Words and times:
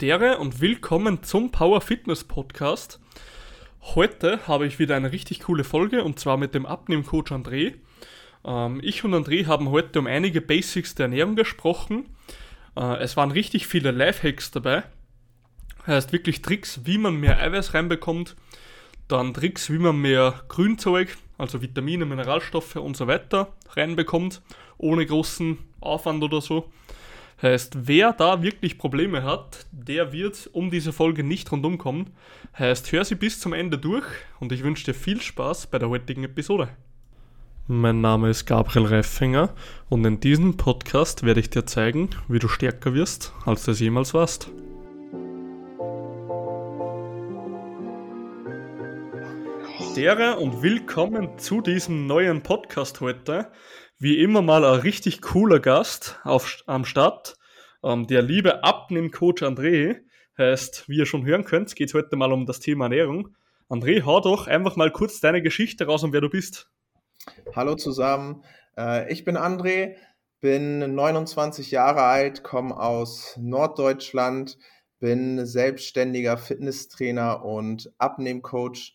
Dere 0.00 0.38
und 0.38 0.62
willkommen 0.62 1.22
zum 1.22 1.52
Power 1.52 1.82
Fitness 1.82 2.24
Podcast. 2.24 3.00
Heute 3.82 4.46
habe 4.48 4.66
ich 4.66 4.78
wieder 4.78 4.96
eine 4.96 5.12
richtig 5.12 5.40
coole 5.40 5.62
Folge 5.62 6.04
und 6.04 6.18
zwar 6.18 6.38
mit 6.38 6.54
dem 6.54 6.64
Abnehmcoach 6.64 7.32
André. 7.32 7.74
Ähm, 8.42 8.80
ich 8.82 9.04
und 9.04 9.12
André 9.12 9.44
haben 9.44 9.68
heute 9.68 9.98
um 9.98 10.06
einige 10.06 10.40
Basics 10.40 10.94
der 10.94 11.04
Ernährung 11.04 11.36
gesprochen. 11.36 12.08
Äh, 12.78 12.96
es 13.00 13.18
waren 13.18 13.30
richtig 13.30 13.66
viele 13.66 13.90
Lifehacks 13.90 14.50
dabei. 14.50 14.84
Heißt 15.86 16.14
wirklich 16.14 16.40
Tricks, 16.40 16.80
wie 16.84 16.96
man 16.96 17.16
mehr 17.16 17.38
Eiweiß 17.38 17.74
reinbekommt, 17.74 18.36
dann 19.06 19.34
Tricks, 19.34 19.68
wie 19.68 19.78
man 19.78 19.98
mehr 19.98 20.44
Grünzeug, 20.48 21.18
also 21.36 21.60
Vitamine, 21.60 22.06
Mineralstoffe 22.06 22.76
und 22.76 22.96
so 22.96 23.06
weiter 23.06 23.52
reinbekommt, 23.68 24.40
ohne 24.78 25.04
großen 25.04 25.58
Aufwand 25.82 26.24
oder 26.24 26.40
so. 26.40 26.72
Heißt, 27.42 27.86
wer 27.88 28.12
da 28.12 28.42
wirklich 28.42 28.76
Probleme 28.76 29.22
hat, 29.22 29.64
der 29.72 30.12
wird 30.12 30.50
um 30.52 30.70
diese 30.70 30.92
Folge 30.92 31.24
nicht 31.24 31.50
rundum 31.50 31.78
kommen. 31.78 32.10
Heißt, 32.58 32.92
hör 32.92 33.02
sie 33.02 33.14
bis 33.14 33.40
zum 33.40 33.54
Ende 33.54 33.78
durch 33.78 34.04
und 34.40 34.52
ich 34.52 34.62
wünsche 34.62 34.84
dir 34.84 34.92
viel 34.92 35.22
Spaß 35.22 35.68
bei 35.68 35.78
der 35.78 35.88
heutigen 35.88 36.24
Episode. 36.24 36.68
Mein 37.66 38.02
Name 38.02 38.28
ist 38.28 38.44
Gabriel 38.44 38.84
Reifinger 38.84 39.54
und 39.88 40.04
in 40.04 40.20
diesem 40.20 40.58
Podcast 40.58 41.22
werde 41.22 41.40
ich 41.40 41.48
dir 41.48 41.64
zeigen, 41.64 42.10
wie 42.28 42.40
du 42.40 42.48
stärker 42.48 42.92
wirst, 42.92 43.32
als 43.46 43.64
du 43.64 43.70
es 43.70 43.80
jemals 43.80 44.12
warst. 44.12 44.50
Dere 49.96 50.36
und 50.36 50.62
willkommen 50.62 51.38
zu 51.38 51.62
diesem 51.62 52.06
neuen 52.06 52.42
Podcast 52.42 53.00
heute 53.00 53.48
wie 54.00 54.18
immer 54.18 54.40
mal 54.40 54.64
ein 54.64 54.80
richtig 54.80 55.20
cooler 55.20 55.60
Gast 55.60 56.18
auf, 56.24 56.64
am 56.66 56.86
Start. 56.86 57.36
Ähm, 57.84 58.06
der 58.06 58.22
liebe 58.22 58.64
Abnehmcoach 58.64 59.42
André 59.42 60.00
heißt, 60.38 60.88
wie 60.88 60.96
ihr 60.96 61.06
schon 61.06 61.26
hören 61.26 61.44
könnt, 61.44 61.76
geht 61.76 61.92
heute 61.92 62.16
mal 62.16 62.32
um 62.32 62.46
das 62.46 62.60
Thema 62.60 62.86
Ernährung. 62.86 63.36
André, 63.68 64.02
hau 64.06 64.20
doch 64.20 64.46
einfach 64.46 64.74
mal 64.74 64.90
kurz 64.90 65.20
deine 65.20 65.42
Geschichte 65.42 65.84
raus 65.84 66.02
und 66.02 66.14
wer 66.14 66.22
du 66.22 66.30
bist. 66.30 66.70
Hallo 67.54 67.74
zusammen, 67.74 68.42
äh, 68.78 69.12
ich 69.12 69.26
bin 69.26 69.36
André, 69.36 69.96
bin 70.40 70.94
29 70.94 71.70
Jahre 71.70 72.00
alt, 72.00 72.42
komme 72.42 72.80
aus 72.80 73.36
Norddeutschland, 73.38 74.56
bin 74.98 75.44
selbstständiger 75.44 76.38
Fitnesstrainer 76.38 77.44
und 77.44 77.92
Abnehmcoach. 77.98 78.94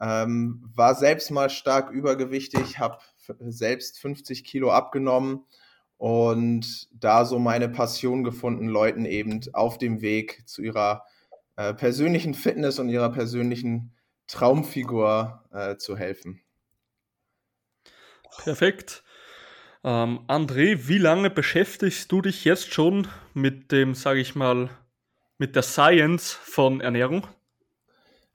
Ähm, 0.00 0.64
war 0.74 0.96
selbst 0.96 1.30
mal 1.30 1.50
stark 1.50 1.90
übergewichtig, 1.90 2.80
habe 2.80 2.98
selbst 3.40 3.98
50 3.98 4.44
Kilo 4.44 4.70
abgenommen 4.70 5.44
und 5.96 6.88
da 6.92 7.24
so 7.24 7.38
meine 7.38 7.68
Passion 7.68 8.24
gefunden, 8.24 8.68
Leuten 8.68 9.04
eben 9.04 9.40
auf 9.52 9.78
dem 9.78 10.00
Weg 10.00 10.48
zu 10.48 10.62
ihrer 10.62 11.04
äh, 11.56 11.74
persönlichen 11.74 12.34
Fitness 12.34 12.78
und 12.78 12.88
ihrer 12.88 13.10
persönlichen 13.10 13.92
Traumfigur 14.26 15.44
äh, 15.52 15.76
zu 15.76 15.96
helfen. 15.96 16.40
Perfekt. 18.38 19.02
Ähm, 19.82 20.20
André, 20.26 20.88
wie 20.88 20.98
lange 20.98 21.30
beschäftigst 21.30 22.10
du 22.12 22.22
dich 22.22 22.44
jetzt 22.44 22.72
schon 22.72 23.08
mit 23.34 23.72
dem, 23.72 23.94
sage 23.94 24.20
ich 24.20 24.34
mal, 24.34 24.70
mit 25.38 25.56
der 25.56 25.62
Science 25.62 26.32
von 26.32 26.80
Ernährung? 26.80 27.26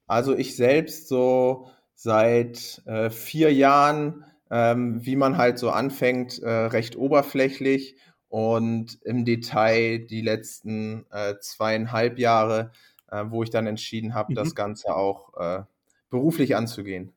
Also 0.07 0.35
ich 0.35 0.55
selbst 0.55 1.07
so 1.07 1.69
seit 1.93 2.81
äh, 2.85 3.09
vier 3.09 3.53
Jahren 3.53 4.25
ähm, 4.51 5.05
wie 5.05 5.15
man 5.15 5.37
halt 5.37 5.59
so 5.59 5.69
anfängt, 5.71 6.39
äh, 6.39 6.49
recht 6.49 6.95
oberflächlich 6.95 7.95
und 8.27 8.99
im 9.03 9.25
Detail 9.25 9.99
die 9.99 10.21
letzten 10.21 11.05
äh, 11.11 11.35
zweieinhalb 11.39 12.19
Jahre, 12.19 12.71
äh, 13.09 13.25
wo 13.27 13.43
ich 13.43 13.49
dann 13.49 13.67
entschieden 13.67 14.13
habe, 14.13 14.33
mhm. 14.33 14.35
das 14.35 14.55
Ganze 14.55 14.95
auch 14.95 15.33
äh, 15.37 15.63
beruflich 16.09 16.55
anzugehen. 16.55 17.13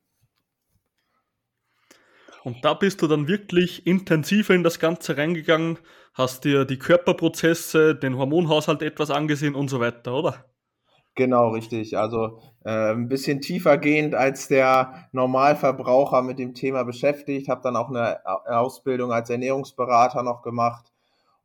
Und 2.45 2.65
da 2.65 2.73
bist 2.73 3.03
du 3.03 3.09
dann 3.09 3.29
wirklich 3.29 3.87
intensiver 3.87 4.55
in 4.55 4.63
das 4.63 4.79
Ganze 4.79 5.17
reingegangen, 5.17 5.79
hast 6.15 6.45
dir 6.45 6.65
die 6.65 6.79
Körperprozesse, 6.79 7.95
den 7.95 8.17
Hormonhaushalt 8.17 8.83
etwas 8.83 9.11
angesehen 9.11 9.55
und 9.55 9.69
so 9.69 9.81
weiter, 9.81 10.15
oder? 10.15 10.45
Genau, 11.19 11.49
richtig. 11.49 11.99
Also 11.99 12.39
äh, 12.65 12.93
ein 12.93 13.09
bisschen 13.09 13.41
tiefer 13.41 13.77
gehend 13.77 14.15
als 14.15 14.47
der 14.47 15.09
Normalverbraucher 15.11 16.23
mit 16.23 16.39
dem 16.39 16.55
Thema 16.55 16.85
beschäftigt. 16.85 17.49
Habe 17.49 17.61
dann 17.61 17.75
auch 17.75 17.89
eine 17.89 18.25
Ausbildung 18.25 19.11
als 19.11 19.29
Ernährungsberater 19.29 20.23
noch 20.23 20.43
gemacht 20.43 20.93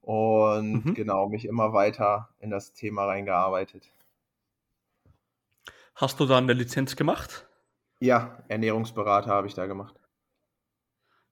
und 0.01 0.85
mhm. 0.85 0.94
genau 0.94 1.28
mich 1.28 1.45
immer 1.45 1.73
weiter 1.73 2.29
in 2.38 2.51
das 2.51 2.73
Thema 2.73 3.06
reingearbeitet. 3.06 3.91
Hast 5.95 6.19
du 6.19 6.28
da 6.28 6.38
eine 6.38 6.53
Lizenz 6.53 6.95
gemacht? 6.95 7.47
Ja, 8.00 8.44
Ernährungsberater 8.50 9.31
habe 9.31 9.47
ich 9.47 9.55
da 9.55 9.66
gemacht. 9.66 9.95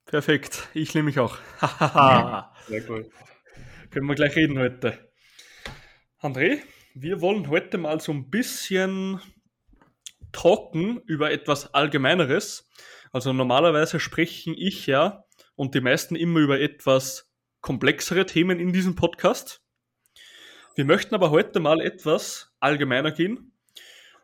Perfekt, 0.05 0.67
ich 0.73 0.95
nehme 0.95 1.05
mich 1.05 1.19
auch. 1.19 1.37
Sehr 2.67 2.89
cool. 2.89 3.07
Können 3.91 4.07
wir 4.07 4.15
gleich 4.15 4.35
reden 4.35 4.57
heute. 4.57 5.11
André, 6.21 6.61
wir 6.93 7.21
wollen 7.21 7.49
heute 7.49 7.77
mal 7.77 7.99
so 7.99 8.11
ein 8.11 8.29
bisschen 8.29 9.21
trocken 10.31 11.01
über 11.05 11.31
etwas 11.31 11.73
Allgemeineres. 11.73 12.69
Also 13.11 13.33
normalerweise 13.33 13.99
spreche 13.99 14.53
ich 14.53 14.87
ja 14.87 15.25
und 15.55 15.75
die 15.75 15.81
meisten 15.81 16.15
immer 16.15 16.39
über 16.39 16.59
etwas 16.59 17.31
komplexere 17.61 18.25
Themen 18.25 18.59
in 18.59 18.73
diesem 18.73 18.95
Podcast. 18.95 19.61
Wir 20.75 20.85
möchten 20.85 21.15
aber 21.15 21.31
heute 21.31 21.59
mal 21.59 21.81
etwas 21.81 22.53
allgemeiner 22.59 23.11
gehen. 23.11 23.53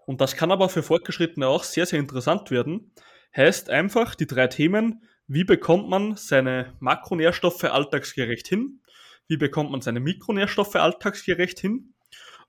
Und 0.06 0.22
das 0.22 0.36
kann 0.36 0.52
aber 0.52 0.70
für 0.70 0.84
Fortgeschrittene 0.84 1.48
auch 1.48 1.64
sehr, 1.64 1.86
sehr 1.86 2.00
interessant 2.00 2.50
werden. 2.52 2.94
Heißt 3.36 3.70
einfach 3.70 4.16
die 4.16 4.28
drei 4.28 4.48
Themen, 4.48 5.04
wie 5.28 5.44
bekommt 5.44 5.90
man 5.90 6.16
seine 6.16 6.74
Makronährstoffe 6.80 7.66
alltagsgerecht 7.66 8.48
hin? 8.48 8.82
Wie 9.28 9.36
bekommt 9.36 9.72
man 9.72 9.82
seine 9.82 10.00
Mikronährstoffe 10.00 10.76
alltagsgerecht 10.76 11.60
hin? 11.60 11.94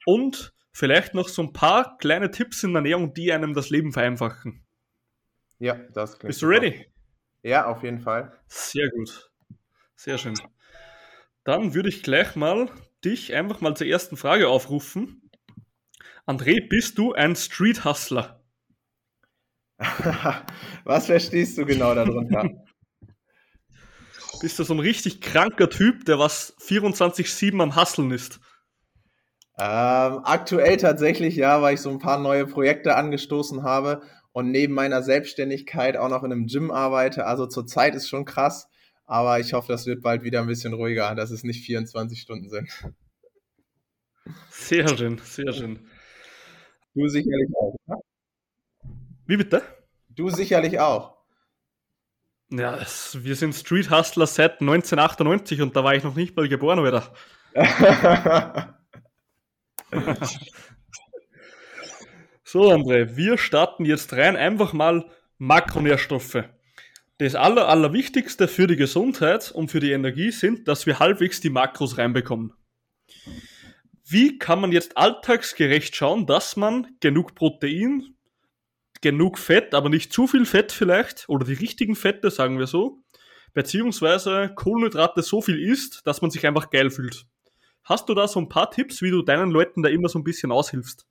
Und 0.07 0.53
vielleicht 0.73 1.15
noch 1.15 1.29
so 1.29 1.43
ein 1.43 1.53
paar 1.53 1.97
kleine 1.99 2.31
Tipps 2.31 2.63
in 2.63 2.73
der 2.73 2.81
Ernährung, 2.81 3.15
die 3.15 3.33
einem 3.33 3.55
das 3.55 3.71
Leben 3.71 3.93
vereinfachen. 3.93 4.65
Ja, 5.59 5.75
das 5.93 6.19
klingt. 6.19 6.29
Bist 6.29 6.43
du 6.43 6.47
ready? 6.47 6.87
Ja, 7.43 7.67
auf 7.67 7.83
jeden 7.83 8.01
Fall. 8.01 8.39
Sehr 8.47 8.89
gut. 8.91 9.31
Sehr 9.97 10.19
schön. 10.19 10.35
Dann 11.45 11.75
würde 11.75 11.89
ich 11.89 12.03
gleich 12.03 12.37
mal 12.37 12.71
dich 13.05 13.35
einfach 13.35 13.61
mal 13.61 13.77
zur 13.77 13.87
ersten 13.87 14.17
Frage 14.17 14.49
aufrufen. 14.49 15.31
André, 16.27 16.69
bist 16.69 16.99
du 16.99 17.15
ein 17.15 17.35
Street 17.37 17.85
Hustler? 17.85 18.45
Was 20.85 21.07
verstehst 21.07 21.57
du 21.59 21.65
genau 21.65 21.95
darunter? 21.95 22.51
bist 24.41 24.59
du 24.59 24.65
so 24.65 24.75
ein 24.75 24.81
richtig 24.81 25.21
kranker 25.21 25.69
Typ, 25.69 26.05
der 26.05 26.19
was 26.19 26.57
24-7 26.59 27.61
am 27.61 27.75
Hasseln 27.75 28.11
ist? 28.11 28.41
Ähm, 29.61 30.21
aktuell 30.23 30.77
tatsächlich, 30.77 31.35
ja, 31.35 31.61
weil 31.61 31.75
ich 31.75 31.81
so 31.81 31.91
ein 31.91 31.99
paar 31.99 32.21
neue 32.21 32.47
Projekte 32.47 32.95
angestoßen 32.95 33.65
habe 33.65 34.03
und 34.31 34.53
neben 34.53 34.73
meiner 34.73 35.03
Selbstständigkeit 35.03 35.97
auch 35.97 36.09
noch 36.09 36.23
in 36.23 36.31
einem 36.31 36.47
Gym 36.47 36.71
arbeite. 36.71 37.27
Also 37.27 37.47
zurzeit 37.47 37.97
ist 37.97 38.09
schon 38.09 38.25
krass, 38.25 38.69
aber 39.05 39.41
ich 39.41 39.55
hoffe, 39.55 39.73
das 39.73 39.85
wird 39.87 40.01
bald 40.01 40.23
wieder 40.23 40.41
ein 40.41 40.47
bisschen 40.47 40.75
ruhiger, 40.75 41.13
dass 41.17 41.33
es 41.33 41.43
nicht 41.43 41.65
24 41.65 42.21
Stunden 42.21 42.49
sind. 42.49 42.69
Sehr 44.49 44.87
schön, 44.97 45.19
sehr 45.25 45.53
schön. 45.53 45.81
Du 46.95 47.09
sicherlich 47.09 47.49
auch, 47.57 47.75
oder? 47.87 47.99
Wie 49.27 49.39
bitte? 49.39 49.63
Du 50.09 50.31
sicherlich 50.31 50.79
auch. 50.79 51.17
Ja, 52.51 52.77
es, 52.77 53.19
wir 53.25 53.35
sind 53.35 53.55
Street 53.55 53.91
Hustler 53.91 54.27
seit 54.29 54.61
1998 54.61 55.61
und 55.63 55.75
da 55.75 55.83
war 55.83 55.97
ich 55.97 56.05
noch 56.05 56.15
nicht 56.15 56.37
mal 56.37 56.49
geboren, 56.49 56.79
oder? 56.79 57.13
so, 62.45 62.71
André, 62.71 63.17
wir 63.17 63.39
starten 63.39 63.85
jetzt 63.85 64.13
rein 64.13 64.37
einfach 64.37 64.73
mal 64.73 65.11
Makronährstoffe. 65.39 66.45
Das 67.19 67.35
aller, 67.35 67.69
Allerwichtigste 67.69 68.47
für 68.47 68.67
die 68.67 68.77
Gesundheit 68.77 69.51
und 69.51 69.71
für 69.71 69.81
die 69.81 69.91
Energie 69.93 70.31
sind, 70.31 70.69
dass 70.69 70.87
wir 70.87 70.99
halbwegs 70.99 71.41
die 71.41 71.51
Makros 71.51 71.99
reinbekommen. 71.99 72.53
Wie 74.05 74.39
kann 74.39 74.61
man 74.61 74.73
jetzt 74.73 74.97
alltagsgerecht 74.97 75.95
schauen, 75.97 76.27
dass 76.27 76.57
man 76.57 76.87
genug 77.01 77.35
Protein, 77.35 78.15
genug 79.01 79.39
Fett, 79.39 79.75
aber 79.75 79.89
nicht 79.89 80.13
zu 80.13 80.27
viel 80.27 80.47
Fett 80.47 80.73
vielleicht, 80.73 81.29
oder 81.29 81.45
die 81.45 81.55
richtigen 81.55 81.97
Fette, 81.97 82.31
sagen 82.31 82.59
wir 82.59 82.67
so, 82.67 83.03
beziehungsweise 83.53 84.53
Kohlenhydrate 84.55 85.23
so 85.23 85.43
viel 85.43 85.61
isst, 85.61 86.07
dass 86.07 86.23
man 86.23 86.31
sich 86.31 86.47
einfach 86.47 86.71
geil 86.71 86.91
fühlt? 86.91 87.27
Hast 87.89 88.11
du 88.11 88.15
da 88.15 88.29
so 88.29 88.39
ein 88.39 88.51
paar 88.51 88.71
Tipps, 88.71 89.01
wie 89.01 89.11
du 89.11 89.23
deinen 89.23 89.51
Leuten 89.51 89.83
da 89.83 89.89
immer 89.89 90.11
so 90.11 90.19
ein 90.19 90.25
bisschen 90.25 90.53
aushilfst? 90.53 91.07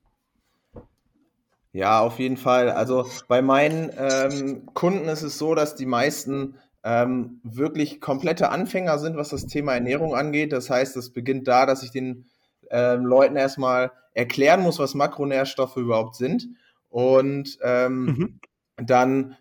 Ja, 1.72 2.02
auf 2.02 2.20
jeden 2.20 2.38
Fall. 2.38 2.70
Also 2.70 3.10
bei 3.28 3.42
meinen 3.42 3.92
ähm, 3.98 4.68
Kunden 4.76 5.10
ist 5.10 5.24
es 5.24 5.40
so, 5.40 5.56
dass 5.56 5.74
die 5.76 5.88
meisten 5.88 6.60
ähm, 6.84 7.42
wirklich 7.44 8.00
komplette 8.00 8.50
Anfänger 8.50 9.00
sind, 9.00 9.18
was 9.18 9.30
das 9.30 9.48
Thema 9.48 9.74
Ernährung 9.74 10.16
angeht. 10.16 10.54
Das 10.54 10.70
heißt, 10.70 10.96
es 10.98 11.12
beginnt 11.12 11.48
da, 11.48 11.66
dass 11.66 11.82
ich 11.82 11.90
den 11.90 12.26
ähm, 12.70 13.06
Leuten 13.08 13.38
erstmal 13.38 13.92
erklären 14.14 14.62
muss, 14.62 14.78
was 14.78 14.94
Makronährstoffe 14.94 15.78
überhaupt 15.78 16.16
sind. 16.16 16.48
Und 16.90 17.58
ähm, 17.64 18.06
mhm. 18.06 18.40
dann 18.78 19.36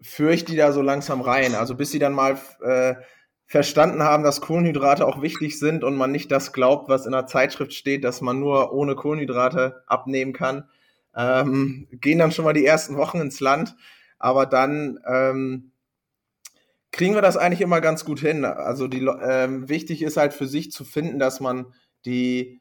führe 0.00 0.32
ich 0.32 0.46
die 0.46 0.56
da 0.56 0.72
so 0.72 0.80
langsam 0.80 1.20
rein. 1.20 1.54
Also 1.54 1.74
bis 1.74 1.90
sie 1.90 1.98
dann 1.98 2.14
mal 2.14 2.38
äh, 2.62 2.94
verstanden 3.50 4.04
haben, 4.04 4.22
dass 4.22 4.40
Kohlenhydrate 4.40 5.04
auch 5.04 5.22
wichtig 5.22 5.58
sind 5.58 5.82
und 5.82 5.96
man 5.96 6.12
nicht 6.12 6.30
das 6.30 6.52
glaubt, 6.52 6.88
was 6.88 7.04
in 7.04 7.10
der 7.10 7.26
Zeitschrift 7.26 7.74
steht, 7.74 8.04
dass 8.04 8.20
man 8.20 8.38
nur 8.38 8.72
ohne 8.72 8.94
Kohlenhydrate 8.94 9.82
abnehmen 9.88 10.32
kann, 10.32 10.68
ähm, 11.16 11.88
gehen 11.90 12.20
dann 12.20 12.30
schon 12.30 12.44
mal 12.44 12.52
die 12.52 12.64
ersten 12.64 12.96
Wochen 12.96 13.18
ins 13.18 13.40
Land. 13.40 13.74
Aber 14.20 14.46
dann 14.46 15.00
ähm, 15.04 15.72
kriegen 16.92 17.16
wir 17.16 17.22
das 17.22 17.36
eigentlich 17.36 17.60
immer 17.60 17.80
ganz 17.80 18.04
gut 18.04 18.20
hin. 18.20 18.44
Also 18.44 18.86
die, 18.86 19.04
ähm, 19.04 19.68
wichtig 19.68 20.02
ist 20.02 20.16
halt 20.16 20.32
für 20.32 20.46
sich 20.46 20.70
zu 20.70 20.84
finden, 20.84 21.18
dass 21.18 21.40
man 21.40 21.74
die 22.06 22.60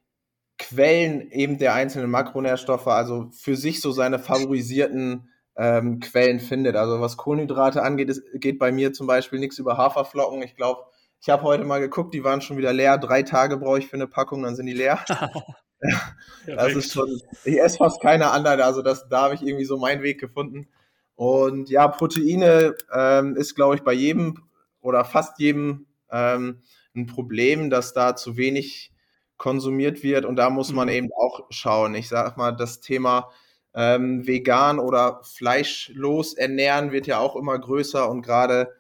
Quellen 0.58 1.30
eben 1.30 1.60
der 1.60 1.76
einzelnen 1.76 2.10
Makronährstoffe, 2.10 2.88
also 2.88 3.30
für 3.32 3.56
sich 3.56 3.80
so 3.80 3.92
seine 3.92 4.18
favorisierten 4.18 5.30
ähm, 5.60 6.00
Quellen 6.00 6.40
findet. 6.40 6.78
Also 6.78 7.02
was 7.02 7.18
Kohlenhydrate 7.18 7.84
angeht, 7.84 8.10
ist, 8.10 8.24
geht 8.36 8.58
bei 8.58 8.72
mir 8.72 8.94
zum 8.94 9.08
Beispiel 9.08 9.40
nichts 9.40 9.60
über 9.60 9.78
Haferflocken. 9.78 10.42
Ich 10.42 10.56
glaube, 10.56 10.86
ich 11.22 11.30
habe 11.30 11.44
heute 11.44 11.66
mal 11.66 11.82
geguckt, 11.82 12.14
die 12.14 12.24
waren 12.24 12.40
schon 12.40 12.58
wieder 12.58 12.72
leer. 12.72 12.98
Drei 12.98 13.24
Tage 13.24 13.58
brauche 13.58 13.80
ich 13.80 13.88
für 13.88 13.98
eine 13.98 14.08
Packung, 14.08 14.44
dann 14.44 14.56
sind 14.56 14.68
die 14.68 14.74
leer. 14.74 15.04
das 16.46 16.74
ist 16.74 16.94
schon, 16.94 17.22
ich 17.44 17.60
esse 17.60 17.78
fast 17.78 18.02
keine 18.02 18.32
anderen, 18.32 18.62
also 18.62 18.82
das, 18.82 19.08
da 19.08 19.24
habe 19.24 19.36
ich 19.36 19.42
irgendwie 19.42 19.66
so 19.66 19.78
meinen 19.78 20.02
Weg 20.02 20.20
gefunden. 20.20 20.68
Und 21.16 21.70
ja, 21.70 21.88
Proteine 21.88 22.76
ähm, 22.94 23.36
ist, 23.36 23.56
glaube 23.56 23.76
ich, 23.76 23.82
bei 23.82 23.94
jedem 23.94 24.44
oder 24.80 25.04
fast 25.04 25.40
jedem 25.40 25.88
ähm, 26.10 26.62
ein 26.96 27.06
Problem, 27.06 27.70
dass 27.70 27.94
da 27.94 28.16
zu 28.16 28.38
wenig 28.38 28.94
konsumiert 29.38 30.04
wird 30.04 30.26
und 30.26 30.36
da 30.36 30.50
muss 30.50 30.72
man 30.72 30.88
mhm. 30.88 30.94
eben 30.94 31.10
auch 31.14 31.48
schauen. 31.50 31.96
Ich 31.96 32.08
sage 32.08 32.34
mal, 32.38 32.52
das 32.52 32.80
Thema 32.80 33.30
ähm, 33.74 34.26
vegan 34.26 34.80
oder 34.80 35.22
fleischlos 35.24 36.34
ernähren 36.34 36.92
wird 36.92 37.08
ja 37.08 37.20
auch 37.20 37.36
immer 37.36 37.58
größer 37.58 38.10
und 38.10 38.22
gerade 38.22 38.74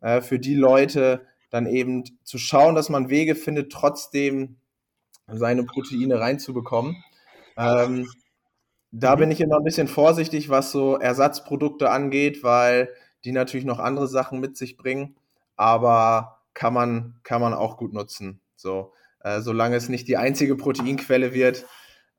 äh, 0.00 0.20
für 0.20 0.38
die 0.38 0.54
Leute 0.54 1.26
dann 1.50 1.66
eben 1.66 2.04
zu 2.24 2.38
schauen, 2.38 2.74
dass 2.74 2.88
man 2.88 3.08
Wege 3.08 3.34
findet, 3.34 3.72
trotzdem 3.72 4.56
seine 5.26 5.64
Proteine 5.64 6.20
reinzubekommen. 6.20 7.02
Ähm, 7.56 8.08
da 8.92 9.16
mhm. 9.16 9.20
bin 9.20 9.30
ich 9.30 9.40
immer 9.40 9.56
ein 9.56 9.64
bisschen 9.64 9.88
vorsichtig, 9.88 10.48
was 10.48 10.72
so 10.72 10.96
Ersatzprodukte 10.96 11.90
angeht, 11.90 12.42
weil 12.42 12.90
die 13.24 13.32
natürlich 13.32 13.66
noch 13.66 13.78
andere 13.78 14.06
Sachen 14.06 14.40
mit 14.40 14.56
sich 14.56 14.76
bringen, 14.76 15.16
aber 15.56 16.42
kann 16.54 16.72
man, 16.72 17.20
kann 17.22 17.40
man 17.40 17.54
auch 17.54 17.76
gut 17.76 17.92
nutzen. 17.92 18.40
So, 18.54 18.92
äh, 19.20 19.40
solange 19.40 19.76
es 19.76 19.88
nicht 19.88 20.08
die 20.08 20.16
einzige 20.16 20.56
Proteinquelle 20.56 21.34
wird, 21.34 21.66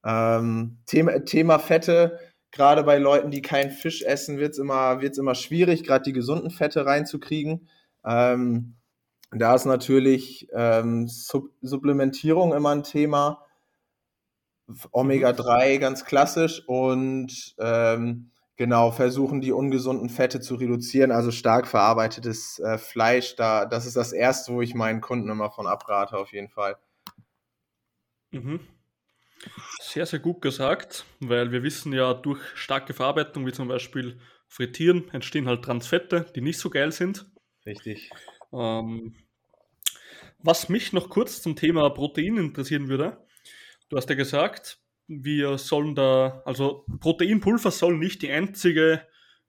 ähm, 0.05 0.77
Thema, 0.85 1.19
Thema 1.25 1.59
Fette, 1.59 2.19
gerade 2.51 2.83
bei 2.83 2.97
Leuten, 2.97 3.31
die 3.31 3.41
keinen 3.41 3.71
Fisch 3.71 4.01
essen, 4.03 4.37
wird 4.37 4.53
es 4.53 4.59
immer, 4.59 5.01
wird's 5.01 5.17
immer 5.17 5.35
schwierig, 5.35 5.83
gerade 5.83 6.03
die 6.03 6.13
gesunden 6.13 6.49
Fette 6.49 6.85
reinzukriegen. 6.85 7.69
Ähm, 8.05 8.75
da 9.31 9.55
ist 9.55 9.65
natürlich 9.65 10.47
ähm, 10.53 11.07
Sub 11.07 11.49
Supplementierung 11.61 12.53
immer 12.53 12.71
ein 12.71 12.83
Thema. 12.83 13.43
Omega-3 14.91 15.75
mhm. 15.75 15.79
ganz 15.79 16.05
klassisch 16.05 16.61
und 16.67 17.55
ähm, 17.57 18.31
genau 18.57 18.91
versuchen 18.91 19.39
die 19.39 19.53
ungesunden 19.53 20.09
Fette 20.09 20.41
zu 20.41 20.55
reduzieren, 20.55 21.11
also 21.11 21.31
stark 21.31 21.67
verarbeitetes 21.67 22.59
äh, 22.59 22.77
Fleisch. 22.77 23.35
Da, 23.35 23.65
das 23.65 23.85
ist 23.85 23.95
das 23.95 24.11
erste, 24.11 24.53
wo 24.53 24.61
ich 24.61 24.75
meinen 24.75 24.99
Kunden 24.99 25.29
immer 25.29 25.51
von 25.51 25.67
abrate, 25.67 26.17
auf 26.17 26.33
jeden 26.33 26.49
Fall. 26.49 26.77
Mhm. 28.31 28.59
Sehr, 29.79 30.05
sehr 30.05 30.19
gut 30.19 30.41
gesagt, 30.41 31.05
weil 31.19 31.51
wir 31.51 31.63
wissen 31.63 31.93
ja, 31.93 32.13
durch 32.13 32.39
starke 32.55 32.93
Verarbeitung, 32.93 33.45
wie 33.45 33.51
zum 33.51 33.67
Beispiel 33.67 34.19
Frittieren, 34.47 35.09
entstehen 35.11 35.47
halt 35.47 35.63
Transfette, 35.63 36.25
die 36.35 36.41
nicht 36.41 36.59
so 36.59 36.69
geil 36.69 36.91
sind. 36.91 37.25
Richtig. 37.65 38.09
Ähm, 38.53 39.15
was 40.39 40.69
mich 40.69 40.93
noch 40.93 41.09
kurz 41.09 41.41
zum 41.41 41.55
Thema 41.55 41.89
Protein 41.89 42.37
interessieren 42.37 42.87
würde, 42.87 43.17
du 43.89 43.97
hast 43.97 44.09
ja 44.09 44.15
gesagt, 44.15 44.79
wir 45.07 45.57
sollen 45.57 45.95
da, 45.95 46.41
also 46.45 46.85
Proteinpulver 46.99 47.71
soll 47.71 47.97
nicht 47.97 48.21
die 48.21 48.31
einzige 48.31 49.01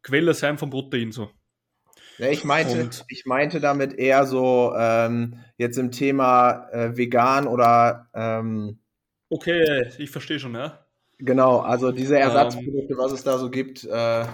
Quelle 0.02 0.34
sein 0.34 0.58
von 0.58 0.70
Protein 0.70 1.12
so. 1.12 1.30
Ja, 2.18 2.28
ich 2.30 2.44
meinte, 2.44 2.90
ich 3.08 3.26
meinte 3.26 3.60
damit 3.60 3.92
eher 3.92 4.26
so 4.26 4.74
ähm, 4.76 5.38
jetzt 5.56 5.78
im 5.78 5.92
Thema 5.92 6.68
äh, 6.72 6.96
vegan 6.96 7.46
oder 7.46 8.08
ähm, 8.12 8.80
Okay, 9.30 9.90
ich 9.98 10.10
verstehe 10.10 10.40
schon, 10.40 10.54
ja. 10.54 10.84
Genau, 11.18 11.58
also 11.60 11.92
diese 11.92 12.16
ähm. 12.16 12.22
Ersatzprodukte, 12.22 12.94
um, 12.94 12.98
was 12.98 13.12
es 13.12 13.24
da 13.24 13.38
so 13.38 13.50
gibt, 13.50 13.84
äh, 13.84 14.24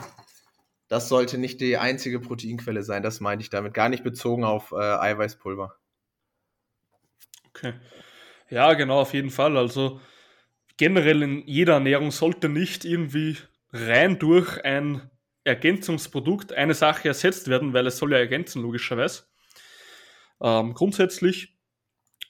das 0.89 1.09
sollte 1.09 1.39
nicht 1.39 1.61
die 1.61 1.79
einzige 1.79 2.21
Proteinquelle 2.21 2.83
sein. 2.83 3.03
Das 3.03 3.21
meinte 3.21 3.43
ich 3.43 3.51
damit. 3.51 3.75
Gar 3.75 3.89
nicht 3.89 4.05
bezogen 4.05 4.45
auf 4.45 4.73
äh, 4.73 4.77
Eiweißpulver. 4.77 5.75
Okay. 7.49 7.75
Ja, 8.51 8.75
genau, 8.75 9.01
auf 9.01 9.15
jeden 9.15 9.31
Fall. 9.31 9.57
Also 9.57 10.01
generell 10.77 11.23
in 11.23 11.47
jeder 11.47 11.75
Ernährung 11.75 12.11
sollte 12.11 12.49
nicht 12.49 12.85
irgendwie 12.85 13.39
rein 13.73 14.19
durch 14.19 14.63
ein 14.65 15.11
Ergänzungsprodukt 15.45 16.53
eine 16.53 16.75
Sache 16.75 17.09
ersetzt 17.09 17.49
werden, 17.49 17.73
weil 17.73 17.87
es 17.87 17.99
soll 17.99 18.13
ja 18.13 18.19
ergänzen, 18.19 18.63
logischerweise. 18.63 19.25
Ähm, 20.41 20.75
grundsätzlich 20.75 21.54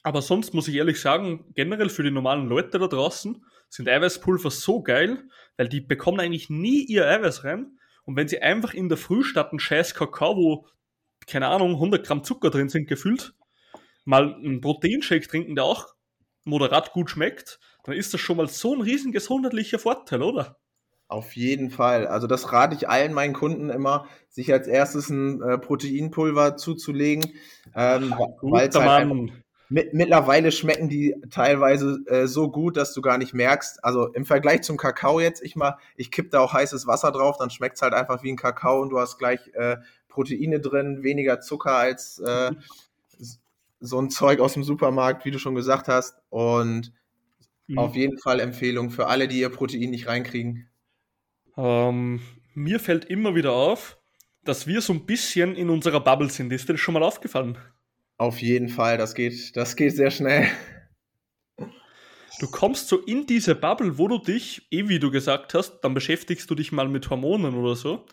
aber 0.05 0.21
sonst 0.21 0.53
muss 0.53 0.67
ich 0.67 0.75
ehrlich 0.75 1.01
sagen, 1.01 1.45
generell 1.55 1.89
für 1.89 2.03
die 2.03 2.11
normalen 2.11 2.47
Leute 2.47 2.77
da 2.77 2.85
draußen 2.85 3.43
sind 3.69 3.89
Eiweißpulver 3.89 4.51
so 4.51 4.83
geil, 4.83 5.23
weil 5.57 5.67
die 5.67 5.81
bekommen 5.81 6.19
eigentlich 6.19 6.47
nie 6.47 6.83
ihr 6.83 7.07
Eiweiß 7.07 7.43
rein. 7.43 7.79
Und 8.03 8.15
wenn 8.15 8.27
sie 8.27 8.39
einfach 8.39 8.75
in 8.75 8.87
der 8.87 8.99
Früh 8.99 9.23
statt 9.23 9.49
einen 9.49 9.59
scheiß 9.59 9.95
Kakao, 9.95 10.37
wo, 10.37 10.67
keine 11.25 11.47
Ahnung, 11.47 11.71
100 11.71 12.05
Gramm 12.05 12.23
Zucker 12.23 12.51
drin 12.51 12.69
sind, 12.69 12.87
gefüllt, 12.87 13.33
mal 14.03 14.35
einen 14.35 14.61
Proteinshake 14.61 15.27
trinken, 15.27 15.55
der 15.55 15.63
auch 15.63 15.87
moderat 16.43 16.91
gut 16.91 17.09
schmeckt, 17.09 17.59
dann 17.83 17.95
ist 17.95 18.13
das 18.13 18.21
schon 18.21 18.37
mal 18.37 18.47
so 18.47 18.75
ein 18.75 18.81
riesen 18.81 19.11
gesundheitlicher 19.11 19.79
Vorteil, 19.79 20.21
oder? 20.21 20.59
Auf 21.07 21.35
jeden 21.35 21.71
Fall. 21.71 22.05
Also 22.05 22.27
das 22.27 22.51
rate 22.51 22.75
ich 22.75 22.87
allen 22.87 23.11
meinen 23.11 23.33
Kunden 23.33 23.71
immer, 23.71 24.07
sich 24.29 24.53
als 24.53 24.67
erstes 24.67 25.09
ein 25.09 25.41
äh, 25.41 25.57
Proteinpulver 25.57 26.57
zuzulegen, 26.57 27.33
ähm, 27.75 28.13
weil 28.41 28.69
es 28.69 28.75
halt 28.75 29.31
mittlerweile 29.75 30.51
schmecken 30.51 30.87
die 30.87 31.15
teilweise 31.29 31.99
äh, 32.07 32.27
so 32.27 32.49
gut, 32.49 32.77
dass 32.77 32.93
du 32.93 33.01
gar 33.01 33.17
nicht 33.17 33.33
merkst. 33.33 33.83
Also 33.83 34.07
im 34.13 34.25
Vergleich 34.25 34.61
zum 34.61 34.77
Kakao 34.77 35.19
jetzt, 35.19 35.43
ich 35.43 35.55
mal, 35.55 35.77
ich 35.97 36.11
kipp 36.11 36.31
da 36.31 36.39
auch 36.39 36.53
heißes 36.53 36.87
Wasser 36.87 37.11
drauf, 37.11 37.37
dann 37.37 37.49
schmeckt 37.49 37.75
es 37.75 37.81
halt 37.81 37.93
einfach 37.93 38.23
wie 38.23 38.31
ein 38.31 38.37
Kakao 38.37 38.81
und 38.81 38.89
du 38.89 38.99
hast 38.99 39.17
gleich 39.17 39.39
äh, 39.53 39.77
Proteine 40.07 40.61
drin, 40.61 41.03
weniger 41.03 41.41
Zucker 41.41 41.75
als 41.75 42.19
äh, 42.19 42.51
so 43.81 43.99
ein 43.99 44.09
Zeug 44.09 44.39
aus 44.39 44.53
dem 44.53 44.63
Supermarkt, 44.63 45.25
wie 45.25 45.31
du 45.31 45.39
schon 45.39 45.55
gesagt 45.55 45.89
hast. 45.89 46.15
Und 46.29 46.93
mhm. 47.67 47.77
auf 47.77 47.95
jeden 47.95 48.17
Fall 48.17 48.39
Empfehlung 48.39 48.91
für 48.91 49.07
alle, 49.07 49.27
die 49.27 49.39
ihr 49.39 49.49
Protein 49.49 49.89
nicht 49.89 50.07
reinkriegen. 50.07 50.69
Ähm, 51.57 52.21
mir 52.53 52.79
fällt 52.79 53.05
immer 53.05 53.35
wieder 53.35 53.51
auf, 53.51 53.97
dass 54.45 54.67
wir 54.67 54.81
so 54.81 54.93
ein 54.93 55.05
bisschen 55.05 55.55
in 55.55 55.69
unserer 55.69 55.99
Bubble 55.99 56.29
sind. 56.29 56.53
Ist 56.53 56.69
dir 56.69 56.73
das 56.73 56.81
schon 56.81 56.93
mal 56.93 57.03
aufgefallen? 57.03 57.57
Auf 58.17 58.41
jeden 58.41 58.69
Fall, 58.69 58.97
das 58.97 59.13
geht, 59.13 59.55
das 59.55 59.75
geht 59.75 59.95
sehr 59.95 60.11
schnell. 60.11 60.47
Du 62.39 62.47
kommst 62.47 62.89
so 62.89 62.99
in 62.99 63.25
diese 63.25 63.55
Bubble, 63.55 63.97
wo 63.97 64.07
du 64.07 64.17
dich, 64.17 64.67
eh 64.69 64.87
wie 64.89 64.99
du 64.99 65.09
gesagt 65.09 65.53
hast, 65.53 65.79
dann 65.81 65.93
beschäftigst 65.93 66.49
du 66.49 66.55
dich 66.55 66.71
mal 66.71 66.87
mit 66.87 67.09
Hormonen 67.09 67.55
oder 67.55 67.75
so 67.75 68.05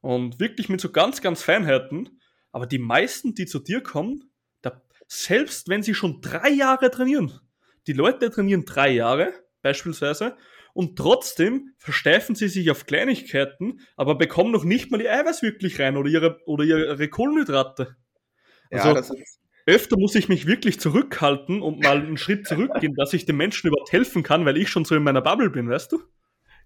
und 0.00 0.40
wirklich 0.40 0.68
mit 0.68 0.80
so 0.80 0.90
ganz, 0.90 1.20
ganz 1.20 1.42
Feinheiten. 1.42 2.20
Aber 2.50 2.66
die 2.66 2.78
meisten, 2.78 3.34
die 3.34 3.46
zu 3.46 3.58
dir 3.58 3.82
kommen, 3.82 4.30
da, 4.62 4.82
selbst 5.06 5.68
wenn 5.68 5.82
sie 5.82 5.94
schon 5.94 6.20
drei 6.22 6.48
Jahre 6.48 6.90
trainieren, 6.90 7.40
die 7.86 7.92
Leute 7.92 8.30
trainieren 8.30 8.64
drei 8.64 8.90
Jahre 8.90 9.32
beispielsweise 9.60 10.36
und 10.72 10.96
trotzdem 10.96 11.74
versteifen 11.76 12.34
sie 12.34 12.48
sich 12.48 12.70
auf 12.70 12.86
Kleinigkeiten, 12.86 13.80
aber 13.96 14.14
bekommen 14.16 14.50
noch 14.50 14.64
nicht 14.64 14.90
mal 14.90 14.98
die 14.98 15.08
Eiweiß 15.08 15.42
wirklich 15.42 15.78
rein 15.78 15.96
oder 15.96 16.08
ihre, 16.08 16.40
oder 16.46 16.64
ihre 16.64 17.08
Kohlenhydrate. 17.08 17.96
Also, 18.70 18.88
ja, 18.88 18.94
das 18.94 19.10
ist, 19.10 19.37
öfter 19.68 19.98
muss 19.98 20.14
ich 20.14 20.28
mich 20.28 20.46
wirklich 20.46 20.80
zurückhalten 20.80 21.62
und 21.62 21.82
mal 21.82 21.98
einen 21.98 22.16
Schritt 22.16 22.46
zurückgehen, 22.46 22.94
dass 22.94 23.12
ich 23.12 23.26
den 23.26 23.36
Menschen 23.36 23.68
überhaupt 23.68 23.92
helfen 23.92 24.22
kann, 24.22 24.46
weil 24.46 24.56
ich 24.56 24.70
schon 24.70 24.84
so 24.84 24.96
in 24.96 25.02
meiner 25.02 25.20
Bubble 25.20 25.50
bin, 25.50 25.68
weißt 25.68 25.92
du? 25.92 26.00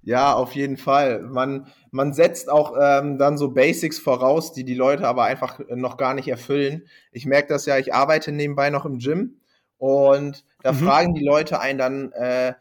Ja, 0.03 0.35
auf 0.35 0.53
jeden 0.53 0.77
Fall. 0.77 1.21
Man, 1.23 1.69
man 1.91 2.13
setzt 2.13 2.51
auch 2.51 2.75
ähm, 2.81 3.19
dann 3.19 3.39
so 3.39 3.51
Basics 3.51 3.99
voraus, 3.99 4.53
die 4.53 4.65
die 4.65 4.75
Leute 4.75 5.07
aber 5.07 5.25
einfach 5.25 5.61
noch 5.69 5.97
gar 5.97 6.15
nicht 6.15 6.29
erfüllen. 6.29 6.87
Ich 7.13 7.27
merke 7.27 7.49
das 7.49 7.67
ja, 7.67 7.79
ich 7.79 7.95
arbeite 7.95 8.33
nebenbei 8.33 8.71
noch 8.71 8.85
im 8.85 8.99
Gym 8.99 9.41
und 9.79 10.45
da 10.63 10.73
mhm. 10.73 10.77
fragen 10.77 11.15
die 11.15 11.25
Leute 11.25 11.61
einen 11.61 11.79
dann 11.79 12.13
äh, 12.13 12.55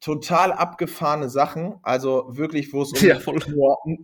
total 0.00 0.52
abgefahrene 0.52 1.28
Sachen, 1.28 1.76
also 1.82 2.26
wirklich, 2.28 2.72
wo 2.72 2.82
es 2.82 2.92
um 2.92 3.08
ja, 3.08 3.18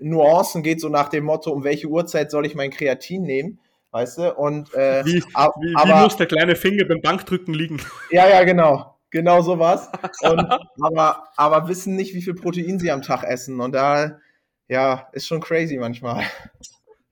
Nuancen 0.00 0.62
geht, 0.62 0.80
so 0.80 0.88
nach 0.88 1.08
dem 1.08 1.24
Motto, 1.24 1.50
um 1.50 1.64
welche 1.64 1.88
Uhrzeit 1.88 2.30
soll 2.30 2.46
ich 2.46 2.54
mein 2.54 2.70
Kreatin 2.70 3.22
nehmen? 3.22 3.58
Weißt 3.90 4.18
du? 4.18 4.34
Und, 4.34 4.72
äh, 4.74 5.04
wie, 5.04 5.14
wie, 5.14 5.24
aber, 5.34 5.54
wie 5.60 6.02
muss 6.02 6.16
der 6.16 6.26
kleine 6.26 6.56
Finger 6.56 6.84
beim 6.84 7.00
Bankdrücken 7.00 7.54
liegen? 7.54 7.80
Ja, 8.10 8.28
ja, 8.28 8.44
genau. 8.44 8.94
Genau 9.10 9.40
sowas. 9.40 9.90
Und, 10.22 10.46
aber, 10.82 11.28
aber 11.36 11.68
wissen 11.68 11.96
nicht, 11.96 12.14
wie 12.14 12.22
viel 12.22 12.34
Protein 12.34 12.78
sie 12.78 12.90
am 12.90 13.02
Tag 13.02 13.24
essen. 13.24 13.60
Und 13.60 13.72
da, 13.72 14.18
ja, 14.68 15.08
ist 15.12 15.26
schon 15.26 15.40
crazy 15.40 15.78
manchmal. 15.78 16.24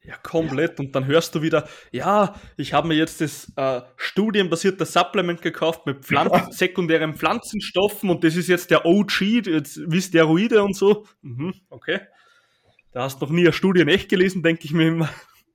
Ja, 0.07 0.17
komplett. 0.23 0.79
Und 0.79 0.95
dann 0.95 1.07
hörst 1.07 1.35
du 1.35 1.43
wieder, 1.43 1.69
ja, 1.91 2.35
ich 2.57 2.73
habe 2.73 2.89
mir 2.89 2.95
jetzt 2.95 3.21
das 3.21 3.53
äh, 3.57 3.81
studienbasierte 3.97 4.85
Supplement 4.87 5.43
gekauft 5.43 5.85
mit 5.87 6.05
Pflanzen, 6.05 6.53
sekundären 6.53 7.15
Pflanzenstoffen 7.17 8.11
und 8.11 8.23
das 8.23 8.37
ist 8.37 8.49
jetzt 8.49 8.71
der 8.71 8.87
OG, 8.87 9.21
jetzt 9.21 9.81
wie 9.91 10.01
Steroide 10.01 10.63
und 10.63 10.77
so. 10.77 11.07
Mhm, 11.23 11.55
okay. 11.71 12.01
Da 12.93 13.03
hast 13.03 13.21
du 13.21 13.27
noch 13.27 13.33
nie 13.33 13.43
eine 13.43 13.53
Studie 13.53 13.81
in 13.81 13.89
echt 13.89 14.09
gelesen, 14.09 14.45
denke 14.45 14.65
ich 14.65 14.73
mir 14.73 14.89
immer. 14.89 15.09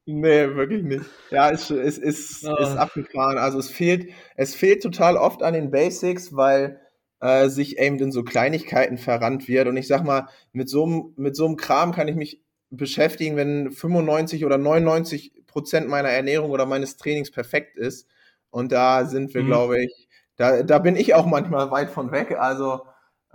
Nee, 0.06 0.56
wirklich 0.56 0.84
nicht. 0.84 1.06
Ja, 1.30 1.52
es, 1.52 1.70
es, 1.70 1.98
es 1.98 2.46
ah. 2.46 2.58
ist 2.60 2.78
abgefahren. 2.78 3.38
Also 3.38 3.60
es 3.60 3.70
fehlt, 3.70 4.12
es 4.36 4.56
fehlt 4.56 4.82
total 4.82 5.16
oft 5.16 5.44
an 5.44 5.54
den 5.54 5.70
Basics, 5.70 6.36
weil 6.36 6.82
äh, 7.20 7.50
sich 7.50 7.78
eben 7.78 8.00
in 8.00 8.12
so 8.12 8.24
Kleinigkeiten 8.24 8.98
verrannt 8.98 9.48
wird. 9.48 9.68
Und 9.68 9.78
ich 9.78 9.88
sag 9.88 10.04
mal, 10.04 10.28
mit 10.54 10.70
so, 10.70 11.14
mit 11.16 11.36
so 11.36 11.46
einem 11.46 11.56
Kram 11.56 11.92
kann 11.92 12.08
ich 12.08 12.16
mich 12.16 12.42
beschäftigen, 12.72 13.36
wenn 13.36 13.72
95 13.72 14.44
oder 14.46 14.58
99 14.58 15.34
Prozent 15.46 15.88
meiner 15.88 16.10
Ernährung 16.10 16.52
oder 16.52 16.66
meines 16.66 16.98
Trainings 16.98 17.30
perfekt 17.30 17.78
ist. 17.78 18.08
Und 18.50 18.72
da 18.72 19.06
sind 19.06 19.34
wir, 19.34 19.44
mhm. 19.44 19.48
glaube 19.48 19.84
ich, 19.84 20.08
da, 20.36 20.64
da 20.64 20.80
bin 20.80 20.96
ich 20.96 21.14
auch 21.14 21.26
manchmal 21.28 21.70
weit 21.70 21.92
von 21.92 22.12
weg. 22.12 22.36
Also 22.40 22.82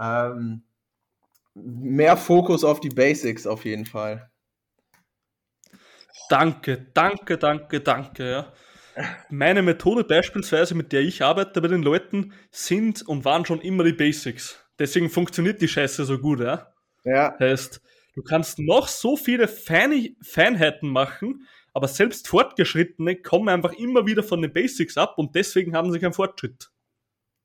ähm, 0.01 0.65
mehr 1.55 2.17
Fokus 2.17 2.65
auf 2.65 2.81
die 2.81 2.89
Basics 2.89 3.47
auf 3.47 3.65
jeden 3.65 3.87
Fall. 3.87 4.31
Danke, 6.29 6.87
danke, 6.95 7.39
danke, 7.39 7.81
danke. 7.81 8.31
Ja. 8.31 8.53
Meine 9.29 9.63
Methode 9.63 10.05
beispielsweise, 10.05 10.75
mit 10.75 10.93
der 10.93 11.03
ich 11.03 11.23
arbeite 11.23 11.61
bei 11.61 11.69
den 11.69 11.83
Leuten, 11.83 12.33
sind 12.51 13.07
und 13.07 13.25
waren 13.25 13.45
schon 13.45 13.61
immer 13.61 13.85
die 13.85 13.93
Basics. 13.93 14.65
Deswegen 14.79 15.11
funktioniert 15.11 15.61
die 15.61 15.69
Scheiße 15.69 16.05
so 16.05 16.19
gut, 16.19 16.41
ja. 16.41 16.73
Ja. 17.05 17.37
Heißt, 17.39 17.81
du 18.15 18.23
kannst 18.23 18.59
noch 18.59 18.89
so 18.89 19.17
viele 19.17 19.49
Feine, 19.49 20.15
Feinheiten 20.23 20.89
machen, 20.89 21.47
aber 21.73 21.89
selbst 21.89 22.29
Fortgeschrittene 22.29 23.17
kommen 23.17 23.49
einfach 23.49 23.73
immer 23.75 24.07
wieder 24.07 24.23
von 24.23 24.43
den 24.43 24.53
Basics 24.53 24.97
ab 24.97 25.19
und 25.19 25.35
deswegen 25.35 25.77
haben 25.77 25.93
sie 25.93 25.99
keinen 25.99 26.15
Fortschritt. 26.15 26.71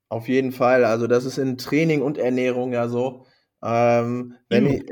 Auf 0.08 0.28
jeden 0.28 0.52
Fall. 0.52 0.84
Also 0.84 1.06
das 1.06 1.24
ist 1.24 1.38
in 1.38 1.58
Training 1.58 2.02
und 2.02 2.18
Ernährung 2.18 2.72
ja 2.72 2.88
so. 2.88 3.26
Ähm, 3.64 4.34
wenn 4.48 4.66
ich, 4.66 4.84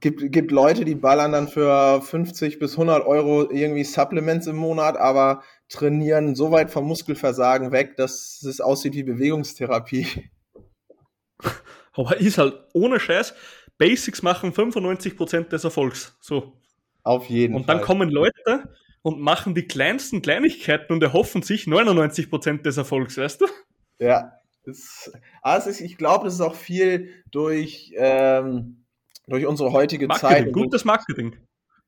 gibt, 0.00 0.32
gibt 0.32 0.50
Leute, 0.50 0.84
die 0.84 0.94
ballern 0.94 1.32
dann 1.32 1.48
für 1.48 2.00
50 2.02 2.58
bis 2.58 2.72
100 2.72 3.04
Euro 3.06 3.50
irgendwie 3.50 3.84
Supplements 3.84 4.46
im 4.46 4.56
Monat, 4.56 4.96
aber 4.96 5.42
trainieren 5.68 6.34
so 6.34 6.50
weit 6.50 6.70
vom 6.70 6.86
Muskelversagen 6.86 7.72
weg, 7.72 7.96
dass 7.96 8.42
es 8.42 8.60
aussieht 8.60 8.94
wie 8.94 9.02
Bewegungstherapie. 9.02 10.06
Aber 11.94 12.18
ist 12.18 12.38
halt 12.38 12.54
ohne 12.72 12.98
Scheiß, 12.98 13.34
Basics 13.76 14.22
machen 14.22 14.52
95% 14.52 15.48
des 15.48 15.64
Erfolgs. 15.64 16.16
So. 16.20 16.52
Auf 17.02 17.26
jeden 17.26 17.52
Fall. 17.52 17.60
Und 17.60 17.68
dann 17.68 17.80
kommen 17.80 18.08
Leute 18.10 18.68
und 19.02 19.20
machen 19.20 19.54
die 19.54 19.66
kleinsten 19.66 20.22
Kleinigkeiten 20.22 20.92
und 20.92 21.02
erhoffen 21.02 21.42
sich 21.42 21.64
99% 21.64 22.62
des 22.62 22.76
Erfolgs, 22.76 23.18
weißt 23.18 23.40
du? 23.42 23.46
Ja, 23.98 24.41
ist, 24.64 25.12
also 25.42 25.70
ich 25.70 25.96
glaube, 25.96 26.24
das 26.24 26.34
ist 26.34 26.40
auch 26.40 26.54
viel 26.54 27.10
durch, 27.30 27.92
ähm, 27.96 28.84
durch 29.26 29.46
unsere 29.46 29.72
heutige 29.72 30.06
Marketing, 30.06 30.28
Zeit. 30.28 30.52
Gutes 30.52 30.84
Marketing. 30.84 31.36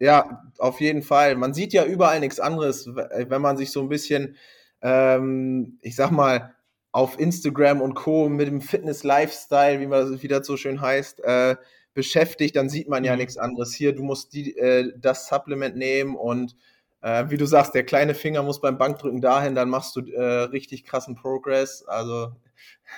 Ja, 0.00 0.42
auf 0.58 0.80
jeden 0.80 1.02
Fall. 1.02 1.36
Man 1.36 1.54
sieht 1.54 1.72
ja 1.72 1.84
überall 1.84 2.20
nichts 2.20 2.40
anderes, 2.40 2.86
wenn 2.86 3.42
man 3.42 3.56
sich 3.56 3.70
so 3.70 3.80
ein 3.80 3.88
bisschen, 3.88 4.36
ähm, 4.82 5.78
ich 5.82 5.96
sag 5.96 6.10
mal, 6.10 6.54
auf 6.92 7.18
Instagram 7.18 7.80
und 7.80 7.94
Co. 7.94 8.28
mit 8.28 8.46
dem 8.46 8.60
Fitness-Lifestyle, 8.60 9.80
wie 9.80 9.86
man 9.86 10.22
wie 10.22 10.28
das 10.28 10.46
so 10.46 10.56
schön 10.56 10.80
heißt, 10.80 11.20
äh, 11.24 11.56
beschäftigt, 11.92 12.56
dann 12.56 12.68
sieht 12.68 12.88
man 12.88 13.04
ja 13.04 13.12
mhm. 13.12 13.18
nichts 13.18 13.36
anderes. 13.36 13.74
Hier, 13.74 13.94
du 13.94 14.02
musst 14.02 14.32
die, 14.32 14.56
äh, 14.56 14.92
das 14.96 15.28
Supplement 15.28 15.76
nehmen 15.76 16.16
und 16.16 16.56
äh, 17.00 17.24
wie 17.28 17.36
du 17.36 17.46
sagst, 17.46 17.74
der 17.74 17.84
kleine 17.84 18.14
Finger 18.14 18.42
muss 18.42 18.60
beim 18.60 18.78
Bankdrücken 18.78 19.20
dahin, 19.20 19.54
dann 19.54 19.70
machst 19.70 19.96
du 19.96 20.00
äh, 20.00 20.22
richtig 20.22 20.84
krassen 20.84 21.14
Progress. 21.14 21.84
Also. 21.84 22.32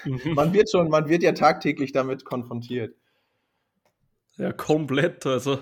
Man 0.04 0.52
wird 0.52 0.70
schon, 0.70 0.88
man 0.88 1.08
wird 1.08 1.23
ja 1.23 1.32
tagtäglich 1.32 1.92
damit 1.92 2.25
konfrontiert. 2.25 2.94
Ja, 4.37 4.52
komplett. 4.52 5.25
Also, 5.26 5.61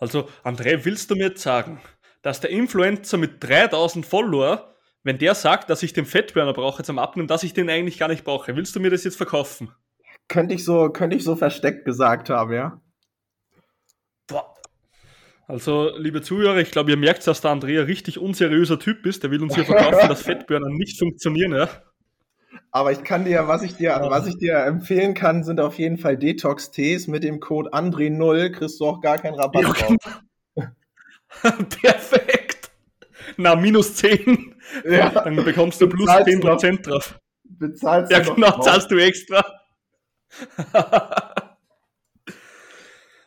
also 0.00 0.28
André, 0.42 0.84
willst 0.84 1.10
du 1.10 1.14
mir 1.14 1.28
jetzt 1.28 1.42
sagen, 1.42 1.80
dass 2.22 2.40
der 2.40 2.50
Influencer 2.50 3.18
mit 3.18 3.42
3000 3.42 4.04
Follower, 4.04 4.74
wenn 5.02 5.18
der 5.18 5.34
sagt, 5.34 5.70
dass 5.70 5.82
ich 5.82 5.92
den 5.92 6.06
Fettburner 6.06 6.52
brauche 6.52 6.82
zum 6.82 6.98
Abnehmen, 6.98 7.28
dass 7.28 7.42
ich 7.42 7.54
den 7.54 7.70
eigentlich 7.70 7.98
gar 7.98 8.08
nicht 8.08 8.24
brauche, 8.24 8.56
willst 8.56 8.74
du 8.74 8.80
mir 8.80 8.90
das 8.90 9.04
jetzt 9.04 9.16
verkaufen? 9.16 9.70
Könnte 10.28 10.54
ich 10.54 10.64
so, 10.64 10.90
könnte 10.90 11.16
ich 11.16 11.24
so 11.24 11.36
versteckt 11.36 11.84
gesagt 11.84 12.30
haben, 12.30 12.52
ja. 12.52 12.80
Boah. 14.26 14.54
Also, 15.46 15.96
liebe 15.98 16.22
Zuhörer, 16.22 16.58
ich 16.58 16.70
glaube, 16.70 16.90
ihr 16.90 16.96
merkt, 16.96 17.26
dass 17.26 17.40
der 17.40 17.50
Andrea 17.50 17.80
ein 17.82 17.86
richtig 17.86 18.18
unseriöser 18.18 18.78
Typ 18.78 19.04
ist. 19.04 19.22
Der 19.22 19.30
will 19.30 19.42
uns 19.42 19.54
hier 19.54 19.64
verkaufen, 19.64 19.92
dass 20.08 20.22
Fettburner 20.22 20.68
nicht 20.70 20.98
funktionieren, 20.98 21.52
ja. 21.52 21.68
Aber 22.74 22.90
ich 22.90 23.04
kann 23.04 23.26
dir, 23.26 23.46
was 23.48 23.62
ich 23.62 23.76
dir, 23.76 24.00
was 24.08 24.26
ich 24.26 24.38
dir 24.38 24.56
empfehlen 24.64 25.12
kann, 25.12 25.44
sind 25.44 25.60
auf 25.60 25.78
jeden 25.78 25.98
Fall 25.98 26.16
Detox-Tees 26.16 27.06
mit 27.06 27.22
dem 27.22 27.38
Code 27.38 27.70
André0, 27.74 28.50
kriegst 28.50 28.80
du 28.80 28.86
auch 28.86 29.02
gar 29.02 29.18
keinen 29.18 29.34
Rabatt 29.34 29.62
ja, 29.62 29.72
drauf. 29.72 30.22
Perfekt. 31.82 32.70
Na, 33.36 33.56
minus 33.56 33.94
10. 33.96 34.54
Ja. 34.84 35.10
Dann 35.10 35.36
bekommst 35.36 35.82
du 35.82 35.88
plus 35.88 36.08
10% 36.08 36.42
noch, 36.42 36.82
drauf. 36.82 37.20
Bezahlst 37.44 38.10
ja, 38.10 38.20
du 38.20 38.34
genau, 38.34 38.58
zahlst 38.60 38.90
du 38.90 38.96
extra. 38.96 39.44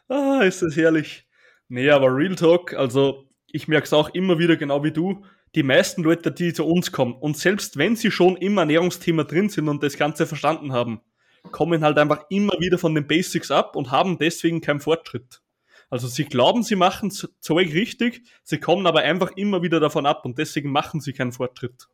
ah, 0.10 0.42
ist 0.42 0.64
das 0.64 0.76
herrlich. 0.76 1.28
Nee, 1.68 1.92
aber 1.92 2.08
Real 2.08 2.34
Talk, 2.36 2.74
also 2.74 3.30
ich 3.52 3.68
merke 3.68 3.86
es 3.86 3.94
auch 3.94 4.10
immer 4.10 4.40
wieder 4.40 4.58
genau 4.58 4.84
wie 4.84 4.92
du 4.92 5.24
die 5.56 5.64
meisten 5.64 6.04
Leute, 6.04 6.32
die 6.32 6.54
zu 6.54 6.66
uns 6.66 6.92
kommen, 6.92 7.14
und 7.14 7.38
selbst 7.38 7.78
wenn 7.78 7.96
sie 7.96 8.12
schon 8.12 8.36
im 8.36 8.58
Ernährungsthema 8.58 9.24
drin 9.24 9.50
sind 9.50 9.70
und 9.70 9.82
das 9.82 9.98
Ganze 9.98 10.28
verstanden 10.28 10.74
haben, 10.74 11.02
kommen 11.52 11.84
halt 11.84 11.98
einfach 11.98 12.26
immer 12.30 12.54
wieder 12.60 12.78
von 12.78 12.94
den 12.94 13.08
Basics 13.08 13.52
ab 13.52 13.76
und 13.76 13.92
haben 13.92 14.18
deswegen 14.18 14.62
keinen 14.62 14.80
Fortschritt. 14.80 15.42
Also 15.90 16.08
sie 16.08 16.26
glauben, 16.26 16.64
sie 16.64 16.76
machen 16.76 17.12
Zeug 17.12 17.74
richtig, 17.74 18.24
sie 18.44 18.60
kommen 18.60 18.88
aber 18.88 19.02
einfach 19.02 19.32
immer 19.36 19.62
wieder 19.62 19.80
davon 19.80 20.06
ab 20.06 20.26
und 20.26 20.38
deswegen 20.38 20.72
machen 20.72 21.00
sie 21.00 21.14
keinen 21.14 21.32
Fortschritt. 21.32 21.88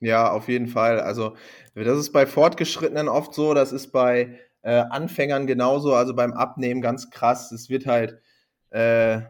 Ja, 0.00 0.32
auf 0.32 0.48
jeden 0.48 0.66
Fall. 0.66 1.00
Also 1.00 1.36
das 1.74 1.98
ist 1.98 2.12
bei 2.12 2.26
Fortgeschrittenen 2.26 3.08
oft 3.08 3.34
so, 3.34 3.54
das 3.54 3.72
ist 3.72 3.92
bei 3.92 4.38
äh, 4.62 4.76
Anfängern 4.90 5.46
genauso, 5.46 5.94
also 5.94 6.14
beim 6.14 6.32
Abnehmen 6.32 6.80
ganz 6.80 7.10
krass. 7.10 7.52
Es 7.52 7.68
wird 7.68 7.86
halt, 7.86 8.18
äh, 8.70 9.20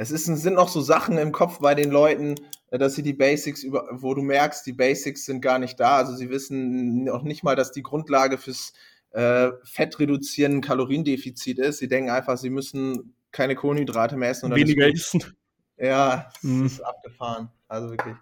es 0.00 0.12
ist, 0.12 0.26
sind 0.26 0.54
noch 0.54 0.68
so 0.68 0.80
Sachen 0.80 1.18
im 1.18 1.32
Kopf 1.32 1.58
bei 1.58 1.74
den 1.74 1.90
Leuten, 1.90 2.36
äh, 2.70 2.78
dass 2.78 2.94
sie 2.94 3.02
die 3.02 3.14
Basics 3.14 3.64
über, 3.64 3.88
wo 3.90 4.14
du 4.14 4.22
merkst, 4.22 4.64
die 4.64 4.72
Basics 4.72 5.24
sind 5.24 5.40
gar 5.40 5.58
nicht 5.58 5.80
da. 5.80 5.96
Also 5.96 6.14
sie 6.14 6.30
wissen 6.30 7.02
noch 7.04 7.24
nicht 7.24 7.42
mal, 7.42 7.56
dass 7.56 7.72
die 7.72 7.82
Grundlage 7.82 8.38
fürs 8.38 8.72
äh, 9.10 9.50
Fett 9.64 9.98
reduzieren 9.98 10.60
Kaloriendefizit 10.60 11.58
ist. 11.58 11.78
Sie 11.78 11.88
denken 11.88 12.10
einfach, 12.10 12.38
sie 12.38 12.48
müssen 12.50 13.16
keine 13.32 13.56
Kohlenhydrate 13.56 14.16
mehr 14.16 14.30
essen. 14.30 14.54
Weniger 14.54 14.86
essen. 14.86 15.24
Ja, 15.76 16.30
es 16.36 16.42
mhm. 16.44 16.66
ist 16.66 16.80
abgefahren. 16.80 17.50
Also 17.66 17.90
wirklich. 17.90 18.14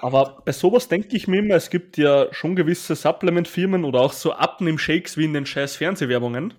Aber 0.00 0.42
bei 0.44 0.52
sowas 0.52 0.88
denke 0.88 1.16
ich 1.16 1.28
mir 1.28 1.38
immer, 1.38 1.54
es 1.54 1.70
gibt 1.70 1.96
ja 1.96 2.26
schon 2.32 2.56
gewisse 2.56 2.96
Supplement-Firmen 2.96 3.84
oder 3.84 4.00
auch 4.00 4.12
so 4.12 4.32
Abnehm-Shakes 4.32 5.16
wie 5.16 5.24
in 5.24 5.32
den 5.32 5.46
scheiß 5.46 5.76
Fernsehwerbungen. 5.76 6.54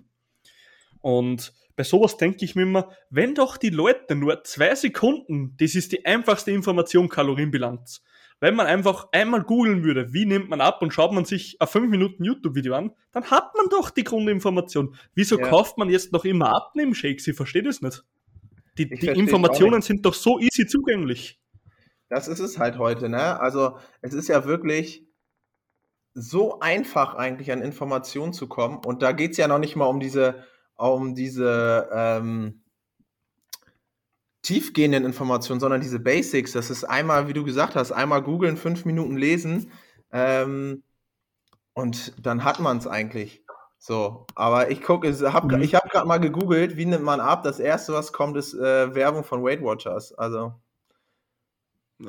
Und 1.00 1.52
bei 1.78 1.84
sowas 1.84 2.16
denke 2.16 2.44
ich 2.44 2.56
mir 2.56 2.62
immer, 2.62 2.90
wenn 3.08 3.36
doch 3.36 3.56
die 3.56 3.70
Leute 3.70 4.16
nur 4.16 4.42
zwei 4.42 4.74
Sekunden, 4.74 5.54
das 5.60 5.76
ist 5.76 5.92
die 5.92 6.04
einfachste 6.04 6.50
Information, 6.50 7.08
Kalorienbilanz. 7.08 8.02
Wenn 8.40 8.56
man 8.56 8.66
einfach 8.66 9.06
einmal 9.12 9.44
googeln 9.44 9.84
würde, 9.84 10.12
wie 10.12 10.26
nimmt 10.26 10.50
man 10.50 10.60
ab 10.60 10.82
und 10.82 10.92
schaut 10.92 11.12
man 11.12 11.24
sich 11.24 11.56
ein 11.60 11.68
5 11.68 11.88
Minuten 11.88 12.24
YouTube-Video 12.24 12.74
an, 12.74 12.90
dann 13.12 13.30
hat 13.30 13.54
man 13.56 13.68
doch 13.68 13.90
die 13.90 14.02
Grundinformation. 14.02 14.96
Wieso 15.14 15.38
ja. 15.38 15.46
kauft 15.46 15.78
man 15.78 15.88
jetzt 15.88 16.10
noch 16.10 16.24
immer 16.24 16.52
Abnehmen-Shakes? 16.52 17.28
Ich 17.28 17.36
verstehe 17.36 17.62
das 17.62 17.80
nicht. 17.80 18.04
Die, 18.76 18.88
die 18.88 19.06
Informationen 19.06 19.80
sind 19.80 20.04
doch 20.04 20.14
so 20.14 20.40
easy 20.40 20.66
zugänglich. 20.66 21.40
Das 22.08 22.26
ist 22.26 22.40
es 22.40 22.58
halt 22.58 22.78
heute, 22.78 23.08
ne? 23.08 23.38
Also 23.38 23.78
es 24.02 24.14
ist 24.14 24.26
ja 24.26 24.46
wirklich 24.46 25.06
so 26.12 26.58
einfach 26.58 27.14
eigentlich 27.14 27.52
an 27.52 27.62
Informationen 27.62 28.32
zu 28.32 28.48
kommen. 28.48 28.78
Und 28.84 29.00
da 29.02 29.12
geht 29.12 29.30
es 29.30 29.36
ja 29.36 29.46
noch 29.46 29.60
nicht 29.60 29.76
mal 29.76 29.86
um 29.86 30.00
diese 30.00 30.42
um 30.78 31.14
diese 31.14 31.88
ähm, 31.92 32.62
tiefgehenden 34.42 35.04
Informationen, 35.04 35.60
sondern 35.60 35.80
diese 35.80 36.00
Basics. 36.00 36.52
Das 36.52 36.70
ist 36.70 36.84
einmal, 36.84 37.28
wie 37.28 37.32
du 37.32 37.44
gesagt 37.44 37.74
hast, 37.74 37.92
einmal 37.92 38.22
googeln, 38.22 38.56
fünf 38.56 38.84
Minuten 38.84 39.16
lesen 39.16 39.70
ähm, 40.12 40.82
und 41.74 42.14
dann 42.24 42.44
hat 42.44 42.60
man 42.60 42.78
es 42.78 42.86
eigentlich. 42.86 43.44
So, 43.80 44.26
aber 44.34 44.70
ich 44.70 44.82
gucke, 44.82 45.12
hab, 45.32 45.44
mhm. 45.44 45.62
ich 45.62 45.74
habe 45.74 45.88
gerade 45.88 46.06
mal 46.06 46.18
gegoogelt, 46.18 46.76
wie 46.76 46.86
nimmt 46.86 47.04
man 47.04 47.20
ab? 47.20 47.44
Das 47.44 47.60
erste, 47.60 47.92
was 47.92 48.12
kommt, 48.12 48.36
ist 48.36 48.54
äh, 48.54 48.94
Werbung 48.94 49.22
von 49.22 49.44
Weight 49.44 49.62
Watchers. 49.62 50.12
Also. 50.14 50.54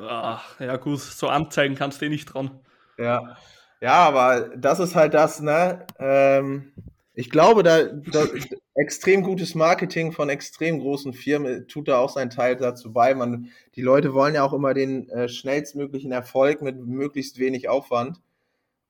Ach, 0.00 0.58
ja 0.58 0.76
gut, 0.76 1.00
so 1.00 1.28
anzeigen 1.28 1.74
kannst 1.74 2.00
du 2.00 2.06
eh 2.06 2.08
nicht 2.08 2.26
dran. 2.26 2.60
Ja. 2.98 3.36
Ja, 3.80 3.94
aber 4.06 4.50
das 4.56 4.78
ist 4.78 4.94
halt 4.94 5.14
das, 5.14 5.40
ne? 5.40 5.86
Ähm, 5.98 6.72
ich 7.20 7.28
glaube, 7.28 7.62
da, 7.62 7.84
da 7.84 8.26
extrem 8.74 9.22
gutes 9.22 9.54
Marketing 9.54 10.12
von 10.12 10.30
extrem 10.30 10.80
großen 10.80 11.12
Firmen 11.12 11.68
tut 11.68 11.88
da 11.88 11.98
auch 11.98 12.08
seinen 12.08 12.30
Teil 12.30 12.56
dazu 12.56 12.94
bei. 12.94 13.14
Man, 13.14 13.50
die 13.74 13.82
Leute 13.82 14.14
wollen 14.14 14.34
ja 14.34 14.42
auch 14.42 14.54
immer 14.54 14.72
den 14.72 15.06
äh, 15.10 15.28
schnellstmöglichen 15.28 16.12
Erfolg 16.12 16.62
mit 16.62 16.78
möglichst 16.78 17.38
wenig 17.38 17.68
Aufwand. 17.68 18.22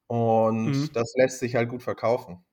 Und 0.06 0.70
mhm. 0.70 0.90
das 0.92 1.12
lässt 1.16 1.40
sich 1.40 1.56
halt 1.56 1.68
gut 1.68 1.82
verkaufen. 1.82 2.44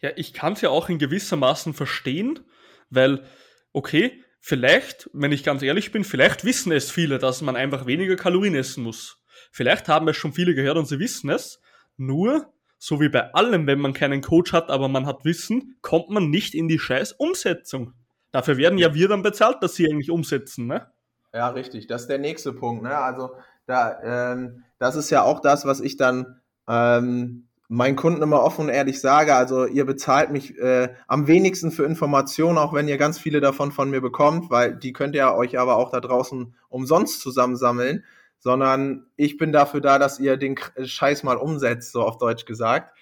Ja, 0.00 0.12
ich 0.16 0.32
kann 0.32 0.54
es 0.54 0.62
ja 0.62 0.70
auch 0.70 0.88
in 0.88 0.98
gewisser 0.98 1.36
Maßen 1.36 1.74
verstehen, 1.74 2.40
weil, 2.88 3.26
okay, 3.74 4.22
vielleicht, 4.40 5.10
wenn 5.12 5.32
ich 5.32 5.44
ganz 5.44 5.62
ehrlich 5.62 5.92
bin, 5.92 6.04
vielleicht 6.04 6.44
wissen 6.44 6.72
es 6.72 6.90
viele, 6.90 7.18
dass 7.18 7.42
man 7.42 7.54
einfach 7.54 7.84
weniger 7.84 8.16
Kalorien 8.16 8.54
essen 8.54 8.82
muss. 8.82 9.22
Vielleicht 9.52 9.88
haben 9.88 10.08
es 10.08 10.16
schon 10.16 10.32
viele 10.32 10.54
gehört 10.54 10.78
und 10.78 10.86
sie 10.86 10.98
wissen 10.98 11.28
es. 11.28 11.60
Nur, 11.96 12.53
so 12.84 13.00
wie 13.00 13.08
bei 13.08 13.32
allem, 13.32 13.66
wenn 13.66 13.80
man 13.80 13.94
keinen 13.94 14.20
Coach 14.20 14.52
hat, 14.52 14.68
aber 14.68 14.88
man 14.88 15.06
hat 15.06 15.24
Wissen, 15.24 15.78
kommt 15.80 16.10
man 16.10 16.28
nicht 16.28 16.54
in 16.54 16.68
die 16.68 16.78
scheiß 16.78 17.12
Umsetzung. 17.12 17.94
Dafür 18.30 18.58
werden 18.58 18.78
ja 18.78 18.92
wir 18.92 19.08
dann 19.08 19.22
bezahlt, 19.22 19.62
dass 19.62 19.74
sie 19.74 19.90
eigentlich 19.90 20.10
umsetzen, 20.10 20.66
ne? 20.66 20.92
Ja, 21.32 21.48
richtig. 21.48 21.86
Das 21.86 22.02
ist 22.02 22.08
der 22.08 22.18
nächste 22.18 22.52
Punkt, 22.52 22.82
ne? 22.82 22.94
Also, 22.94 23.30
da, 23.64 24.32
ähm, 24.32 24.64
das 24.78 24.96
ist 24.96 25.08
ja 25.08 25.22
auch 25.22 25.40
das, 25.40 25.64
was 25.64 25.80
ich 25.80 25.96
dann 25.96 26.42
ähm, 26.68 27.48
meinen 27.68 27.96
Kunden 27.96 28.20
immer 28.20 28.42
offen 28.42 28.66
und 28.66 28.68
ehrlich 28.68 29.00
sage. 29.00 29.34
Also, 29.34 29.64
ihr 29.64 29.86
bezahlt 29.86 30.30
mich 30.30 30.58
äh, 30.58 30.90
am 31.08 31.26
wenigsten 31.26 31.70
für 31.70 31.84
Informationen, 31.84 32.58
auch 32.58 32.74
wenn 32.74 32.86
ihr 32.86 32.98
ganz 32.98 33.18
viele 33.18 33.40
davon 33.40 33.72
von 33.72 33.88
mir 33.88 34.02
bekommt, 34.02 34.50
weil 34.50 34.76
die 34.76 34.92
könnt 34.92 35.14
ihr 35.14 35.32
euch 35.32 35.58
aber 35.58 35.76
auch 35.76 35.90
da 35.90 36.00
draußen 36.00 36.54
umsonst 36.68 37.22
zusammensammeln 37.22 38.04
sondern 38.44 39.06
ich 39.16 39.38
bin 39.38 39.52
dafür 39.52 39.80
da, 39.80 39.98
dass 39.98 40.20
ihr 40.20 40.36
den 40.36 40.56
Scheiß 40.84 41.22
mal 41.22 41.38
umsetzt, 41.38 41.92
so 41.92 42.02
auf 42.02 42.18
Deutsch 42.18 42.44
gesagt. 42.44 42.94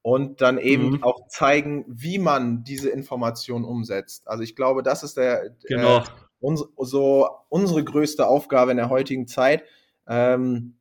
Und 0.00 0.40
dann 0.40 0.56
eben 0.56 0.92
mhm. 0.92 1.02
auch 1.02 1.28
zeigen, 1.28 1.84
wie 1.86 2.18
man 2.18 2.64
diese 2.64 2.88
Information 2.88 3.64
umsetzt. 3.64 4.26
Also 4.26 4.42
ich 4.42 4.56
glaube, 4.56 4.82
das 4.82 5.02
ist 5.02 5.18
der, 5.18 5.50
genau. 5.68 5.98
äh, 5.98 6.02
uns, 6.40 6.64
so 6.78 7.28
unsere 7.50 7.84
größte 7.84 8.26
Aufgabe 8.26 8.70
in 8.70 8.78
der 8.78 8.88
heutigen 8.88 9.26
Zeit, 9.26 9.64
ähm, 10.08 10.76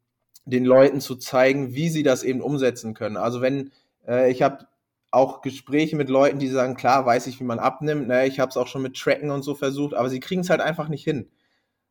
den 0.45 0.63
Leuten 0.63 1.01
zu 1.01 1.17
zeigen, 1.17 1.73
wie 1.73 1.89
sie 1.89 2.03
das 2.03 2.23
eben 2.23 2.39
umsetzen 2.39 2.93
können. 2.93 3.17
Also 3.17 3.41
wenn 3.41 3.71
äh, 4.07 4.31
ich 4.31 4.41
habe 4.41 4.65
auch 5.11 5.41
Gespräche 5.41 5.97
mit 5.97 6.07
Leuten, 6.07 6.39
die 6.39 6.47
sagen, 6.47 6.75
klar, 6.75 7.05
weiß 7.05 7.27
ich, 7.27 7.41
wie 7.41 7.45
man 7.45 7.59
abnimmt. 7.59 8.07
Ne? 8.07 8.27
Ich 8.27 8.39
habe 8.39 8.49
es 8.49 8.55
auch 8.55 8.67
schon 8.67 8.81
mit 8.81 8.95
Tracken 8.95 9.31
und 9.31 9.43
so 9.43 9.55
versucht, 9.55 9.93
aber 9.93 10.09
sie 10.09 10.21
kriegen 10.21 10.41
es 10.41 10.49
halt 10.49 10.61
einfach 10.61 10.87
nicht 10.87 11.03
hin. 11.03 11.29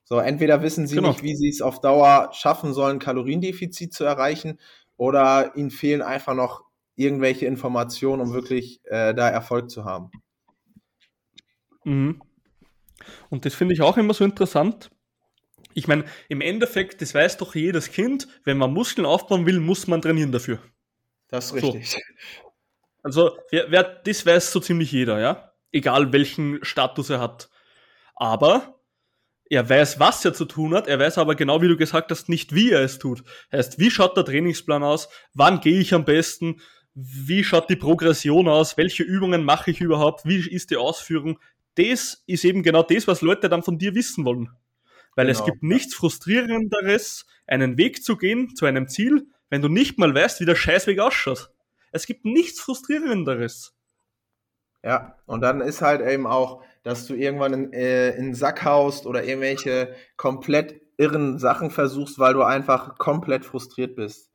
So, 0.04 0.18
entweder 0.18 0.62
wissen 0.62 0.86
sie 0.86 0.96
genau. 0.96 1.08
nicht, 1.08 1.22
wie 1.22 1.34
sie 1.34 1.48
es 1.48 1.62
auf 1.62 1.80
Dauer 1.80 2.30
schaffen 2.32 2.74
sollen, 2.74 2.98
Kaloriendefizit 2.98 3.94
zu 3.94 4.04
erreichen, 4.04 4.58
oder 4.96 5.56
ihnen 5.56 5.70
fehlen 5.70 6.02
einfach 6.02 6.34
noch 6.34 6.62
irgendwelche 6.94 7.46
Informationen, 7.46 8.22
um 8.22 8.32
wirklich 8.32 8.80
äh, 8.84 9.14
da 9.14 9.28
Erfolg 9.28 9.70
zu 9.70 9.84
haben. 9.84 10.10
Mhm. 11.84 12.22
Und 13.30 13.44
das 13.44 13.54
finde 13.54 13.74
ich 13.74 13.82
auch 13.82 13.96
immer 13.96 14.14
so 14.14 14.24
interessant. 14.24 14.90
Ich 15.74 15.88
meine, 15.88 16.04
im 16.28 16.40
Endeffekt, 16.40 17.02
das 17.02 17.14
weiß 17.14 17.38
doch 17.38 17.54
jedes 17.54 17.90
Kind, 17.90 18.28
wenn 18.44 18.58
man 18.58 18.72
Muskeln 18.72 19.06
aufbauen 19.06 19.44
will, 19.44 19.58
muss 19.58 19.88
man 19.88 20.00
trainieren 20.00 20.30
dafür. 20.30 20.60
Das 21.28 21.46
ist 21.46 21.54
richtig. 21.54 21.90
So. 21.90 21.98
Also, 23.02 23.36
wer, 23.50 23.70
wer, 23.70 23.82
das 23.82 24.24
weiß 24.24 24.52
so 24.52 24.60
ziemlich 24.60 24.92
jeder, 24.92 25.18
ja? 25.18 25.52
Egal 25.72 26.12
welchen 26.12 26.64
Status 26.64 27.10
er 27.10 27.20
hat. 27.20 27.50
Aber 28.14 28.73
er 29.50 29.68
weiß, 29.68 30.00
was 30.00 30.24
er 30.24 30.32
zu 30.32 30.44
tun 30.46 30.74
hat, 30.74 30.86
er 30.86 30.98
weiß 30.98 31.18
aber 31.18 31.34
genau, 31.34 31.60
wie 31.60 31.68
du 31.68 31.76
gesagt 31.76 32.10
hast, 32.10 32.28
nicht, 32.28 32.54
wie 32.54 32.70
er 32.70 32.82
es 32.82 32.98
tut. 32.98 33.22
Heißt, 33.52 33.78
wie 33.78 33.90
schaut 33.90 34.16
der 34.16 34.24
Trainingsplan 34.24 34.82
aus? 34.82 35.08
Wann 35.34 35.60
gehe 35.60 35.78
ich 35.78 35.92
am 35.92 36.04
besten? 36.04 36.60
Wie 36.94 37.44
schaut 37.44 37.68
die 37.68 37.76
Progression 37.76 38.48
aus? 38.48 38.76
Welche 38.76 39.02
Übungen 39.02 39.44
mache 39.44 39.70
ich 39.70 39.80
überhaupt? 39.80 40.24
Wie 40.24 40.48
ist 40.48 40.70
die 40.70 40.76
Ausführung? 40.76 41.38
Das 41.74 42.22
ist 42.26 42.44
eben 42.44 42.62
genau 42.62 42.82
das, 42.82 43.06
was 43.06 43.20
Leute 43.20 43.48
dann 43.48 43.62
von 43.62 43.78
dir 43.78 43.94
wissen 43.94 44.24
wollen. 44.24 44.50
Weil 45.16 45.26
genau. 45.26 45.38
es 45.38 45.44
gibt 45.44 45.62
nichts 45.62 45.94
frustrierenderes, 45.94 47.26
einen 47.46 47.76
Weg 47.76 48.02
zu 48.04 48.16
gehen 48.16 48.54
zu 48.54 48.66
einem 48.66 48.88
Ziel, 48.88 49.26
wenn 49.50 49.62
du 49.62 49.68
nicht 49.68 49.98
mal 49.98 50.14
weißt, 50.14 50.40
wie 50.40 50.46
der 50.46 50.56
Scheißweg 50.56 50.98
ausschaut. 51.00 51.50
Es 51.92 52.06
gibt 52.06 52.24
nichts 52.24 52.60
frustrierenderes. 52.60 53.74
Ja, 54.82 55.16
und 55.26 55.40
dann 55.40 55.60
ist 55.60 55.80
halt 55.80 56.00
eben 56.00 56.26
auch, 56.26 56.62
dass 56.84 57.06
du 57.06 57.14
irgendwann 57.14 57.52
in, 57.52 57.72
äh, 57.72 58.10
in 58.10 58.26
den 58.26 58.34
Sack 58.34 58.64
haust 58.64 59.06
oder 59.06 59.24
irgendwelche 59.24 59.94
komplett 60.16 60.80
irren 60.96 61.38
Sachen 61.40 61.70
versuchst, 61.70 62.20
weil 62.20 62.34
du 62.34 62.42
einfach 62.42 62.98
komplett 62.98 63.44
frustriert 63.44 63.96
bist. 63.96 64.30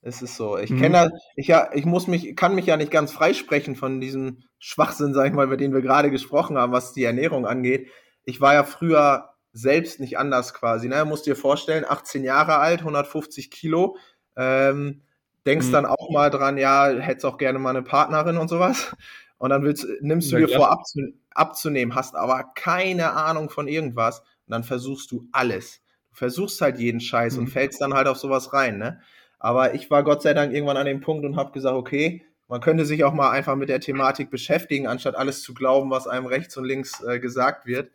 Es 0.00 0.22
ist 0.22 0.36
so. 0.36 0.56
Ich 0.58 0.70
mhm. 0.70 0.80
kenne 0.80 1.10
ich 1.36 1.48
ja, 1.48 1.70
ich 1.74 1.84
muss 1.84 2.06
mich, 2.06 2.34
kann 2.34 2.54
mich 2.54 2.66
ja 2.66 2.76
nicht 2.76 2.90
ganz 2.90 3.12
freisprechen 3.12 3.76
von 3.76 4.00
diesem 4.00 4.42
Schwachsinn, 4.58 5.12
sag 5.12 5.26
ich 5.26 5.32
mal, 5.32 5.46
über 5.46 5.56
den 5.56 5.74
wir 5.74 5.82
gerade 5.82 6.10
gesprochen 6.10 6.56
haben, 6.56 6.72
was 6.72 6.92
die 6.92 7.04
Ernährung 7.04 7.46
angeht. 7.46 7.88
Ich 8.24 8.40
war 8.40 8.54
ja 8.54 8.64
früher 8.64 9.30
selbst 9.52 10.00
nicht 10.00 10.18
anders 10.18 10.54
quasi. 10.54 10.88
Ne? 10.88 11.04
Musst 11.04 11.26
dir 11.26 11.36
vorstellen, 11.36 11.84
18 11.86 12.24
Jahre 12.24 12.56
alt, 12.56 12.80
150 12.80 13.50
Kilo. 13.50 13.96
Ähm, 14.36 15.02
denkst 15.46 15.68
mhm. 15.68 15.72
dann 15.72 15.86
auch 15.86 16.10
mal 16.10 16.30
dran, 16.30 16.58
ja, 16.58 16.88
hättest 16.88 17.26
auch 17.26 17.38
gerne 17.38 17.58
mal 17.58 17.70
eine 17.70 17.82
Partnerin 17.82 18.38
und 18.38 18.48
sowas. 18.48 18.96
Und 19.42 19.50
dann 19.50 19.64
willst, 19.64 19.88
nimmst 20.02 20.30
du 20.30 20.36
ja, 20.36 20.46
dir 20.46 20.54
vor, 20.54 20.70
abzu, 20.70 21.00
abzunehmen, 21.30 21.96
hast 21.96 22.14
aber 22.14 22.52
keine 22.54 23.14
Ahnung 23.14 23.50
von 23.50 23.66
irgendwas. 23.66 24.20
Und 24.20 24.52
dann 24.52 24.62
versuchst 24.62 25.10
du 25.10 25.26
alles. 25.32 25.82
Du 26.10 26.14
versuchst 26.14 26.60
halt 26.60 26.78
jeden 26.78 27.00
Scheiß 27.00 27.34
mhm. 27.34 27.40
und 27.40 27.46
fällst 27.48 27.80
dann 27.80 27.92
halt 27.92 28.06
auf 28.06 28.18
sowas 28.18 28.52
rein, 28.52 28.78
ne? 28.78 29.00
Aber 29.40 29.74
ich 29.74 29.90
war 29.90 30.04
Gott 30.04 30.22
sei 30.22 30.32
Dank 30.32 30.54
irgendwann 30.54 30.76
an 30.76 30.86
dem 30.86 31.00
Punkt 31.00 31.26
und 31.26 31.34
habe 31.34 31.50
gesagt, 31.50 31.74
okay, 31.74 32.24
man 32.46 32.60
könnte 32.60 32.84
sich 32.84 33.02
auch 33.02 33.14
mal 33.14 33.32
einfach 33.32 33.56
mit 33.56 33.68
der 33.68 33.80
Thematik 33.80 34.30
beschäftigen, 34.30 34.86
anstatt 34.86 35.16
alles 35.16 35.42
zu 35.42 35.54
glauben, 35.54 35.90
was 35.90 36.06
einem 36.06 36.26
rechts 36.26 36.56
und 36.56 36.64
links 36.64 37.02
äh, 37.02 37.18
gesagt 37.18 37.66
wird. 37.66 37.90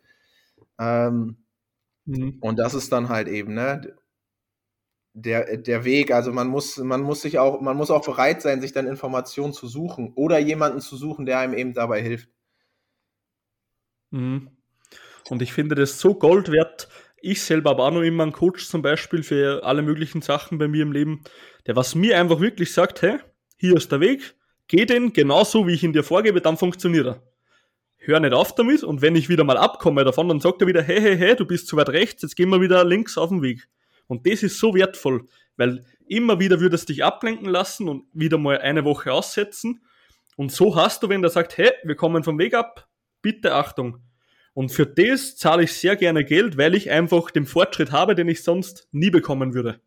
Ähm, 0.78 1.38
mhm. 2.04 2.36
Und 2.42 2.58
das 2.58 2.74
ist 2.74 2.92
dann 2.92 3.08
halt 3.08 3.26
eben, 3.26 3.54
ne? 3.54 3.96
Der, 5.22 5.56
der 5.56 5.84
Weg. 5.84 6.10
Also 6.10 6.32
man 6.32 6.48
muss, 6.48 6.76
man 6.78 7.02
muss 7.02 7.22
sich 7.22 7.38
auch, 7.38 7.60
man 7.60 7.76
muss 7.76 7.90
auch 7.90 8.04
bereit 8.04 8.42
sein, 8.42 8.60
sich 8.60 8.72
dann 8.72 8.86
Informationen 8.86 9.52
zu 9.52 9.66
suchen 9.66 10.12
oder 10.14 10.38
jemanden 10.38 10.80
zu 10.80 10.96
suchen, 10.96 11.26
der 11.26 11.40
einem 11.40 11.54
eben 11.54 11.74
dabei 11.74 12.00
hilft. 12.02 12.28
Mhm. 14.10 14.50
Und 15.28 15.42
ich 15.42 15.52
finde 15.52 15.74
das 15.74 16.00
so 16.00 16.14
Gold 16.14 16.50
wert. 16.50 16.88
Ich 17.20 17.42
selber 17.42 17.70
habe 17.70 17.82
auch 17.82 17.90
noch 17.90 18.02
immer 18.02 18.22
einen 18.22 18.32
Coach 18.32 18.66
zum 18.68 18.80
Beispiel 18.80 19.22
für 19.22 19.64
alle 19.64 19.82
möglichen 19.82 20.22
Sachen 20.22 20.58
bei 20.58 20.68
mir 20.68 20.82
im 20.82 20.92
Leben, 20.92 21.22
der 21.66 21.76
was 21.76 21.94
mir 21.94 22.18
einfach 22.18 22.40
wirklich 22.40 22.72
sagt, 22.72 23.02
hey, 23.02 23.18
hier 23.56 23.76
ist 23.76 23.90
der 23.90 24.00
Weg, 24.00 24.36
geh 24.68 24.86
den 24.86 25.12
genauso, 25.12 25.66
wie 25.66 25.74
ich 25.74 25.82
ihn 25.82 25.92
dir 25.92 26.04
vorgebe, 26.04 26.40
dann 26.40 26.56
funktioniert 26.56 27.06
er. 27.06 27.22
Hör 27.96 28.20
nicht 28.20 28.32
auf 28.32 28.54
damit 28.54 28.84
und 28.84 29.02
wenn 29.02 29.16
ich 29.16 29.28
wieder 29.28 29.42
mal 29.42 29.58
abkomme 29.58 30.04
davon, 30.04 30.28
dann 30.28 30.40
sagt 30.40 30.62
er 30.62 30.68
wieder, 30.68 30.82
hey, 30.82 31.00
hey, 31.00 31.18
hey, 31.18 31.34
du 31.34 31.44
bist 31.44 31.66
zu 31.66 31.76
weit 31.76 31.88
rechts, 31.88 32.22
jetzt 32.22 32.36
gehen 32.36 32.48
wir 32.50 32.60
wieder 32.60 32.84
links 32.84 33.18
auf 33.18 33.30
den 33.30 33.42
Weg. 33.42 33.68
Und 34.08 34.26
das 34.26 34.42
ist 34.42 34.58
so 34.58 34.74
wertvoll, 34.74 35.28
weil 35.56 35.84
immer 36.08 36.40
wieder 36.40 36.60
würdest 36.60 36.88
du 36.88 36.92
dich 36.92 37.04
ablenken 37.04 37.48
lassen 37.48 37.88
und 37.88 38.06
wieder 38.12 38.38
mal 38.38 38.58
eine 38.58 38.84
Woche 38.84 39.12
aussetzen. 39.12 39.80
Und 40.36 40.50
so 40.50 40.74
hast 40.74 41.02
du, 41.02 41.08
wenn 41.08 41.22
der 41.22 41.30
sagt, 41.30 41.56
hey, 41.58 41.70
wir 41.84 41.94
kommen 41.94 42.24
vom 42.24 42.38
Weg 42.38 42.54
ab, 42.54 42.88
bitte 43.22 43.54
Achtung. 43.54 44.02
Und 44.54 44.70
für 44.72 44.86
das 44.86 45.36
zahle 45.36 45.62
ich 45.64 45.72
sehr 45.74 45.94
gerne 45.94 46.24
Geld, 46.24 46.56
weil 46.56 46.74
ich 46.74 46.90
einfach 46.90 47.30
den 47.30 47.46
Fortschritt 47.46 47.92
habe, 47.92 48.14
den 48.14 48.28
ich 48.28 48.42
sonst 48.42 48.88
nie 48.90 49.10
bekommen 49.10 49.54
würde. 49.54 49.80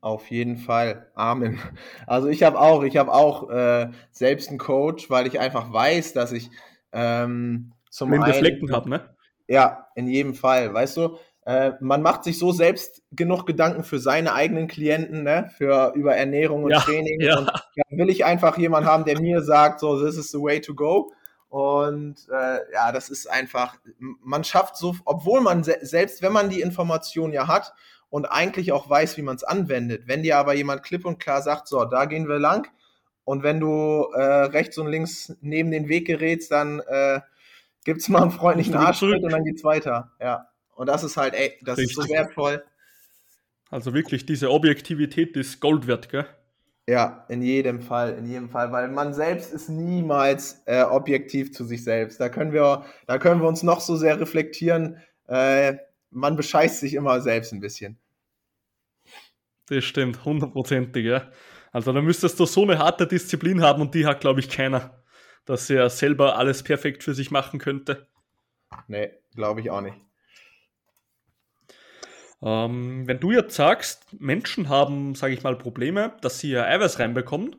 Auf 0.00 0.30
jeden 0.30 0.56
Fall. 0.56 1.10
Amen. 1.14 1.58
Also 2.06 2.28
ich 2.28 2.42
habe 2.42 2.58
auch, 2.60 2.82
ich 2.84 2.96
habe 2.96 3.12
auch 3.12 3.50
äh, 3.50 3.90
selbst 4.12 4.48
einen 4.48 4.58
Coach, 4.58 5.10
weil 5.10 5.26
ich 5.26 5.40
einfach 5.40 5.72
weiß, 5.72 6.12
dass 6.12 6.32
ich 6.32 6.50
ähm, 6.92 7.72
zum 7.90 8.10
Wenn 8.10 8.22
einen 8.22 8.34
Flecken 8.34 8.72
habe, 8.72 8.88
ne? 8.88 9.16
Ja, 9.48 9.88
in 9.96 10.06
jedem 10.06 10.34
Fall. 10.34 10.72
Weißt 10.72 10.96
du, 10.96 11.18
äh, 11.46 11.72
man 11.80 12.02
macht 12.02 12.24
sich 12.24 12.38
so 12.38 12.52
selbst 12.52 13.02
genug 13.12 13.46
Gedanken 13.46 13.84
für 13.84 13.98
seine 13.98 14.34
eigenen 14.34 14.66
Klienten, 14.66 15.22
ne? 15.22 15.50
für 15.56 15.92
über 15.94 16.14
Ernährung 16.14 16.64
und 16.64 16.72
ja, 16.72 16.80
Training. 16.80 17.20
Ja. 17.20 17.38
Und 17.38 17.50
ja, 17.74 17.84
will 17.90 18.10
ich 18.10 18.24
einfach 18.24 18.58
jemanden 18.58 18.88
haben, 18.88 19.04
der 19.04 19.20
mir 19.20 19.42
sagt, 19.42 19.80
so, 19.80 20.04
this 20.04 20.16
is 20.16 20.30
the 20.30 20.38
way 20.38 20.60
to 20.60 20.74
go. 20.74 21.12
Und 21.48 22.26
äh, 22.30 22.58
ja, 22.74 22.90
das 22.92 23.08
ist 23.08 23.30
einfach, 23.30 23.76
man 23.98 24.44
schafft 24.44 24.76
so, 24.76 24.96
obwohl 25.04 25.40
man 25.40 25.62
se 25.62 25.78
selbst, 25.82 26.20
wenn 26.20 26.32
man 26.32 26.50
die 26.50 26.60
Information 26.60 27.32
ja 27.32 27.46
hat 27.46 27.72
und 28.10 28.26
eigentlich 28.26 28.72
auch 28.72 28.90
weiß, 28.90 29.16
wie 29.16 29.22
man 29.22 29.36
es 29.36 29.44
anwendet, 29.44 30.02
wenn 30.06 30.24
dir 30.24 30.38
aber 30.38 30.54
jemand 30.54 30.82
klipp 30.82 31.06
und 31.06 31.20
klar 31.20 31.42
sagt, 31.42 31.68
so, 31.68 31.84
da 31.84 32.06
gehen 32.06 32.28
wir 32.28 32.40
lang, 32.40 32.68
und 33.26 33.42
wenn 33.42 33.58
du 33.58 34.06
äh, 34.14 34.22
rechts 34.22 34.78
und 34.78 34.86
links 34.86 35.36
neben 35.40 35.72
den 35.72 35.88
Weg 35.88 36.06
gerätst, 36.06 36.52
dann 36.52 36.80
äh, 36.86 37.20
gibt 37.84 38.00
es 38.00 38.08
mal 38.08 38.22
einen 38.22 38.30
freundlichen 38.30 38.76
Arschtritt 38.76 39.22
und 39.24 39.32
dann 39.32 39.44
geht's 39.44 39.64
weiter. 39.64 40.12
Ja. 40.20 40.48
Und 40.76 40.86
das 40.86 41.02
ist 41.02 41.16
halt, 41.16 41.34
ey, 41.34 41.58
das 41.62 41.78
Richtig. 41.78 41.96
ist 41.96 42.04
so 42.04 42.14
wertvoll. 42.14 42.62
Also 43.70 43.94
wirklich, 43.94 44.26
diese 44.26 44.50
Objektivität 44.50 45.36
ist 45.36 45.60
Gold 45.60 45.86
wert, 45.86 46.08
gell? 46.08 46.26
Ja, 46.88 47.24
in 47.28 47.42
jedem 47.42 47.80
Fall, 47.80 48.14
in 48.14 48.26
jedem 48.26 48.48
Fall, 48.48 48.70
weil 48.70 48.88
man 48.88 49.12
selbst 49.12 49.52
ist 49.52 49.68
niemals 49.68 50.62
äh, 50.66 50.82
objektiv 50.82 51.52
zu 51.52 51.64
sich 51.64 51.82
selbst. 51.82 52.20
Da 52.20 52.28
können 52.28 52.52
wir, 52.52 52.84
da 53.08 53.18
können 53.18 53.40
wir 53.40 53.48
uns 53.48 53.64
noch 53.64 53.80
so 53.80 53.96
sehr 53.96 54.20
reflektieren. 54.20 55.02
Äh, 55.26 55.78
man 56.10 56.36
bescheißt 56.36 56.78
sich 56.78 56.94
immer 56.94 57.20
selbst 57.20 57.52
ein 57.52 57.58
bisschen. 57.58 57.98
Das 59.68 59.84
stimmt, 59.84 60.24
hundertprozentig, 60.24 61.04
ja. 61.06 61.28
Also 61.72 61.92
da 61.92 62.00
müsstest 62.00 62.38
du 62.38 62.46
so 62.46 62.62
eine 62.62 62.78
harte 62.78 63.06
Disziplin 63.06 63.62
haben 63.62 63.82
und 63.82 63.94
die 63.94 64.06
hat, 64.06 64.20
glaube 64.20 64.38
ich, 64.38 64.48
keiner, 64.48 65.02
dass 65.44 65.68
er 65.68 65.90
selber 65.90 66.38
alles 66.38 66.62
perfekt 66.62 67.02
für 67.02 67.14
sich 67.14 67.32
machen 67.32 67.58
könnte. 67.58 68.06
Nee, 68.86 69.10
glaube 69.34 69.60
ich 69.60 69.70
auch 69.70 69.80
nicht. 69.80 69.96
Ähm, 72.42 73.06
wenn 73.06 73.20
du 73.20 73.32
jetzt 73.32 73.54
sagst, 73.54 74.06
Menschen 74.18 74.68
haben, 74.68 75.14
sage 75.14 75.34
ich 75.34 75.42
mal, 75.42 75.56
Probleme, 75.56 76.16
dass 76.20 76.38
sie 76.38 76.50
ihr 76.50 76.66
Eiweiß 76.66 76.98
reinbekommen, 76.98 77.56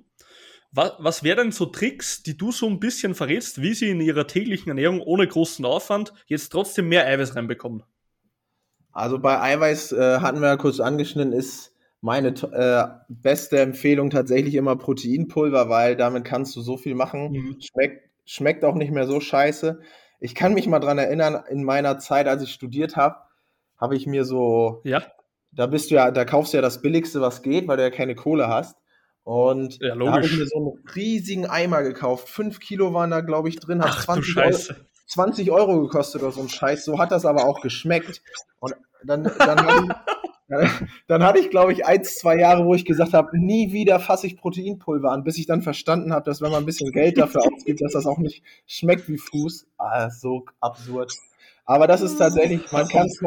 was, 0.72 0.94
was 1.00 1.24
wären 1.24 1.38
denn 1.38 1.52
so 1.52 1.66
Tricks, 1.66 2.24
die 2.24 2.38
du 2.38 2.52
so 2.52 2.68
ein 2.68 2.80
bisschen 2.80 3.16
verrätst, 3.16 3.62
wie 3.62 3.74
sie 3.74 3.90
in 3.90 4.02
ihrer 4.02 4.28
täglichen 4.28 4.70
Ernährung 4.70 5.02
ohne 5.02 5.28
großen 5.28 5.66
Aufwand 5.66 6.14
jetzt 6.28 6.50
trotzdem 6.50 6.90
mehr 6.90 7.06
Eiweiß 7.08 7.36
reinbekommen? 7.36 7.84
Also 8.92 9.20
bei 9.20 9.40
Eiweiß 9.40 9.94
äh, 9.94 10.20
hatten 10.20 10.42
wir 10.42 10.48
ja 10.48 10.58
kurz 10.58 10.80
angeschnitten, 10.80 11.34
ist 11.34 11.74
meine 12.02 12.30
äh, 12.30 12.88
beste 13.10 13.60
Empfehlung 13.60 14.10
tatsächlich 14.10 14.56
immer 14.56 14.76
Proteinpulver, 14.76 15.70
weil 15.70 15.96
damit 15.96 16.26
kannst 16.26 16.56
du 16.56 16.62
so 16.62 16.78
viel 16.78 16.96
machen. 16.96 17.32
Mhm. 17.32 17.58
Schmeckt, 17.60 18.10
schmeckt 18.26 18.64
auch 18.64 18.76
nicht 18.76 18.92
mehr 18.92 19.08
so 19.08 19.20
scheiße. 19.20 19.80
Ich 20.20 20.36
kann 20.36 20.54
mich 20.54 20.68
mal 20.68 20.80
dran 20.80 20.98
erinnern, 20.98 21.44
in 21.50 21.64
meiner 21.64 22.00
Zeit, 22.00 22.28
als 22.28 22.44
ich 22.44 22.52
studiert 22.52 22.96
habe, 22.96 23.18
habe 23.78 23.96
ich 23.96 24.08
mir 24.08 24.26
so, 24.26 24.82
ja. 24.84 25.04
da 25.52 25.68
bist 25.68 25.92
du 25.92 25.96
ja, 25.96 26.12
da 26.12 26.26
kaufst 26.26 26.54
du 26.54 26.58
ja 26.58 26.62
das 26.62 26.82
Billigste, 26.82 27.22
was 27.22 27.42
geht, 27.42 27.68
weil 27.68 27.78
du 27.78 27.84
ja 27.84 27.90
keine 27.90 28.16
Kohle 28.16 28.48
hast. 28.48 28.76
Und 29.24 29.80
ja, 29.82 29.94
da 29.94 30.12
habe 30.14 30.26
ich 30.26 30.38
mir 30.38 30.48
so 30.48 30.58
einen 30.58 30.96
riesigen 30.96 31.48
Eimer 31.48 31.84
gekauft. 31.84 32.30
Fünf 32.30 32.62
Kilo 32.62 32.94
waren 32.94 33.12
da, 33.12 33.20
glaube 33.20 33.50
ich, 33.50 33.58
drin. 33.58 33.82
Hat 33.82 33.90
Ach, 33.92 34.06
20, 34.06 34.38
Euro, 34.38 34.58
20 35.08 35.52
Euro 35.52 35.82
gekostet 35.82 36.24
oder 36.24 36.32
so 36.32 36.40
ein 36.40 36.48
Scheiß. 36.48 36.86
So 36.86 36.98
hat 36.98 37.12
das 37.12 37.26
aber 37.26 37.46
auch 37.46 37.60
geschmeckt. 37.60 38.22
Und 38.60 38.74
dann, 39.04 39.24
dann 39.24 39.66
hatte 39.66 39.84
ich, 39.84 40.88
dann 41.08 41.24
hatte 41.24 41.40
ich, 41.40 41.50
glaube 41.50 41.74
ich, 41.74 41.86
eins, 41.86 42.16
zwei 42.16 42.38
Jahre, 42.38 42.66
wo 42.66 42.74
ich 42.74 42.86
gesagt 42.86 43.12
habe, 43.12 43.38
nie 43.38 43.74
wieder 43.74 44.00
fasse 44.00 44.28
ich 44.28 44.38
Proteinpulver 44.38 45.12
an, 45.12 45.26
bis 45.26 45.38
ich 45.38 45.46
dann 45.46 45.62
verstanden 45.62 46.14
habe, 46.14 46.24
dass 46.24 46.42
wenn 46.42 46.52
man 46.52 46.64
ein 46.64 46.66
bisschen 46.66 46.94
Geld 46.94 47.18
dafür 47.18 47.42
ausgibt, 47.42 47.82
dass 47.82 47.92
das 47.92 48.06
auch 48.06 48.20
nicht 48.20 48.44
schmeckt 48.66 49.10
wie 49.10 49.18
Fuß. 49.18 49.68
Ah, 49.78 50.10
so 50.10 50.46
absurd. 50.62 51.12
Aber 51.66 51.88
das 51.88 52.00
ist 52.00 52.18
tatsächlich, 52.18 52.72
man 52.72 52.88
kann 52.88 53.08
es 53.08 53.20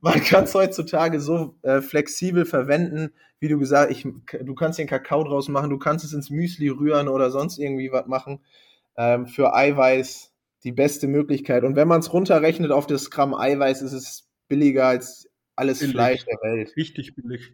man 0.00 0.20
kann 0.20 0.44
es 0.44 0.54
heutzutage 0.54 1.20
so 1.20 1.56
äh, 1.62 1.80
flexibel 1.80 2.44
verwenden, 2.44 3.12
wie 3.40 3.48
du 3.48 3.58
gesagt 3.58 3.90
ich, 3.92 4.02
du 4.02 4.54
kannst 4.54 4.78
den 4.78 4.86
Kakao 4.86 5.24
draus 5.24 5.48
machen, 5.48 5.70
du 5.70 5.78
kannst 5.78 6.04
es 6.04 6.12
ins 6.12 6.30
Müsli 6.30 6.68
rühren 6.68 7.08
oder 7.08 7.30
sonst 7.30 7.58
irgendwie 7.58 7.92
was 7.92 8.06
machen. 8.06 8.40
Ähm, 8.96 9.26
für 9.26 9.54
Eiweiß 9.54 10.32
die 10.64 10.72
beste 10.72 11.06
Möglichkeit. 11.06 11.62
Und 11.64 11.76
wenn 11.76 11.88
man 11.88 12.00
es 12.00 12.12
runterrechnet 12.12 12.72
auf 12.72 12.86
das 12.86 13.10
Gramm 13.10 13.34
Eiweiß, 13.34 13.82
ist 13.82 13.92
es 13.92 14.28
billiger 14.48 14.86
als 14.86 15.28
alles 15.54 15.80
billig. 15.80 15.94
Fleisch 15.94 16.24
der 16.24 16.38
Welt. 16.42 16.76
Richtig 16.76 17.14
billig. 17.14 17.52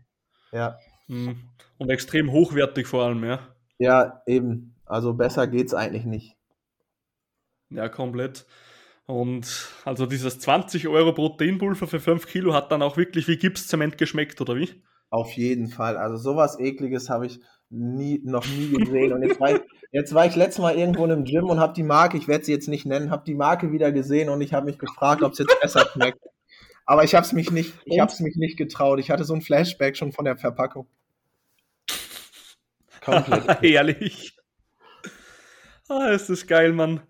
Ja. 0.52 0.78
Hm. 1.06 1.36
Und 1.78 1.90
extrem 1.90 2.32
hochwertig 2.32 2.86
vor 2.86 3.04
allem, 3.04 3.24
ja. 3.24 3.40
Ja, 3.78 4.22
eben. 4.26 4.74
Also 4.86 5.14
besser 5.14 5.46
geht's 5.46 5.74
eigentlich 5.74 6.04
nicht. 6.04 6.36
Ja, 7.70 7.88
komplett. 7.88 8.46
Und 9.06 9.68
also 9.84 10.06
dieses 10.06 10.38
20 10.38 10.88
Euro 10.88 11.12
Proteinpulver 11.12 11.86
für 11.86 12.00
5 12.00 12.26
Kilo 12.26 12.54
hat 12.54 12.72
dann 12.72 12.82
auch 12.82 12.96
wirklich 12.96 13.28
wie 13.28 13.36
Gipszement 13.36 13.98
geschmeckt, 13.98 14.40
oder 14.40 14.56
wie? 14.56 14.82
Auf 15.10 15.32
jeden 15.32 15.68
Fall. 15.68 15.96
Also 15.96 16.16
sowas 16.16 16.58
ekliges 16.58 17.10
habe 17.10 17.26
ich 17.26 17.40
nie, 17.68 18.20
noch 18.24 18.46
nie 18.46 18.70
gesehen. 18.70 19.12
Und 19.12 19.22
jetzt 19.22 19.38
war, 19.40 19.50
ich, 19.50 19.60
jetzt 19.92 20.14
war 20.14 20.26
ich 20.26 20.36
letztes 20.36 20.62
Mal 20.62 20.76
irgendwo 20.76 21.04
in 21.04 21.12
einem 21.12 21.24
Gym 21.24 21.50
und 21.50 21.60
habe 21.60 21.74
die 21.74 21.82
Marke, 21.82 22.16
ich 22.16 22.28
werde 22.28 22.44
sie 22.44 22.52
jetzt 22.52 22.68
nicht 22.68 22.86
nennen, 22.86 23.10
habe 23.10 23.24
die 23.26 23.34
Marke 23.34 23.72
wieder 23.72 23.92
gesehen 23.92 24.28
und 24.30 24.40
ich 24.40 24.54
habe 24.54 24.66
mich 24.66 24.78
gefragt, 24.78 25.22
ob 25.22 25.32
es 25.32 25.38
jetzt 25.38 25.60
besser 25.60 25.86
schmeckt. 25.92 26.18
Aber 26.86 27.04
ich 27.04 27.14
habe 27.14 27.24
es 27.24 27.32
mich 27.32 27.50
nicht, 27.50 27.74
ich 27.84 27.98
habe 27.98 28.12
es 28.12 28.20
mich 28.20 28.36
nicht 28.36 28.56
getraut. 28.56 28.98
Ich 29.00 29.10
hatte 29.10 29.24
so 29.24 29.34
ein 29.34 29.40
Flashback 29.42 29.96
schon 29.96 30.12
von 30.12 30.24
der 30.24 30.36
Verpackung. 30.36 30.86
Komplett. 33.02 33.62
Ehrlich. 33.62 34.36
Ah, 35.88 36.08
ist 36.08 36.30
das 36.30 36.46
geil, 36.46 36.72
Mann. 36.72 37.00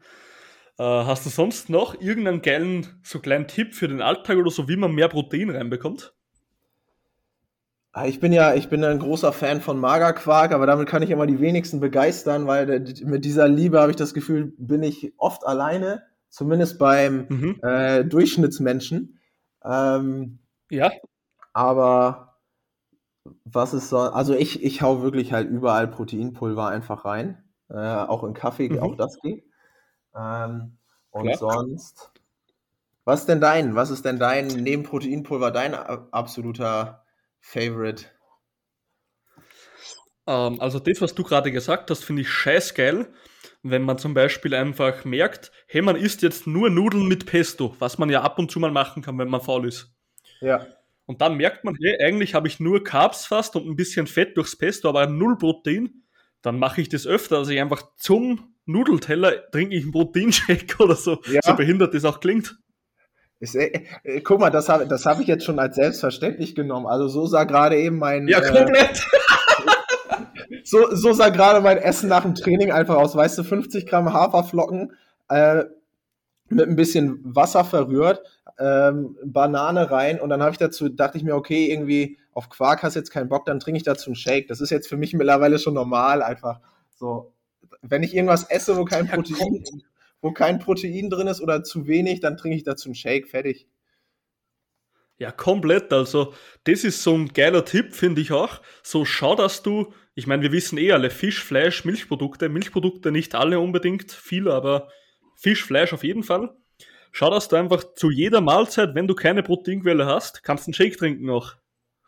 Äh, 0.79 0.83
hast 0.83 1.25
du 1.25 1.31
sonst 1.31 1.71
noch 1.71 2.01
irgendeinen 2.01 2.43
geilen, 2.43 2.87
so 3.03 3.21
kleinen 3.21 3.47
Tipp 3.47 3.75
für 3.75 3.89
den 3.89 4.03
Alltag 4.03 4.39
oder 4.39 4.51
so, 4.51 4.69
wie 4.69 4.77
man 4.77 4.93
mehr 4.93 5.09
Protein 5.09 5.51
reinbekommt? 5.51 6.15
Ah, 7.93 8.07
ich 8.07 8.19
bin 8.19 8.33
ja, 8.33 8.55
ich 8.55 8.69
bin 8.69 8.83
ein 8.83 8.99
großer 8.99 9.33
Fan 9.33 9.61
von 9.61 9.79
Magerquark, 9.79 10.51
aber 10.51 10.67
damit 10.67 10.89
kann 10.89 11.03
ich 11.03 11.11
immer 11.11 11.29
die 11.29 11.39
wenigsten 11.39 11.79
begeistern, 11.79 12.49
weil 12.49 12.85
mit 13.05 13.25
dieser 13.25 13.47
Liebe 13.47 13.81
habe 13.81 13.93
ich 13.93 13.97
das 13.97 14.15
Gefühl, 14.15 14.53
bin 14.59 14.83
ich 14.83 15.13
oft 15.17 15.47
alleine, 15.47 16.03
zumindest 16.29 16.81
beim 16.81 17.27
mhm. 17.29 17.61
äh, 17.63 18.05
Durchschnittsmenschen. 18.05 19.21
Ähm, 19.65 20.41
ja. 20.71 20.91
Aber 21.53 22.41
was 23.45 23.75
ist 23.75 23.91
so, 23.91 23.99
also 23.99 24.35
ich, 24.35 24.65
ich 24.65 24.83
hau 24.83 25.03
wirklich 25.03 25.33
halt 25.33 25.49
überall 25.49 25.87
Proteinpulver 25.87 26.67
einfach 26.67 27.05
rein, 27.05 27.45
äh, 27.71 27.77
auch 27.77 28.25
in 28.25 28.35
Kaffee, 28.35 28.71
mhm. 28.71 28.81
auch 28.81 28.97
das 28.97 29.21
geht. 29.21 29.45
Ähm, 30.16 30.77
und 31.11 31.27
Klar. 31.27 31.37
sonst. 31.37 32.11
Was 33.05 33.20
ist 33.20 33.29
denn 33.29 33.40
dein? 33.40 33.74
Was 33.74 33.90
ist 33.90 34.05
denn 34.05 34.18
dein, 34.18 34.46
neben 34.46 34.83
Proteinpulver, 34.83 35.50
dein 35.50 35.74
absoluter 35.74 37.05
Favorite? 37.40 38.07
Ähm, 40.27 40.61
also 40.61 40.79
das, 40.79 41.00
was 41.00 41.14
du 41.14 41.22
gerade 41.22 41.53
gesagt 41.53 41.90
hast, 41.90 42.05
finde 42.05 42.22
ich 42.22 42.31
scheiß 42.31 42.74
geil. 42.74 43.12
Wenn 43.62 43.83
man 43.83 43.98
zum 43.98 44.14
Beispiel 44.14 44.55
einfach 44.55 45.05
merkt, 45.05 45.53
hey, 45.66 45.83
man 45.83 45.96
isst 45.96 46.22
jetzt 46.22 46.46
nur 46.46 46.70
Nudeln 46.70 47.07
mit 47.09 47.27
Pesto, 47.27 47.74
was 47.79 47.98
man 47.98 48.11
ja 48.11 48.22
ab 48.22 48.38
und 48.38 48.50
zu 48.50 48.59
mal 48.61 48.70
machen 48.70 49.03
kann, 49.03 49.18
wenn 49.18 49.29
man 49.29 49.40
faul 49.40 49.68
ist. 49.68 49.94
Ja. 50.40 50.66
Und 51.07 51.20
dann 51.20 51.37
merkt 51.37 51.64
man, 51.64 51.77
hey, 51.83 52.03
eigentlich 52.03 52.35
habe 52.35 52.48
ich 52.48 52.61
nur 52.61 52.85
Carbs 52.85 53.27
fast 53.27 53.57
und 53.57 53.66
ein 53.66 53.77
bisschen 53.77 54.07
Fett 54.07 54.37
durchs 54.37 54.57
Pesto, 54.57 54.88
aber 54.88 55.07
null 55.07 55.37
Protein. 55.37 56.03
Dann 56.40 56.59
mache 56.59 56.81
ich 56.81 56.88
das 56.88 57.07
öfter, 57.07 57.38
dass 57.38 57.48
ich 57.48 57.61
einfach 57.61 57.83
zum 57.96 58.54
Nudelteller 58.66 59.50
trinke 59.50 59.77
ich 59.77 59.85
einen 59.85 59.92
Proteinshake 59.92 60.77
oder 60.79 60.96
so. 60.96 61.18
Ja. 61.27 61.40
So 61.44 61.55
behindert 61.55 61.94
das 61.94 62.05
auch 62.05 62.20
klingt. 62.20 62.57
Ist, 63.40 63.57
äh, 63.57 63.85
äh, 64.05 64.20
guck 64.20 64.40
mal, 64.40 64.50
das 64.50 64.68
habe 64.68 64.87
das 64.87 65.07
hab 65.07 65.20
ich 65.20 65.27
jetzt 65.27 65.44
schon 65.44 65.59
als 65.59 65.77
selbstverständlich 65.77 66.55
genommen. 66.55 66.87
Also 66.87 67.09
so 67.09 67.27
sah 67.27 67.44
gerade 67.44 67.77
eben 67.77 67.98
mein. 67.98 68.29
Ja, 68.29 68.38
äh, 68.38 68.50
komplett. 68.50 69.07
Äh, 70.48 70.61
so, 70.64 70.94
so 70.94 71.12
sah 71.12 71.29
gerade 71.29 71.61
mein 71.61 71.79
Essen 71.79 72.09
nach 72.09 72.22
dem 72.22 72.35
Training 72.35 72.72
einfach 72.72 72.96
aus. 72.96 73.14
Weißt 73.14 73.37
du, 73.37 73.42
50 73.42 73.87
Gramm 73.87 74.12
Haferflocken 74.12 74.92
äh, 75.29 75.64
mit 76.48 76.68
ein 76.68 76.77
bisschen 76.77 77.20
Wasser 77.22 77.64
verrührt, 77.64 78.22
ähm, 78.59 79.16
Banane 79.24 79.90
rein 79.90 80.20
und 80.20 80.29
dann 80.31 80.42
habe 80.42 80.53
ich 80.53 80.59
dazu, 80.59 80.88
dachte 80.88 81.18
ich 81.18 81.24
mir, 81.24 81.35
okay, 81.35 81.70
irgendwie 81.70 82.18
auf 82.33 82.48
Quark 82.48 82.83
hast 82.83 82.94
jetzt 82.94 83.11
keinen 83.11 83.29
Bock, 83.29 83.46
dann 83.46 83.61
trinke 83.61 83.79
ich 83.79 83.85
dazu 83.85 84.11
einen 84.11 84.16
Shake. 84.16 84.48
Das 84.48 84.61
ist 84.61 84.70
jetzt 84.70 84.88
für 84.88 84.96
mich 84.96 85.14
mittlerweile 85.14 85.59
schon 85.59 85.74
normal 85.74 86.22
einfach. 86.22 86.61
So, 86.94 87.34
wenn 87.88 88.03
ich 88.03 88.14
irgendwas 88.14 88.44
esse, 88.51 88.77
wo 88.77 88.85
kein 88.85 89.07
Protein, 89.09 89.64
wo 90.20 90.33
kein 90.33 90.59
Protein 90.59 91.11
drin 91.11 91.27
ist 91.27 91.40
oder 91.40 91.62
zu 91.62 91.87
wenig, 91.87 92.20
dann 92.20 92.37
trinke 92.37 92.57
ich 92.57 92.64
dazu 92.64 92.88
einen 92.88 92.94
Shake, 92.94 93.29
fertig. 93.29 93.68
Ja, 95.18 95.31
komplett. 95.31 95.92
Also, 95.92 96.35
das 96.64 96.83
ist 96.83 97.03
so 97.03 97.14
ein 97.14 97.33
geiler 97.33 97.64
Tipp, 97.64 97.94
finde 97.94 98.20
ich 98.20 98.33
auch. 98.33 98.61
So 98.83 99.05
schau, 99.05 99.37
dass 99.37 99.62
du, 99.62 99.92
ich 100.14 100.27
meine, 100.27 100.42
wir 100.42 100.51
wissen 100.51 100.77
eh 100.77 100.92
alle, 100.92 101.11
Fisch, 101.11 101.44
Fleisch, 101.44 101.85
Milchprodukte. 101.85 102.49
Milchprodukte 102.49 103.12
nicht 103.12 103.35
alle 103.35 103.61
unbedingt, 103.61 104.11
viele, 104.11 104.53
aber 104.53 104.88
Fisch, 105.37 105.64
Fleisch 105.64 105.92
auf 105.92 106.03
jeden 106.03 106.25
Fall. 106.25 106.57
Schau, 107.12 107.31
dass 107.31 107.47
du 107.47 107.55
einfach 107.55 107.94
zu 107.94 108.11
jeder 108.11 108.40
Mahlzeit, 108.40 108.97
wenn 108.97 109.07
du 109.07 109.14
keine 109.14 109.44
Proteinquelle 109.44 110.05
hast, 110.05 110.42
kannst 110.42 110.66
einen 110.66 110.75
Shake 110.75 110.97
trinken 110.97 111.31
auch. 111.31 111.55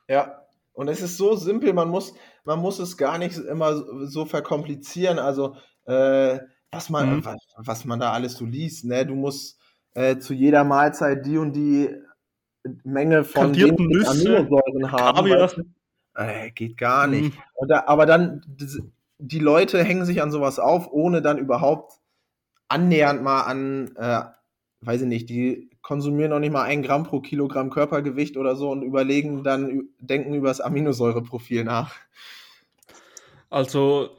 Ja, 0.09 0.47
und 0.73 0.89
es 0.89 1.01
ist 1.01 1.17
so 1.17 1.37
simpel, 1.37 1.73
man 1.73 1.89
muss, 1.89 2.15
man 2.47 2.61
muss 2.61 2.79
es 2.79 2.97
gar 2.97 3.19
nicht 3.19 3.37
immer 3.37 4.07
so 4.07 4.25
verkomplizieren. 4.25 5.19
Also, 5.19 5.57
äh, 5.85 6.39
was 6.71 6.91
man, 6.91 7.17
mhm. 7.17 7.25
was, 7.25 7.37
was, 7.57 7.85
man 7.85 8.01
da 8.01 8.13
alles 8.13 8.35
so 8.35 8.45
liest, 8.45 8.85
ne? 8.85 9.05
Du 9.05 9.15
musst 9.15 9.61
äh, 9.95 10.19
zu 10.19 10.33
jeder 10.33 10.65
Mahlzeit 10.65 11.27
die 11.27 11.39
und 11.39 11.53
die 11.53 11.91
Menge 12.85 13.25
von 13.25 13.47
Aminosäuren 13.47 14.93
haben. 14.93 15.31
Weißt 15.31 15.61
äh, 16.15 16.51
geht 16.51 16.77
gar 16.77 17.07
nicht. 17.07 17.35
Mhm. 17.35 17.69
Da, 17.69 17.85
aber 17.87 18.07
dann, 18.07 18.43
die 19.19 19.39
Leute 19.39 19.83
hängen 19.83 20.05
sich 20.05 20.23
an 20.23 20.31
sowas 20.31 20.59
auf, 20.59 20.91
ohne 20.91 21.23
dann 21.23 21.39
überhaupt 21.39 22.01
annähernd 22.69 23.23
mal 23.23 23.43
an, 23.43 23.95
äh, 23.97 24.23
weiß 24.81 25.03
ich 25.03 25.09
nicht, 25.09 25.29
die 25.29 25.71
konsumieren 25.87 26.31
noch 26.31 26.41
nicht 26.41 26.53
mal 26.53 26.65
ein 26.65 26.83
Gramm 26.83 27.05
pro 27.05 27.21
Kilogramm 27.21 27.71
Körpergewicht 27.71 28.37
oder 28.37 28.57
so 28.57 28.71
und 28.71 28.83
überlegen 28.83 29.45
dann, 29.45 29.85
denken 30.01 30.35
über 30.35 30.49
das 30.49 30.61
Aminosäureprofil 30.61 31.63
nach. 31.63 31.95
Also, 33.51 34.11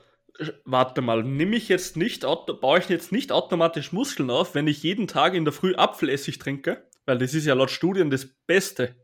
warte 0.63 1.01
mal, 1.01 1.23
nehme 1.23 1.57
ich 1.57 1.67
jetzt 1.67 1.97
nicht, 1.97 2.21
baue 2.61 2.79
ich 2.79 2.87
jetzt 2.87 3.11
nicht 3.11 3.33
automatisch 3.33 3.91
Muskeln 3.91 4.29
auf, 4.29 4.55
wenn 4.55 4.65
ich 4.65 4.81
jeden 4.81 5.07
Tag 5.07 5.33
in 5.33 5.43
der 5.43 5.51
Früh 5.51 5.75
Apfelessig 5.75 6.39
trinke? 6.39 6.85
Weil 7.05 7.17
das 7.17 7.33
ist 7.33 7.45
ja 7.45 7.53
laut 7.53 7.69
Studien 7.69 8.09
das 8.09 8.29
Beste. 8.47 8.95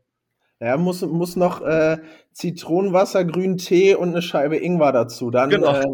Ja, 0.58 0.78
muss, 0.78 1.02
muss 1.02 1.36
noch 1.36 1.60
äh, 1.60 1.98
Zitronenwasser, 2.32 3.26
grünen 3.26 3.58
Tee 3.58 3.94
und 3.94 4.08
eine 4.08 4.22
Scheibe 4.22 4.56
Ingwer 4.56 4.92
dazu. 4.92 5.30
Dann, 5.30 5.50
genau. 5.50 5.80
äh, 5.80 5.84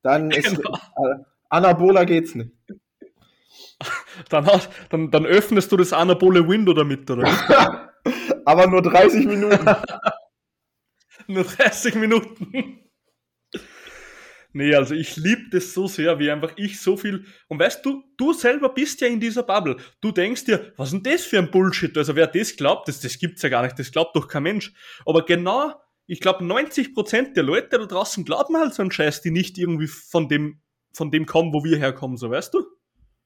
dann 0.00 0.30
ist 0.30 0.56
genau. 0.56 0.74
äh, 0.74 1.16
Anabola 1.50 2.04
geht's 2.04 2.34
nicht. 2.34 2.52
Dann, 4.28 4.46
hast, 4.46 4.70
dann, 4.90 5.10
dann 5.10 5.26
öffnest 5.26 5.70
du 5.72 5.76
das 5.76 5.92
anabole 5.92 6.48
Window 6.48 6.72
damit, 6.72 7.10
oder? 7.10 7.92
Aber 8.44 8.66
nur 8.66 8.82
30 8.82 9.26
Minuten. 9.26 9.66
Nur 11.26 11.44
30 11.44 11.94
Minuten. 11.94 12.80
Nee, 14.52 14.74
also 14.74 14.94
ich 14.94 15.16
liebe 15.16 15.48
das 15.50 15.72
so 15.74 15.88
sehr, 15.88 16.18
wie 16.18 16.30
einfach 16.30 16.52
ich 16.56 16.80
so 16.80 16.96
viel. 16.96 17.24
Und 17.48 17.58
weißt 17.58 17.84
du, 17.84 18.04
du 18.16 18.32
selber 18.32 18.68
bist 18.68 19.00
ja 19.00 19.08
in 19.08 19.18
dieser 19.18 19.42
Bubble. 19.42 19.76
Du 20.00 20.12
denkst 20.12 20.44
dir, 20.44 20.72
was 20.76 20.92
ist 20.92 21.04
denn 21.04 21.12
das 21.12 21.24
für 21.24 21.38
ein 21.38 21.50
Bullshit? 21.50 21.96
Also 21.98 22.14
wer 22.14 22.28
das 22.28 22.54
glaubt, 22.54 22.86
das, 22.86 23.00
das 23.00 23.18
gibt's 23.18 23.42
ja 23.42 23.48
gar 23.48 23.62
nicht, 23.62 23.78
das 23.78 23.90
glaubt 23.90 24.14
doch 24.14 24.28
kein 24.28 24.44
Mensch. 24.44 24.72
Aber 25.06 25.24
genau, 25.24 25.74
ich 26.06 26.20
glaube, 26.20 26.44
90% 26.44 27.32
der 27.32 27.42
Leute 27.42 27.78
da 27.78 27.86
draußen 27.86 28.24
glauben 28.24 28.56
halt 28.56 28.74
so 28.74 28.82
einen 28.82 28.92
Scheiß, 28.92 29.22
die 29.22 29.32
nicht 29.32 29.58
irgendwie 29.58 29.88
von 29.88 30.28
dem, 30.28 30.60
von 30.92 31.10
dem 31.10 31.26
kommen, 31.26 31.52
wo 31.52 31.64
wir 31.64 31.78
herkommen, 31.78 32.16
so 32.16 32.30
weißt 32.30 32.54
du? 32.54 32.64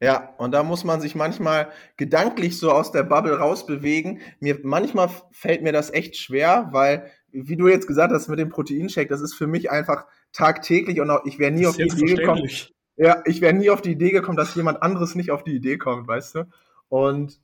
Ja, 0.01 0.35
und 0.39 0.53
da 0.53 0.63
muss 0.63 0.85
man 0.85 1.01
sich 1.01 1.17
manchmal 1.17 1.71
gedanklich 1.97 2.59
so 2.59 2.71
aus 2.71 2.93
der 2.93 3.03
Bubble 3.03 3.39
rausbewegen. 3.39 4.21
Mir, 4.39 4.59
manchmal 4.63 5.11
fällt 5.33 5.63
mir 5.63 5.73
das 5.73 5.93
echt 5.93 6.17
schwer, 6.17 6.69
weil, 6.71 7.11
wie 7.33 7.57
du 7.57 7.67
jetzt 7.67 7.89
gesagt 7.89 8.13
hast 8.13 8.29
mit 8.29 8.39
dem 8.39 8.49
Proteinshake, 8.49 9.09
das 9.09 9.21
ist 9.21 9.35
für 9.35 9.49
mich 9.49 9.71
einfach 9.71 10.07
tagtäglich 10.33 11.01
und 11.01 11.11
auch, 11.11 11.25
ich 11.25 11.41
wäre 11.41 11.51
nie 11.51 11.67
auf 11.67 11.77
die 11.77 11.83
Idee 11.83 12.15
gekommen. 12.15 12.49
Ja, 12.97 13.23
ich 13.27 13.41
wäre 13.41 13.55
nie 13.55 13.71
auf 13.71 13.83
die 13.83 13.93
Idee 13.93 14.11
gekommen, 14.11 14.37
dass 14.37 14.55
jemand 14.55 14.83
anderes 14.83 15.15
nicht 15.15 15.31
auf 15.31 15.43
die 15.43 15.57
Idee 15.57 15.79
kommt, 15.79 16.07
weißt 16.07 16.37
du? 16.37 16.45
Und 16.89 17.41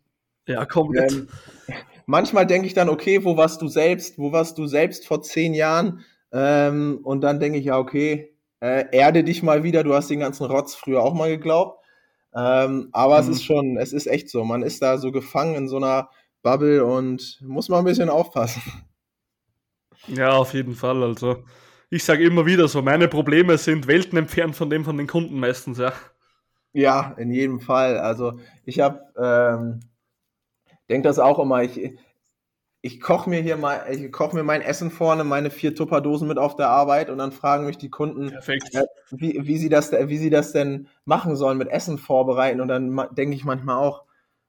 ja, 0.47 0.65
komplett. 0.65 1.13
Ähm, 1.13 1.29
manchmal 2.07 2.47
denke 2.47 2.67
ich 2.67 2.75
dann, 2.75 2.89
okay, 2.89 3.25
wo 3.25 3.37
warst 3.37 3.63
du 3.63 3.69
selbst? 3.69 4.19
Wo 4.19 4.31
warst 4.33 4.59
du 4.59 4.67
selbst 4.67 5.07
vor 5.07 5.23
zehn 5.23 5.55
Jahren? 5.55 6.05
Ähm, 6.33 7.01
und 7.03 7.21
dann 7.23 7.41
denke 7.41 7.59
ich, 7.59 7.67
ja, 7.67 7.79
okay, 7.79 8.35
äh, 8.61 8.85
erde 8.93 9.25
dich 9.25 9.43
mal 9.43 9.63
wieder. 9.63 9.85
Du 9.85 9.95
hast 9.95 10.11
den 10.11 10.21
ganzen 10.21 10.47
Rotz 10.47 10.75
früher 10.75 11.03
auch 11.03 11.15
mal 11.15 11.31
geglaubt. 11.31 11.84
Ähm, 12.35 12.89
aber 12.93 13.23
mhm. 13.23 13.31
es 13.31 13.37
ist 13.37 13.45
schon, 13.45 13.77
es 13.77 13.93
ist 13.93 14.07
echt 14.07 14.29
so. 14.29 14.45
Man 14.45 14.63
ist 14.63 14.83
da 14.83 14.99
so 14.99 15.13
gefangen 15.13 15.55
in 15.55 15.69
so 15.69 15.77
einer 15.77 16.09
Bubble 16.43 16.85
und 16.85 17.41
muss 17.43 17.69
mal 17.69 17.79
ein 17.79 17.85
bisschen 17.85 18.11
aufpassen. 18.11 18.63
Ja, 20.09 20.33
auf 20.33 20.53
jeden 20.53 20.75
Fall. 20.75 21.03
Also, 21.03 21.45
ich 21.91 22.05
sage 22.05 22.25
immer 22.25 22.45
wieder 22.45 22.69
so, 22.69 22.83
meine 22.83 23.09
Probleme 23.09 23.57
sind 23.57 23.87
Welten 23.87 24.19
entfernt 24.19 24.57
von 24.57 24.69
dem 24.69 24.85
von 24.85 24.99
den 24.99 25.07
Kunden 25.07 25.39
meistens, 25.39 25.79
ja. 25.79 25.93
Ja, 26.73 27.15
in 27.19 27.31
jedem 27.31 27.61
Fall. 27.61 27.99
Also, 27.99 28.39
ich 28.65 28.81
habe, 28.81 29.01
ähm, 29.17 29.81
denke 30.91 31.09
das 31.09 31.19
auch 31.19 31.39
immer, 31.39 31.63
ich, 31.63 31.97
ich 32.85 33.01
koche 33.01 33.31
mir 33.31 33.41
hier 33.41 33.57
mal, 33.57 33.87
ich 33.91 34.13
koche 34.13 34.37
mir 34.37 34.43
mein 34.43 34.61
Essen 34.61 34.91
vorne, 34.91 35.25
meine 35.25 35.49
vier 35.49 35.75
Tupperdosen 35.75 36.29
mit 36.29 36.37
auf 36.37 36.55
der 36.55 36.69
Arbeit 36.69 37.09
und 37.09 37.17
dann 37.17 37.33
fragen 37.33 37.65
mich 37.65 37.79
die 37.79 37.89
Kunden, 37.89 38.29
äh, 38.29 38.85
wie, 39.11 39.39
wie, 39.47 39.57
sie 39.57 39.71
das, 39.71 39.91
wie 39.91 40.19
sie 40.19 40.29
das 40.29 40.53
denn 40.53 40.89
machen 41.07 41.35
sollen 41.35 41.57
mit 41.57 41.69
Essen 41.69 41.97
vorbereiten. 41.97 42.61
Und 42.61 42.69
dann 42.69 42.95
denke 43.13 43.35
ich 43.37 43.47
manchmal 43.47 43.79
auch, 43.79 44.05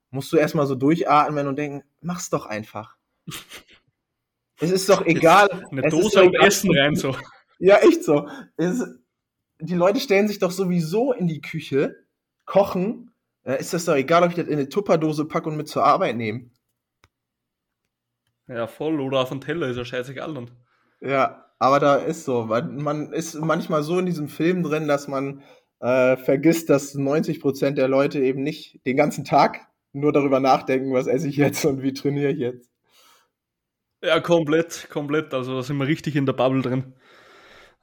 musst 0.10 0.34
du 0.34 0.38
erstmal 0.38 0.68
so 0.68 0.76
durchatmen 0.76 1.48
und 1.48 1.58
denken, 1.58 1.84
mach's 2.02 2.30
doch 2.30 2.46
einfach. 2.46 2.98
es 4.60 4.70
ist 4.70 4.90
doch 4.90 5.06
egal. 5.06 5.48
Eine 5.72 5.84
Dose 5.84 6.24
und 6.24 6.36
Essen 6.36 6.78
rein 6.78 6.96
so. 6.96 7.16
Ja, 7.58 7.78
echt 7.78 8.04
so. 8.04 8.28
Es, 8.58 8.84
die 9.62 9.76
Leute 9.76 10.02
stellen 10.02 10.28
sich 10.28 10.40
doch 10.40 10.52
sowieso 10.52 11.14
in 11.14 11.28
die 11.28 11.40
Küche, 11.40 12.04
kochen. 12.44 13.14
Äh, 13.44 13.62
ist 13.62 13.74
das 13.74 13.86
doch 13.86 13.96
egal, 13.96 14.24
ob 14.24 14.32
ich 14.32 14.36
das 14.36 14.48
in 14.48 14.56
eine 14.56 14.68
Tupperdose 14.68 15.24
packe 15.24 15.48
und 15.48 15.56
mit 15.56 15.70
zur 15.70 15.86
Arbeit 15.86 16.18
nehme. 16.18 16.50
Ja, 18.48 18.68
voll. 18.68 19.00
Oder 19.00 19.20
auf 19.20 19.30
dem 19.30 19.42
Teller 19.42 19.68
ist 19.68 19.78
ja 19.78 19.86
scheißegal 19.86 20.34
dann. 20.34 20.52
Ja, 21.02 21.46
aber 21.60 21.80
da 21.80 21.96
ist 21.96 22.26
so. 22.26 22.50
Weil 22.50 22.64
man 22.64 23.12
ist 23.12 23.36
manchmal 23.36 23.84
so 23.84 24.00
in 24.00 24.06
diesem 24.06 24.28
Film 24.28 24.64
drin, 24.64 24.88
dass 24.88 25.08
man 25.08 25.42
äh, 25.80 26.18
vergisst, 26.18 26.70
dass 26.70 26.96
90% 26.96 27.72
der 27.72 27.88
Leute 27.88 28.20
eben 28.20 28.44
nicht 28.44 28.86
den 28.86 28.98
ganzen 28.98 29.24
Tag 29.24 29.68
nur 29.94 30.12
darüber 30.12 30.40
nachdenken, 30.40 30.94
was 30.94 31.08
esse 31.08 31.28
ich 31.28 31.38
jetzt 31.38 31.66
und 31.66 31.82
wie 31.82 31.94
trainiere 31.94 32.32
ich 32.32 32.40
jetzt. 32.40 32.70
Ja, 34.04 34.20
komplett, 34.20 34.88
komplett. 34.90 35.34
Also 35.34 35.56
da 35.56 35.64
sind 35.64 35.78
wir 35.78 35.88
richtig 35.88 36.16
in 36.16 36.26
der 36.26 36.34
Bubble 36.34 36.62
drin. 36.62 36.94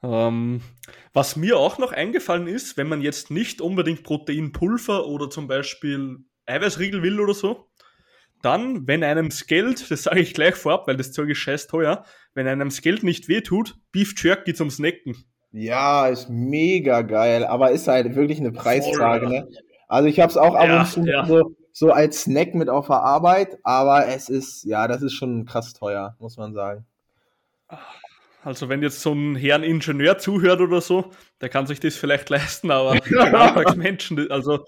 Ähm, 0.03 0.61
was 1.13 1.35
mir 1.35 1.57
auch 1.57 1.77
noch 1.77 1.91
eingefallen 1.91 2.47
ist, 2.47 2.77
wenn 2.77 2.87
man 2.87 3.01
jetzt 3.01 3.31
nicht 3.31 3.61
unbedingt 3.61 4.03
Proteinpulver 4.03 5.07
oder 5.07 5.29
zum 5.29 5.47
Beispiel 5.47 6.19
Eiweißriegel 6.45 7.01
will 7.03 7.19
oder 7.19 7.33
so, 7.33 7.69
dann, 8.43 8.87
wenn 8.87 9.03
einem 9.03 9.29
das 9.29 9.47
Geld, 9.47 9.89
das 9.89 10.03
sage 10.03 10.19
ich 10.19 10.33
gleich 10.33 10.55
vorab, 10.55 10.87
weil 10.87 10.97
das 10.97 11.11
Zeug 11.11 11.29
ist 11.29 11.39
scheiß 11.39 11.67
teuer, 11.67 12.03
wenn 12.33 12.47
einem 12.47 12.69
das 12.69 12.81
Geld 12.81 13.03
nicht 13.03 13.27
wehtut, 13.27 13.75
Beef 13.91 14.13
Jerky 14.21 14.53
zum 14.53 14.69
Snacken. 14.69 15.15
Ja, 15.51 16.07
ist 16.07 16.29
mega 16.29 17.01
geil, 17.03 17.45
aber 17.45 17.71
ist 17.71 17.87
halt 17.87 18.15
wirklich 18.15 18.39
eine 18.39 18.51
Preisfrage, 18.51 19.29
ne? 19.29 19.47
Also 19.87 20.09
ich 20.09 20.19
habe 20.19 20.29
es 20.29 20.37
auch 20.37 20.55
ab 20.55 20.67
ja, 20.67 20.79
und 20.79 20.87
zu 20.87 21.01
ja. 21.01 21.25
so, 21.25 21.55
so 21.71 21.91
als 21.91 22.23
Snack 22.23 22.55
mit 22.55 22.69
auf 22.69 22.87
der 22.87 23.01
Arbeit, 23.01 23.59
aber 23.63 24.07
es 24.07 24.29
ist, 24.29 24.63
ja, 24.63 24.87
das 24.87 25.01
ist 25.03 25.13
schon 25.13 25.45
krass 25.45 25.73
teuer, 25.73 26.15
muss 26.19 26.37
man 26.37 26.53
sagen. 26.53 26.85
Also 28.43 28.67
wenn 28.67 28.81
jetzt 28.81 29.01
so 29.01 29.13
ein 29.13 29.35
Herrn 29.35 29.63
Ingenieur 29.63 30.17
zuhört 30.17 30.59
oder 30.59 30.81
so, 30.81 31.11
der 31.39 31.49
kann 31.49 31.67
sich 31.67 31.79
das 31.79 31.95
vielleicht 31.95 32.29
leisten, 32.29 32.71
aber 32.71 32.91
Alltagsmenschen, 33.15 34.29
also 34.31 34.65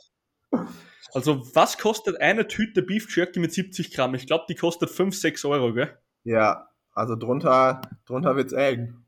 also, 1.14 1.56
was 1.56 1.78
kostet 1.78 2.20
eine 2.20 2.48
Tüte 2.48 2.82
Beef 2.82 3.16
Jerky 3.16 3.40
mit 3.40 3.54
70 3.54 3.94
Gramm? 3.94 4.16
Ich 4.16 4.28
glaube, 4.28 4.46
die 4.50 4.56
kostet 4.56 4.90
5, 4.90 5.16
6 5.16 5.46
Euro, 5.46 5.74
gell? 5.74 5.98
Ja, 6.24 6.68
also 6.94 7.16
drunter, 7.16 7.82
drunter 8.06 8.36
wird's 8.36 8.54
eng. 8.54 9.06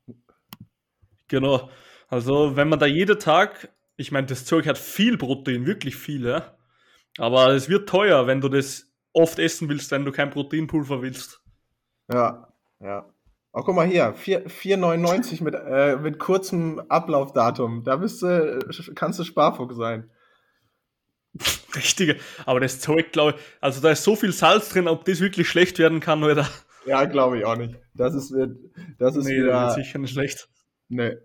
Genau. 1.28 1.68
Also, 2.08 2.56
wenn 2.56 2.68
man 2.68 2.78
da 2.78 2.86
jeden 2.86 3.18
Tag, 3.18 3.70
ich 3.96 4.12
meine, 4.12 4.26
das 4.26 4.44
Zeug 4.44 4.66
hat 4.66 4.78
viel 4.78 5.18
Protein, 5.18 5.66
wirklich 5.66 5.96
viel, 5.96 6.26
ja. 6.26 6.54
Aber 7.18 7.48
es 7.48 7.68
wird 7.68 7.88
teuer, 7.88 8.26
wenn 8.26 8.40
du 8.40 8.48
das 8.48 8.86
oft 9.12 9.38
essen 9.38 9.68
willst, 9.68 9.90
wenn 9.90 10.04
du 10.04 10.12
kein 10.12 10.30
Proteinpulver 10.30 11.02
willst. 11.02 11.42
Ja, 12.10 12.48
ja. 12.80 13.06
Oh, 13.52 13.62
guck 13.62 13.74
mal 13.74 13.86
hier, 13.86 14.14
4,99 14.14 15.42
mit, 15.42 15.54
äh, 15.54 15.96
mit 15.96 16.18
kurzem 16.18 16.80
Ablaufdatum. 16.88 17.82
Da 17.82 17.96
bist 17.96 18.22
du, 18.22 18.60
kannst 18.94 19.18
du 19.18 19.24
Sparfuchs 19.24 19.76
sein. 19.76 20.10
Richtige. 21.74 22.16
Aber 22.46 22.60
das 22.60 22.80
Zeug, 22.80 23.12
glaube 23.12 23.36
ich, 23.36 23.44
also 23.60 23.80
da 23.80 23.90
ist 23.90 24.04
so 24.04 24.16
viel 24.16 24.32
Salz 24.32 24.70
drin, 24.70 24.88
ob 24.88 25.04
das 25.04 25.20
wirklich 25.20 25.48
schlecht 25.48 25.78
werden 25.78 26.00
kann, 26.00 26.22
oder? 26.24 26.48
Ja, 26.86 27.04
glaube 27.04 27.38
ich 27.38 27.44
auch 27.44 27.56
nicht. 27.56 27.74
Das 27.94 28.14
ist, 28.14 28.34
das 28.98 29.16
ist 29.16 29.26
nee, 29.26 29.42
wieder... 29.42 29.70
sicher 29.72 29.98
nicht 29.98 30.12
schlecht. 30.12 30.48
Nee. 30.88 31.16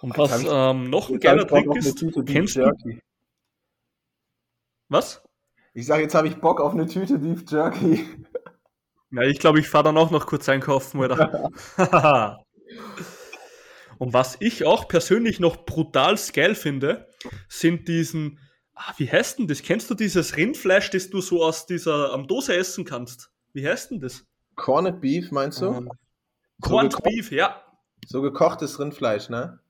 Und 0.00 0.18
was 0.18 0.44
ähm, 0.44 0.90
noch 0.90 1.08
ein 1.08 1.20
geiler 1.20 1.46
Trick 1.46 1.66
ist, 1.76 2.04
kennst 2.26 2.56
du... 2.56 2.70
Was? 4.88 5.22
Ich 5.72 5.86
sage, 5.86 6.02
jetzt 6.02 6.14
habe 6.14 6.28
ich 6.28 6.36
Bock 6.36 6.60
auf 6.60 6.72
eine 6.72 6.86
Tüte 6.86 7.18
Beef 7.18 7.44
Jerky. 7.48 8.04
Ja, 9.10 9.22
ich 9.22 9.38
glaube, 9.38 9.60
ich 9.60 9.68
fahre 9.68 9.84
dann 9.84 9.96
auch 9.96 10.10
noch 10.10 10.26
kurz 10.26 10.48
einkaufen, 10.48 11.00
oder? 11.00 11.50
Und 13.98 14.12
was 14.12 14.36
ich 14.40 14.64
auch 14.64 14.88
persönlich 14.88 15.40
noch 15.40 15.64
brutal 15.64 16.16
geil 16.32 16.54
finde, 16.54 17.08
sind 17.48 17.88
diesen, 17.88 18.38
ah, 18.74 18.92
wie 18.96 19.10
heißt 19.10 19.38
denn 19.38 19.48
das? 19.48 19.62
Kennst 19.62 19.90
du 19.90 19.94
dieses 19.94 20.36
Rindfleisch, 20.36 20.90
das 20.90 21.10
du 21.10 21.20
so 21.20 21.44
aus 21.44 21.66
dieser 21.66 22.12
am 22.12 22.26
Dose 22.26 22.56
essen 22.56 22.84
kannst? 22.84 23.30
Wie 23.52 23.66
heißt 23.66 23.90
denn 23.90 24.00
das? 24.00 24.26
Corned 24.56 25.00
Beef, 25.00 25.30
meinst 25.30 25.60
du? 25.60 25.66
Ähm, 25.66 25.90
Corned 26.60 26.92
so 26.92 26.98
Beef, 26.98 27.30
ja. 27.30 27.62
So 28.06 28.22
gekochtes 28.22 28.78
Rindfleisch, 28.78 29.28
ne? 29.28 29.60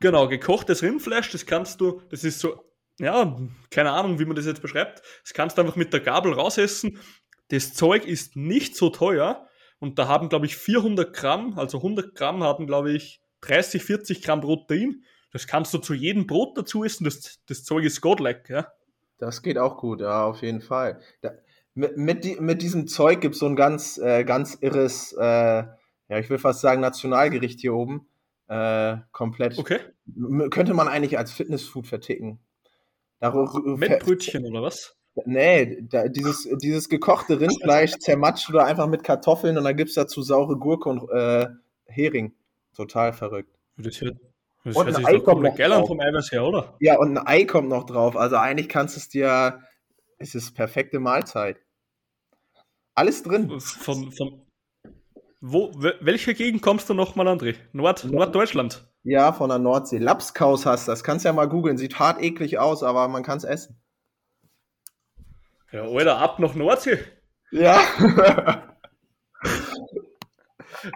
Genau, 0.00 0.28
gekochtes 0.28 0.82
Rindfleisch, 0.82 1.30
das 1.30 1.46
kannst 1.46 1.80
du, 1.80 2.02
das 2.10 2.24
ist 2.24 2.40
so, 2.40 2.62
ja, 2.98 3.38
keine 3.70 3.92
Ahnung, 3.92 4.18
wie 4.18 4.24
man 4.24 4.36
das 4.36 4.46
jetzt 4.46 4.62
beschreibt. 4.62 5.02
Das 5.22 5.32
kannst 5.32 5.56
du 5.56 5.62
einfach 5.62 5.76
mit 5.76 5.92
der 5.92 6.00
Gabel 6.00 6.32
rausessen. 6.32 6.98
Das 7.48 7.74
Zeug 7.74 8.04
ist 8.06 8.36
nicht 8.36 8.76
so 8.76 8.90
teuer 8.90 9.48
und 9.86 9.98
da 10.00 10.08
haben, 10.08 10.28
glaube 10.28 10.46
ich, 10.46 10.56
400 10.56 11.14
Gramm, 11.14 11.56
also 11.56 11.78
100 11.78 12.16
Gramm 12.16 12.42
haben, 12.42 12.66
glaube 12.66 12.90
ich, 12.90 13.20
30, 13.42 13.84
40 13.84 14.22
Gramm 14.22 14.40
Protein. 14.40 15.04
Das 15.30 15.46
kannst 15.46 15.72
du 15.72 15.78
zu 15.78 15.94
jedem 15.94 16.26
Brot 16.26 16.58
dazu 16.58 16.82
essen. 16.82 17.04
Das, 17.04 17.40
das 17.46 17.62
Zeug 17.62 17.84
ist 17.84 18.00
godlike, 18.00 18.52
ja. 18.52 18.72
Das 19.18 19.42
geht 19.42 19.58
auch 19.58 19.78
gut, 19.78 20.00
ja, 20.00 20.24
auf 20.24 20.42
jeden 20.42 20.60
Fall. 20.60 21.00
Da, 21.20 21.30
mit, 21.74 21.96
mit, 21.96 22.40
mit, 22.40 22.62
diesem 22.62 22.88
Zeug 22.88 23.20
gibt 23.20 23.34
es 23.34 23.40
so 23.40 23.46
ein 23.46 23.54
ganz, 23.54 23.96
äh, 23.98 24.24
ganz 24.24 24.58
irres, 24.60 25.12
äh, 25.12 25.22
ja, 25.22 26.18
ich 26.18 26.28
will 26.30 26.38
fast 26.38 26.62
sagen, 26.62 26.80
Nationalgericht 26.80 27.60
hier 27.60 27.74
oben. 27.74 28.08
Äh, 28.48 28.96
komplett. 29.12 29.56
Okay. 29.56 29.78
Könnte 30.50 30.74
man 30.74 30.88
eigentlich 30.88 31.16
als 31.16 31.32
Fitnessfood 31.32 31.86
verticken. 31.86 32.40
Mit 33.20 34.00
Brötchen 34.00 34.46
oder 34.46 34.62
was? 34.62 34.96
Nee, 35.24 35.82
da, 35.88 36.08
dieses, 36.08 36.48
dieses 36.60 36.88
gekochte 36.88 37.40
Rindfleisch 37.40 37.92
zermatscht 37.98 38.50
du 38.50 38.58
einfach 38.58 38.86
mit 38.86 39.02
Kartoffeln 39.02 39.56
und 39.56 39.64
dann 39.64 39.76
gibt's 39.76 39.94
dazu 39.94 40.20
saure 40.20 40.56
Gurke 40.56 40.88
und 40.88 41.08
äh, 41.10 41.48
Hering. 41.86 42.34
Total 42.74 43.12
verrückt. 43.14 43.56
Das 43.78 44.00
hört, 44.00 44.16
das 44.64 44.76
und 44.76 44.94
ein 44.94 45.06
Ei 45.06 45.20
kommt 45.20 45.42
noch 45.42 45.56
drauf. 45.56 45.88
vom 45.88 46.00
Eiweiß 46.00 46.32
her, 46.32 46.44
oder? 46.44 46.76
Ja, 46.80 46.98
und 46.98 47.16
ein 47.16 47.26
Ei 47.26 47.44
kommt 47.44 47.68
noch 47.68 47.84
drauf. 47.84 48.16
Also 48.16 48.36
eigentlich 48.36 48.68
kannst 48.68 48.96
du 48.96 48.98
es 48.98 49.08
dir, 49.08 49.62
es 50.18 50.34
ist 50.34 50.54
perfekte 50.54 50.98
Mahlzeit. 50.98 51.58
Alles 52.94 53.22
drin. 53.22 53.60
Von, 53.60 54.12
von, 54.12 54.46
wo, 55.40 55.70
welche 56.00 56.34
Gegend 56.34 56.62
kommst 56.62 56.88
du 56.88 56.94
nochmal, 56.94 57.28
André? 57.28 57.54
Nord, 57.72 58.04
Nord, 58.04 58.14
Norddeutschland? 58.14 58.86
Ja, 59.04 59.32
von 59.32 59.48
der 59.48 59.58
Nordsee. 59.58 59.98
Lapskaus 59.98 60.66
hast 60.66 60.88
du, 60.88 60.92
das 60.92 61.04
kannst 61.04 61.24
du 61.24 61.28
ja 61.28 61.32
mal 61.32 61.48
googeln. 61.48 61.78
Sieht 61.78 61.98
hart 61.98 62.20
eklig 62.22 62.58
aus, 62.58 62.82
aber 62.82 63.06
man 63.08 63.22
kann 63.22 63.38
es 63.38 63.44
essen. 63.44 63.78
Ja, 65.76 65.82
Alter, 65.82 66.16
ab 66.16 66.38
nach 66.38 66.54
Nordsee. 66.54 66.98
Ja. 67.50 67.78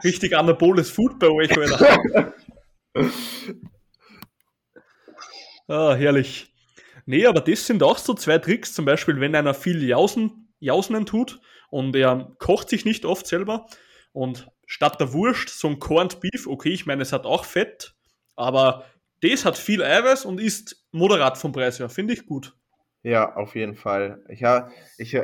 Richtig 0.02 0.34
anaboles 0.34 0.90
Food 0.90 1.18
bei 1.18 1.28
euch, 1.28 1.50
Alter. 1.54 2.32
ah, 5.68 5.94
herrlich. 5.94 6.54
Nee, 7.04 7.26
aber 7.26 7.42
das 7.42 7.66
sind 7.66 7.82
auch 7.82 7.98
so 7.98 8.14
zwei 8.14 8.38
Tricks, 8.38 8.72
zum 8.72 8.86
Beispiel, 8.86 9.20
wenn 9.20 9.34
einer 9.34 9.52
viel 9.52 9.86
Jausen, 9.86 10.48
Jausenen 10.60 11.04
tut 11.04 11.42
und 11.68 11.94
er 11.94 12.34
kocht 12.38 12.70
sich 12.70 12.86
nicht 12.86 13.04
oft 13.04 13.26
selber 13.26 13.66
und 14.12 14.48
statt 14.64 14.98
der 14.98 15.12
Wurst 15.12 15.50
so 15.50 15.68
ein 15.68 15.78
Corned 15.78 16.20
Beef, 16.20 16.46
okay, 16.46 16.70
ich 16.70 16.86
meine, 16.86 17.02
es 17.02 17.12
hat 17.12 17.26
auch 17.26 17.44
Fett, 17.44 17.96
aber 18.34 18.86
das 19.20 19.44
hat 19.44 19.58
viel 19.58 19.82
Eiweiß 19.82 20.24
und 20.24 20.40
ist 20.40 20.86
moderat 20.90 21.36
vom 21.36 21.52
Preis 21.52 21.78
her, 21.78 21.90
finde 21.90 22.14
ich 22.14 22.24
gut. 22.24 22.54
Ja, 23.02 23.34
auf 23.36 23.54
jeden 23.54 23.74
Fall. 23.76 24.22
Ich, 24.28 24.44
ich, 24.98 25.18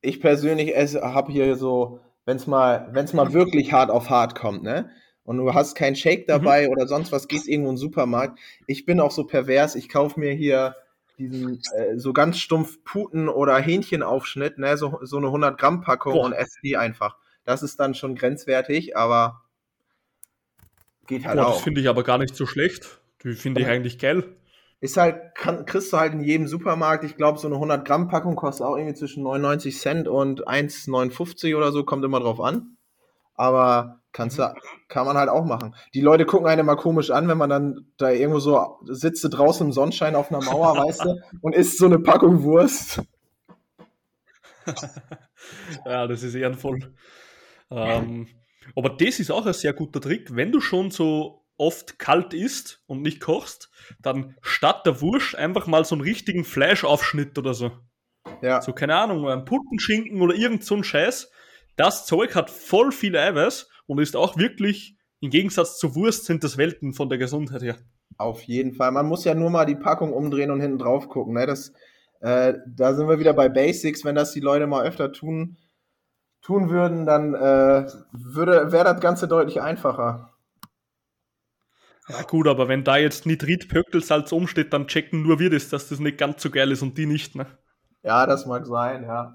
ich 0.00 0.20
persönlich 0.20 0.74
habe 0.74 1.32
hier 1.32 1.56
so, 1.56 2.00
wenn 2.24 2.36
es 2.36 2.46
mal, 2.46 2.88
wenn's 2.92 3.12
mal 3.12 3.32
wirklich 3.32 3.72
hart 3.72 3.90
auf 3.90 4.10
hart 4.10 4.34
kommt, 4.34 4.62
ne? 4.62 4.90
Und 5.24 5.36
du 5.36 5.52
hast 5.52 5.74
keinen 5.74 5.94
Shake 5.94 6.22
mhm. 6.22 6.32
dabei 6.32 6.66
mhm. 6.66 6.72
oder 6.72 6.86
sonst 6.86 7.12
was, 7.12 7.28
gehst 7.28 7.48
irgendwo 7.48 7.70
in 7.70 7.74
den 7.76 7.80
Supermarkt. 7.80 8.38
Ich 8.66 8.86
bin 8.86 8.98
auch 9.00 9.10
so 9.10 9.24
pervers, 9.24 9.74
ich 9.74 9.88
kaufe 9.88 10.18
mir 10.18 10.32
hier 10.32 10.74
diesen 11.18 11.60
äh, 11.74 11.98
so 11.98 12.12
ganz 12.12 12.38
stumpf 12.38 12.82
Puten- 12.84 13.28
oder 13.28 13.58
Hähnchenaufschnitt, 13.58 14.58
ne, 14.58 14.76
so, 14.76 14.98
so 15.02 15.16
eine 15.18 15.26
100 15.26 15.58
Gramm 15.58 15.80
Packung 15.80 16.14
Boah. 16.14 16.24
und 16.24 16.32
esse 16.32 16.60
die 16.62 16.76
einfach. 16.76 17.16
Das 17.44 17.62
ist 17.62 17.80
dann 17.80 17.94
schon 17.94 18.14
grenzwertig, 18.14 18.96
aber 18.96 19.42
geht 21.06 21.26
halt 21.26 21.36
Boah, 21.38 21.48
auch. 21.48 21.54
Das 21.54 21.62
finde 21.62 21.80
ich 21.80 21.88
aber 21.88 22.04
gar 22.04 22.18
nicht 22.18 22.36
so 22.36 22.46
schlecht. 22.46 23.00
Die 23.24 23.32
finde 23.32 23.62
ich 23.62 23.66
eigentlich 23.66 23.98
geil. 23.98 24.24
Ist 24.80 24.96
halt, 24.96 25.34
kann, 25.34 25.66
kriegst 25.66 25.92
du 25.92 25.96
halt 25.96 26.12
in 26.12 26.20
jedem 26.20 26.46
Supermarkt. 26.46 27.02
Ich 27.02 27.16
glaube, 27.16 27.38
so 27.38 27.48
eine 27.48 27.56
100 27.56 27.84
Gramm 27.84 28.08
Packung 28.08 28.36
kostet 28.36 28.64
auch 28.66 28.76
irgendwie 28.76 28.94
zwischen 28.94 29.24
99 29.24 29.76
Cent 29.76 30.06
und 30.06 30.46
1,59 30.46 31.56
oder 31.56 31.72
so, 31.72 31.84
kommt 31.84 32.04
immer 32.04 32.20
drauf 32.20 32.40
an. 32.40 32.76
Aber 33.34 34.00
kannst 34.12 34.38
mhm. 34.38 34.42
du, 34.42 34.54
kann 34.88 35.06
man 35.06 35.16
halt 35.16 35.28
auch 35.28 35.44
machen. 35.44 35.74
Die 35.94 36.00
Leute 36.00 36.26
gucken 36.26 36.46
einen 36.46 36.60
immer 36.60 36.76
komisch 36.76 37.10
an, 37.10 37.26
wenn 37.28 37.38
man 37.38 37.50
dann 37.50 37.86
da 37.96 38.10
irgendwo 38.10 38.38
so 38.38 38.78
sitzt 38.84 39.26
draußen 39.28 39.66
im 39.66 39.72
Sonnenschein 39.72 40.14
auf 40.14 40.30
einer 40.30 40.44
Mauer, 40.44 40.76
weißt 40.86 41.04
du, 41.04 41.20
und 41.40 41.54
isst 41.54 41.78
so 41.78 41.86
eine 41.86 41.98
Packung 41.98 42.42
Wurst. 42.44 43.02
ja, 45.86 46.06
das 46.06 46.22
ist 46.22 46.34
ehrenvoll. 46.34 46.94
Ähm, 47.70 48.28
aber 48.76 48.90
das 48.90 49.18
ist 49.18 49.30
auch 49.30 49.46
ein 49.46 49.52
sehr 49.52 49.72
guter 49.72 50.00
Trick, 50.00 50.34
wenn 50.34 50.52
du 50.52 50.60
schon 50.60 50.90
so 50.90 51.44
oft 51.58 51.98
kalt 51.98 52.32
isst 52.32 52.82
und 52.86 53.02
nicht 53.02 53.20
kochst, 53.20 53.70
dann 54.00 54.36
statt 54.40 54.86
der 54.86 55.00
Wurst 55.00 55.34
einfach 55.34 55.66
mal 55.66 55.84
so 55.84 55.94
einen 55.94 56.02
richtigen 56.02 56.44
Fleischaufschnitt 56.44 57.36
oder 57.36 57.52
so. 57.52 57.72
Ja. 58.42 58.62
So, 58.62 58.72
keine 58.72 58.96
Ahnung, 58.96 59.28
ein 59.28 59.44
Puttenschinken 59.44 60.20
oder 60.22 60.34
irgend 60.34 60.64
so 60.64 60.76
ein 60.76 60.84
Scheiß. 60.84 61.30
Das 61.76 62.06
Zeug 62.06 62.34
hat 62.34 62.50
voll 62.50 62.92
viel 62.92 63.16
Eiweiß 63.16 63.68
und 63.86 63.98
ist 64.00 64.16
auch 64.16 64.36
wirklich, 64.36 64.96
im 65.20 65.30
Gegensatz 65.30 65.78
zur 65.78 65.94
Wurst, 65.94 66.26
sind 66.26 66.44
das 66.44 66.56
Welten 66.56 66.92
von 66.92 67.08
der 67.08 67.18
Gesundheit 67.18 67.62
her. 67.62 67.76
Auf 68.16 68.42
jeden 68.42 68.72
Fall. 68.72 68.90
Man 68.92 69.06
muss 69.06 69.24
ja 69.24 69.34
nur 69.34 69.50
mal 69.50 69.64
die 69.64 69.76
Packung 69.76 70.12
umdrehen 70.12 70.50
und 70.50 70.60
hinten 70.60 70.78
drauf 70.78 71.08
gucken. 71.08 71.34
Ne? 71.34 71.46
Das, 71.46 71.72
äh, 72.20 72.54
da 72.66 72.94
sind 72.94 73.08
wir 73.08 73.18
wieder 73.18 73.32
bei 73.32 73.48
Basics. 73.48 74.04
Wenn 74.04 74.14
das 74.14 74.32
die 74.32 74.40
Leute 74.40 74.66
mal 74.66 74.84
öfter 74.84 75.12
tun, 75.12 75.56
tun 76.40 76.70
würden, 76.70 77.06
dann 77.06 77.34
äh, 77.34 77.86
würde, 78.12 78.72
wäre 78.72 78.84
das 78.84 79.00
Ganze 79.00 79.28
deutlich 79.28 79.60
einfacher. 79.60 80.32
Ja 82.08 82.22
gut, 82.22 82.48
aber 82.48 82.68
wenn 82.68 82.84
da 82.84 82.96
jetzt 82.96 83.26
Nitrit-Pöckelsalz 83.26 84.32
umsteht, 84.32 84.72
dann 84.72 84.86
checken 84.88 85.22
nur 85.22 85.38
wir 85.38 85.50
das, 85.50 85.68
dass 85.68 85.88
das 85.88 85.98
nicht 85.98 86.18
ganz 86.18 86.42
so 86.42 86.50
geil 86.50 86.72
ist 86.72 86.82
und 86.82 86.96
die 86.96 87.06
nicht, 87.06 87.34
ne? 87.34 87.46
Ja, 88.02 88.26
das 88.26 88.46
mag 88.46 88.66
sein, 88.66 89.02
ja. 89.02 89.34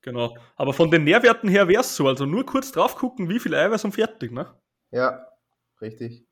Genau. 0.00 0.36
Aber 0.56 0.72
von 0.72 0.90
den 0.90 1.04
Nährwerten 1.04 1.48
her 1.48 1.68
wäre 1.68 1.80
es 1.80 1.96
so. 1.96 2.08
Also 2.08 2.26
nur 2.26 2.44
kurz 2.44 2.72
drauf 2.72 2.96
gucken, 2.96 3.28
wie 3.28 3.40
viel 3.40 3.54
Eiweiß 3.54 3.84
und 3.84 3.92
fertig, 3.92 4.32
ne? 4.32 4.54
Ja, 4.90 5.26
richtig. 5.80 6.26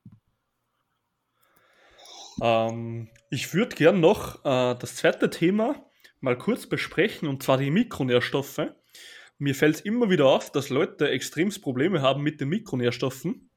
Ähm, 2.41 3.09
ich 3.31 3.53
würde 3.55 3.77
gern 3.77 4.01
noch 4.01 4.45
äh, 4.45 4.75
das 4.79 4.97
zweite 4.97 5.31
Thema 5.31 5.87
mal 6.21 6.37
kurz 6.39 6.67
besprechen, 6.67 7.29
und 7.29 7.43
zwar 7.43 7.59
die 7.59 7.71
Mikronährstoffe. 7.71 8.61
Mir 9.39 9.55
fällt 9.55 9.77
es 9.77 9.81
immer 9.81 10.09
wieder 10.09 10.27
auf, 10.27 10.53
dass 10.53 10.69
Leute 10.69 11.09
extremst 11.09 11.63
Probleme 11.63 12.01
haben 12.01 12.23
mit 12.23 12.41
den 12.41 12.49
Mikronährstoffen. 12.49 13.51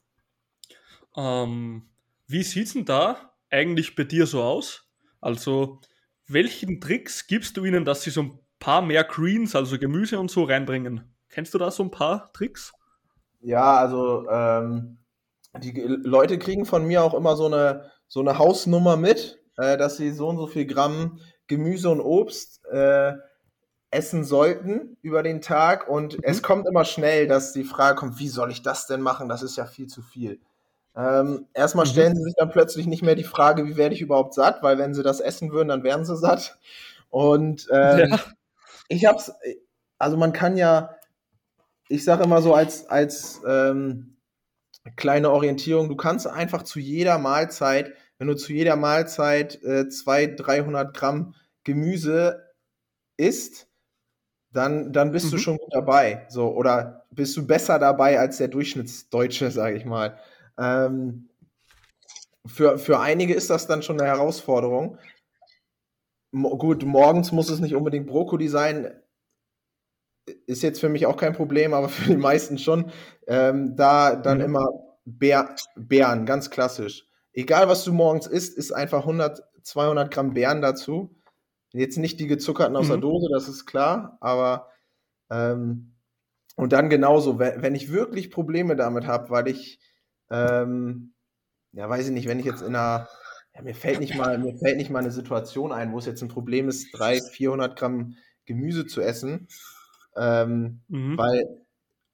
Ähm, 1.15 1.89
wie 2.27 2.43
sieht 2.43 2.67
es 2.67 2.73
denn 2.73 2.85
da 2.85 3.33
eigentlich 3.49 3.95
bei 3.95 4.03
dir 4.03 4.25
so 4.27 4.41
aus? 4.41 4.89
Also, 5.21 5.79
welchen 6.27 6.81
Tricks 6.81 7.27
gibst 7.27 7.57
du 7.57 7.65
ihnen, 7.65 7.85
dass 7.85 8.03
sie 8.03 8.09
so 8.09 8.23
ein 8.23 8.39
paar 8.59 8.81
mehr 8.81 9.03
Greens, 9.03 9.55
also 9.55 9.77
Gemüse 9.77 10.19
und 10.19 10.31
so 10.31 10.43
reinbringen? 10.43 11.15
Kennst 11.29 11.53
du 11.53 11.57
da 11.57 11.71
so 11.71 11.83
ein 11.83 11.91
paar 11.91 12.31
Tricks? 12.33 12.73
Ja, 13.41 13.77
also 13.77 14.27
ähm, 14.29 14.97
die 15.61 15.71
Leute 15.81 16.39
kriegen 16.39 16.65
von 16.65 16.85
mir 16.85 17.03
auch 17.03 17.13
immer 17.13 17.35
so 17.35 17.45
eine, 17.45 17.91
so 18.07 18.19
eine 18.19 18.39
Hausnummer 18.39 18.97
mit, 18.97 19.39
äh, 19.57 19.77
dass 19.77 19.97
sie 19.97 20.11
so 20.11 20.29
und 20.29 20.37
so 20.37 20.47
viel 20.47 20.65
Gramm 20.65 21.19
Gemüse 21.47 21.89
und 21.89 22.01
Obst 22.01 22.65
äh, 22.71 23.13
essen 23.91 24.23
sollten 24.23 24.97
über 25.01 25.23
den 25.23 25.41
Tag. 25.41 25.87
Und 25.87 26.17
mhm. 26.17 26.23
es 26.23 26.41
kommt 26.41 26.67
immer 26.67 26.85
schnell, 26.85 27.27
dass 27.27 27.53
die 27.53 27.63
Frage 27.63 27.95
kommt, 27.95 28.19
wie 28.19 28.29
soll 28.29 28.51
ich 28.51 28.63
das 28.63 28.87
denn 28.87 29.01
machen? 29.01 29.29
Das 29.29 29.43
ist 29.43 29.57
ja 29.57 29.65
viel 29.65 29.87
zu 29.87 30.01
viel. 30.01 30.39
Ähm, 30.95 31.47
erstmal 31.53 31.85
mhm. 31.85 31.89
stellen 31.89 32.15
sie 32.15 32.23
sich 32.23 32.35
dann 32.37 32.49
plötzlich 32.49 32.87
nicht 32.87 33.03
mehr 33.03 33.15
die 33.15 33.23
Frage, 33.23 33.65
wie 33.67 33.75
werde 33.75 33.95
ich 33.95 34.01
überhaupt 34.01 34.33
satt, 34.33 34.63
weil 34.63 34.77
wenn 34.77 34.93
sie 34.93 35.03
das 35.03 35.19
essen 35.19 35.51
würden, 35.51 35.69
dann 35.69 35.83
wären 35.83 36.05
sie 36.05 36.15
satt. 36.15 36.57
Und 37.09 37.67
ähm, 37.71 38.09
ja. 38.11 38.19
ich 38.87 39.05
hab's, 39.05 39.31
also 39.97 40.17
man 40.17 40.33
kann 40.33 40.57
ja, 40.57 40.95
ich 41.89 42.03
sage 42.03 42.23
immer 42.23 42.41
so 42.41 42.53
als, 42.53 42.87
als 42.87 43.41
ähm, 43.47 44.17
kleine 44.95 45.31
Orientierung, 45.31 45.89
du 45.89 45.95
kannst 45.95 46.27
einfach 46.27 46.63
zu 46.63 46.79
jeder 46.79 47.17
Mahlzeit, 47.17 47.93
wenn 48.17 48.27
du 48.27 48.35
zu 48.35 48.53
jeder 48.53 48.77
Mahlzeit 48.77 49.61
äh, 49.63 49.89
200, 49.89 50.47
300 50.47 50.95
Gramm 50.95 51.35
Gemüse 51.63 52.53
isst, 53.17 53.67
dann, 54.51 54.93
dann 54.93 55.11
bist 55.11 55.27
mhm. 55.27 55.31
du 55.31 55.37
schon 55.39 55.57
gut 55.57 55.73
dabei. 55.73 56.25
So, 56.29 56.53
oder 56.53 57.05
bist 57.11 57.35
du 57.35 57.45
besser 57.45 57.79
dabei 57.79 58.19
als 58.19 58.37
der 58.37 58.47
Durchschnittsdeutsche, 58.47 59.51
sage 59.51 59.75
ich 59.75 59.85
mal. 59.85 60.17
Ähm, 60.57 61.29
für, 62.45 62.77
für 62.77 62.99
einige 62.99 63.33
ist 63.33 63.49
das 63.49 63.67
dann 63.67 63.81
schon 63.81 63.99
eine 63.99 64.09
Herausforderung. 64.09 64.97
Mo 66.31 66.57
gut, 66.57 66.83
morgens 66.83 67.31
muss 67.31 67.49
es 67.49 67.59
nicht 67.59 67.75
unbedingt 67.75 68.07
Brokkoli 68.07 68.47
sein. 68.47 68.91
Ist 70.45 70.63
jetzt 70.63 70.79
für 70.79 70.89
mich 70.89 71.05
auch 71.05 71.17
kein 71.17 71.33
Problem, 71.33 71.73
aber 71.73 71.89
für 71.89 72.09
die 72.09 72.17
meisten 72.17 72.57
schon. 72.57 72.91
Ähm, 73.27 73.75
da 73.75 74.15
dann 74.15 74.39
mhm. 74.39 74.45
immer 74.45 74.67
Bär, 75.05 75.55
Beeren, 75.75 76.25
ganz 76.25 76.49
klassisch. 76.49 77.07
Egal, 77.33 77.67
was 77.67 77.83
du 77.83 77.93
morgens 77.93 78.27
isst, 78.27 78.57
ist 78.57 78.71
einfach 78.71 78.99
100, 78.99 79.43
200 79.63 80.11
Gramm 80.11 80.33
Beeren 80.33 80.61
dazu. 80.61 81.15
Jetzt 81.73 81.97
nicht 81.97 82.19
die 82.19 82.27
gezuckerten 82.27 82.75
aus 82.75 82.85
mhm. 82.85 82.91
der 82.91 82.97
Dose, 82.99 83.27
das 83.33 83.49
ist 83.49 83.65
klar, 83.65 84.17
aber 84.21 84.69
ähm, 85.29 85.95
und 86.55 86.71
dann 86.71 86.89
genauso, 86.89 87.37
wenn, 87.37 87.61
wenn 87.61 87.75
ich 87.75 87.91
wirklich 87.91 88.31
Probleme 88.31 88.77
damit 88.77 89.07
habe, 89.07 89.29
weil 89.29 89.49
ich 89.49 89.79
ähm, 90.29 91.13
ja, 91.73 91.89
weiß 91.89 92.07
ich 92.07 92.13
nicht, 92.13 92.27
wenn 92.27 92.39
ich 92.39 92.45
jetzt 92.45 92.61
in 92.61 92.75
einer, 92.75 93.07
ja, 93.53 93.61
mir 93.61 93.75
fällt 93.75 93.99
nicht 93.99 94.15
mal, 94.15 94.37
mir 94.37 94.55
fällt 94.57 94.77
nicht 94.77 94.89
mal 94.89 94.99
eine 94.99 95.11
Situation 95.11 95.71
ein, 95.71 95.91
wo 95.91 95.99
es 95.99 96.05
jetzt 96.05 96.21
ein 96.21 96.29
Problem 96.29 96.69
ist, 96.69 96.91
300, 96.93 97.29
400 97.29 97.77
Gramm 97.77 98.15
Gemüse 98.45 98.85
zu 98.85 99.01
essen, 99.01 99.47
ähm, 100.15 100.81
mhm. 100.87 101.17
weil, 101.17 101.43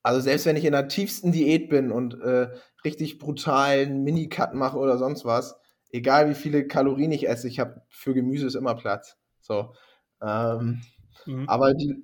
also 0.01 0.19
selbst 0.21 0.45
wenn 0.45 0.55
ich 0.55 0.65
in 0.65 0.71
der 0.71 0.87
tiefsten 0.87 1.31
Diät 1.31 1.69
bin 1.69 1.91
und 1.91 2.19
äh, 2.21 2.49
richtig 2.83 3.19
brutalen 3.19 4.03
Mini-Cut 4.03 4.53
mache 4.53 4.77
oder 4.77 4.97
sonst 4.97 5.25
was, 5.25 5.55
egal 5.91 6.29
wie 6.29 6.35
viele 6.35 6.67
Kalorien 6.67 7.11
ich 7.11 7.27
esse, 7.27 7.47
ich 7.47 7.59
habe 7.59 7.81
für 7.89 8.13
Gemüse 8.13 8.47
ist 8.47 8.55
immer 8.55 8.75
Platz. 8.75 9.17
So. 9.41 9.73
Ähm, 10.21 10.81
mhm. 11.25 11.47
Aber 11.47 11.73
die, 11.73 11.95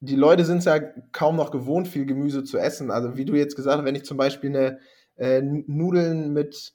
die 0.00 0.16
Leute 0.16 0.44
sind 0.44 0.58
es 0.58 0.64
ja 0.64 0.80
kaum 1.12 1.36
noch 1.36 1.50
gewohnt, 1.50 1.88
viel 1.88 2.06
Gemüse 2.06 2.44
zu 2.44 2.58
essen. 2.58 2.90
Also 2.90 3.16
wie 3.16 3.24
du 3.24 3.34
jetzt 3.34 3.56
gesagt 3.56 3.78
hast, 3.78 3.84
wenn 3.84 3.94
ich 3.94 4.04
zum 4.04 4.16
Beispiel 4.16 4.50
eine 4.50 4.78
äh, 5.16 5.40
Nudeln 5.42 6.32
mit 6.32 6.74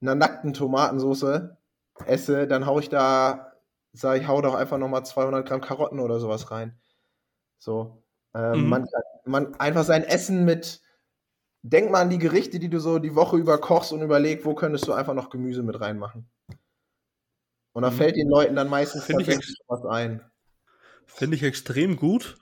einer 0.00 0.14
nackten 0.14 0.52
Tomatensauce 0.52 1.50
esse, 2.04 2.46
dann 2.46 2.66
hau 2.66 2.78
ich 2.78 2.88
da, 2.88 3.52
sag 3.92 4.20
ich, 4.20 4.28
hau 4.28 4.40
doch 4.42 4.54
einfach 4.54 4.78
nochmal 4.78 5.04
200 5.04 5.46
Gramm 5.46 5.60
Karotten 5.60 6.00
oder 6.00 6.20
sowas 6.20 6.50
rein. 6.50 6.78
So. 7.58 8.02
Ähm, 8.34 8.64
mhm. 8.64 8.68
man, 8.68 8.86
man 9.24 9.54
einfach 9.54 9.84
sein 9.84 10.04
Essen 10.04 10.44
mit, 10.44 10.82
denk 11.62 11.90
mal 11.90 12.02
an 12.02 12.10
die 12.10 12.18
Gerichte, 12.18 12.58
die 12.58 12.68
du 12.68 12.80
so 12.80 12.98
die 12.98 13.14
Woche 13.14 13.36
über 13.36 13.58
kochst 13.58 13.92
und 13.92 14.02
überleg, 14.02 14.44
wo 14.44 14.54
könntest 14.54 14.86
du 14.86 14.92
einfach 14.92 15.14
noch 15.14 15.30
Gemüse 15.30 15.62
mit 15.62 15.80
reinmachen. 15.80 16.28
Und 17.72 17.82
da 17.82 17.90
mhm. 17.90 17.94
fällt 17.94 18.16
den 18.16 18.28
Leuten 18.28 18.56
dann 18.56 18.68
meistens 18.68 19.06
tatsächlich 19.06 19.58
was 19.68 19.84
ein. 19.84 20.22
Finde 21.06 21.36
ich 21.36 21.42
extrem 21.42 21.96
gut. 21.96 22.36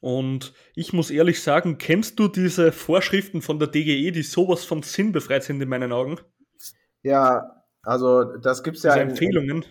Und 0.00 0.52
ich 0.74 0.92
muss 0.92 1.10
ehrlich 1.10 1.42
sagen, 1.42 1.78
kennst 1.78 2.18
du 2.18 2.28
diese 2.28 2.72
Vorschriften 2.72 3.42
von 3.42 3.58
der 3.58 3.68
DGE, 3.68 4.12
die 4.12 4.22
sowas 4.22 4.64
von 4.64 4.82
sinnbefreit 4.82 5.44
sind 5.44 5.60
in 5.60 5.68
meinen 5.68 5.92
Augen? 5.92 6.18
Ja, 7.02 7.64
also 7.82 8.24
das 8.24 8.62
gibt 8.62 8.76
es 8.76 8.82
ja. 8.82 8.92
Diese 8.92 9.02
Empfehlungen. 9.02 9.64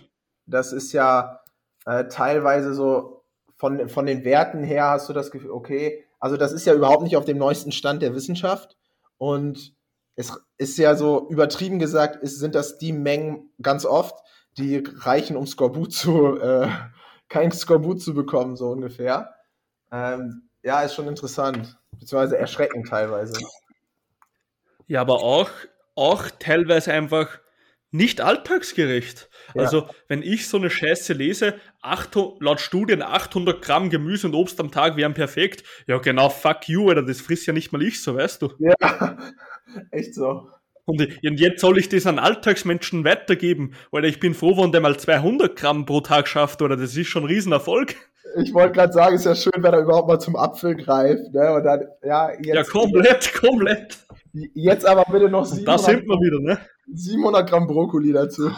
das 0.46 0.72
ist 0.72 0.92
ja 0.92 1.40
äh, 1.84 2.06
teilweise 2.08 2.74
so 2.74 3.24
von, 3.56 3.88
von 3.88 4.06
den 4.06 4.24
Werten 4.24 4.62
her 4.62 4.90
hast 4.90 5.08
du 5.08 5.12
das 5.12 5.30
Gefühl, 5.30 5.50
okay, 5.50 6.04
also 6.18 6.36
das 6.36 6.52
ist 6.52 6.66
ja 6.66 6.74
überhaupt 6.74 7.02
nicht 7.02 7.16
auf 7.16 7.24
dem 7.24 7.38
neuesten 7.38 7.72
Stand 7.72 8.02
der 8.02 8.14
Wissenschaft. 8.14 8.76
Und 9.18 9.74
es 10.14 10.32
ist 10.58 10.78
ja 10.78 10.94
so 10.94 11.28
übertrieben 11.28 11.78
gesagt, 11.78 12.16
ist, 12.16 12.38
sind 12.38 12.54
das 12.54 12.78
die 12.78 12.92
Mengen 12.92 13.50
ganz 13.60 13.84
oft, 13.84 14.14
die 14.58 14.82
reichen, 14.98 15.36
um 15.36 15.46
Skorbut 15.46 15.92
zu, 15.92 16.38
äh, 16.38 16.68
kein 17.28 17.52
Skorbut 17.52 18.00
zu 18.00 18.14
bekommen, 18.14 18.56
so 18.56 18.70
ungefähr. 18.70 19.34
Ähm, 19.92 20.48
ja, 20.62 20.82
ist 20.82 20.94
schon 20.94 21.08
interessant, 21.08 21.78
beziehungsweise 21.92 22.38
erschreckend 22.38 22.88
teilweise. 22.88 23.38
Ja, 24.86 25.00
aber 25.00 25.20
auch, 25.22 25.50
auch 25.94 26.28
teilweise 26.38 26.92
einfach 26.92 27.38
nicht 27.90 28.20
alltagsgerecht. 28.20 29.30
Ja. 29.54 29.62
Also, 29.62 29.88
wenn 30.08 30.22
ich 30.22 30.48
so 30.48 30.56
eine 30.56 30.70
Scheiße 30.70 31.12
lese, 31.12 31.54
800, 31.82 32.42
laut 32.42 32.60
Studien 32.60 33.02
800 33.02 33.62
Gramm 33.62 33.90
Gemüse 33.90 34.26
und 34.26 34.34
Obst 34.34 34.60
am 34.60 34.70
Tag 34.70 34.96
wären 34.96 35.14
perfekt. 35.14 35.64
Ja, 35.86 35.98
genau, 35.98 36.28
fuck 36.28 36.68
you, 36.68 36.88
Alter, 36.88 37.02
das 37.02 37.20
frisst 37.20 37.46
ja 37.46 37.52
nicht 37.52 37.72
mal 37.72 37.82
ich, 37.82 38.02
so 38.02 38.16
weißt 38.16 38.42
du. 38.42 38.52
Ja, 38.58 38.74
echt 39.90 40.14
so. 40.14 40.50
Und 40.88 41.00
jetzt 41.22 41.60
soll 41.60 41.78
ich 41.78 41.88
das 41.88 42.06
an 42.06 42.20
Alltagsmenschen 42.20 43.04
weitergeben, 43.04 43.74
weil 43.90 44.04
ich 44.04 44.20
bin 44.20 44.34
froh, 44.34 44.56
wenn 44.56 44.70
der 44.70 44.80
mal 44.80 44.96
200 44.96 45.56
Gramm 45.56 45.84
pro 45.84 46.00
Tag 46.00 46.28
schafft, 46.28 46.62
oder 46.62 46.76
das 46.76 46.96
ist 46.96 47.08
schon 47.08 47.24
ein 47.24 47.28
Riesenerfolg. 47.28 47.96
Ich 48.38 48.54
wollte 48.54 48.72
gerade 48.72 48.92
sagen, 48.92 49.16
ist 49.16 49.24
ja 49.24 49.34
schön, 49.34 49.52
wenn 49.56 49.72
er 49.72 49.80
überhaupt 49.80 50.06
mal 50.06 50.20
zum 50.20 50.36
Apfel 50.36 50.76
greift, 50.76 51.32
ne? 51.32 51.54
Und 51.54 51.64
dann, 51.64 51.88
ja, 52.04 52.30
jetzt, 52.32 52.46
ja, 52.46 52.62
komplett, 52.62 53.34
komplett. 53.34 53.98
Jetzt 54.54 54.86
aber 54.86 55.04
bitte 55.10 55.28
noch 55.28 55.44
700, 55.44 55.68
da 55.68 55.78
sind 55.78 56.04
wir 56.06 56.20
wieder, 56.20 56.40
ne? 56.40 56.60
700 56.92 57.48
Gramm 57.48 57.66
Brokkoli 57.66 58.12
dazu. 58.12 58.52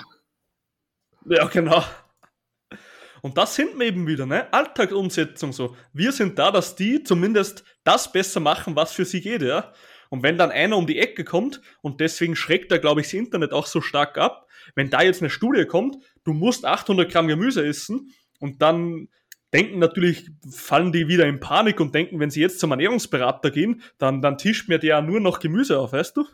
Ja, 1.26 1.47
genau. 1.47 1.83
Und 3.22 3.39
das 3.39 3.55
sind 3.55 3.79
wir 3.79 3.87
eben 3.87 4.07
wieder, 4.07 4.26
ne? 4.26 4.53
Alltagsumsetzung 4.53 5.53
so. 5.53 5.76
Wir 5.93 6.12
sind 6.12 6.39
da, 6.39 6.51
dass 6.51 6.76
die 6.76 7.03
zumindest 7.03 7.64
das 7.85 8.11
besser 8.12 8.41
machen, 8.41 8.76
was 8.76 8.93
für 8.93 9.05
sie 9.05 9.20
geht, 9.20 9.43
ja? 9.43 9.72
Und 10.11 10.23
wenn 10.23 10.39
dann 10.39 10.51
einer 10.51 10.77
um 10.77 10.87
die 10.87 10.99
Ecke 10.99 11.25
kommt, 11.25 11.61
und 11.83 12.01
deswegen 12.01 12.37
schreckt 12.37 12.73
da, 12.73 12.79
glaube 12.79 13.01
ich, 13.01 13.09
das 13.09 13.15
Internet 13.15 13.53
auch 13.53 13.67
so 13.67 13.81
stark 13.81 14.19
ab, 14.19 14.47
wenn 14.75 14.91
da 14.91 15.03
jetzt 15.03 15.23
eine 15.23 15.31
Studie 15.31 15.65
kommt, 15.65 15.97
du 16.25 16.33
musst 16.33 16.65
800 16.65 17.11
Gramm 17.11 17.29
Gemüse 17.29 17.67
essen, 17.67 18.13
und 18.41 18.63
dann 18.63 19.09
denken 19.53 19.79
natürlich, 19.79 20.31
fallen 20.51 20.93
die 20.93 21.09
wieder 21.09 21.27
in 21.27 21.41
Panik 21.41 21.81
und 21.81 21.95
denken, 21.95 22.21
wenn 22.21 22.31
sie 22.31 22.41
jetzt 22.41 22.61
zum 22.61 22.71
Ernährungsberater 22.71 23.51
gehen, 23.51 23.83
dann, 23.99 24.21
dann 24.23 24.39
tischt 24.39 24.69
mir 24.69 24.79
der 24.79 25.01
nur 25.03 25.21
noch 25.21 25.41
Gemüse 25.41 25.79
auf, 25.79 25.93
weißt 25.93 26.17
du? 26.17 26.25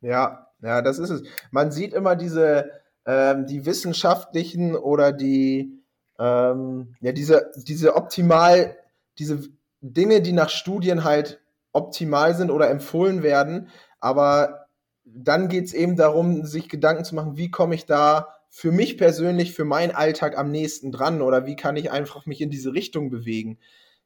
Ja, 0.00 0.48
ja, 0.62 0.82
das 0.82 0.98
ist 0.98 1.10
es. 1.10 1.22
Man 1.50 1.72
sieht 1.72 1.92
immer 1.92 2.16
diese, 2.16 2.70
ähm, 3.04 3.46
die 3.46 3.66
wissenschaftlichen 3.66 4.76
oder 4.76 5.12
die, 5.12 5.82
ähm, 6.18 6.94
ja, 7.00 7.12
diese, 7.12 7.50
diese 7.56 7.96
optimal, 7.96 8.76
diese 9.18 9.48
Dinge, 9.80 10.22
die 10.22 10.32
nach 10.32 10.50
Studien 10.50 11.04
halt 11.04 11.41
optimal 11.72 12.34
sind 12.34 12.50
oder 12.50 12.70
empfohlen 12.70 13.22
werden. 13.22 13.68
Aber 14.00 14.66
dann 15.04 15.48
geht 15.48 15.66
es 15.66 15.74
eben 15.74 15.96
darum, 15.96 16.44
sich 16.44 16.68
Gedanken 16.68 17.04
zu 17.04 17.14
machen, 17.14 17.36
wie 17.36 17.50
komme 17.50 17.74
ich 17.74 17.86
da 17.86 18.28
für 18.54 18.70
mich 18.70 18.98
persönlich, 18.98 19.54
für 19.54 19.64
meinen 19.64 19.94
Alltag 19.94 20.36
am 20.36 20.50
nächsten 20.50 20.92
dran 20.92 21.22
oder 21.22 21.46
wie 21.46 21.56
kann 21.56 21.76
ich 21.76 21.90
einfach 21.90 22.26
mich 22.26 22.40
in 22.40 22.50
diese 22.50 22.74
Richtung 22.74 23.08
bewegen. 23.08 23.58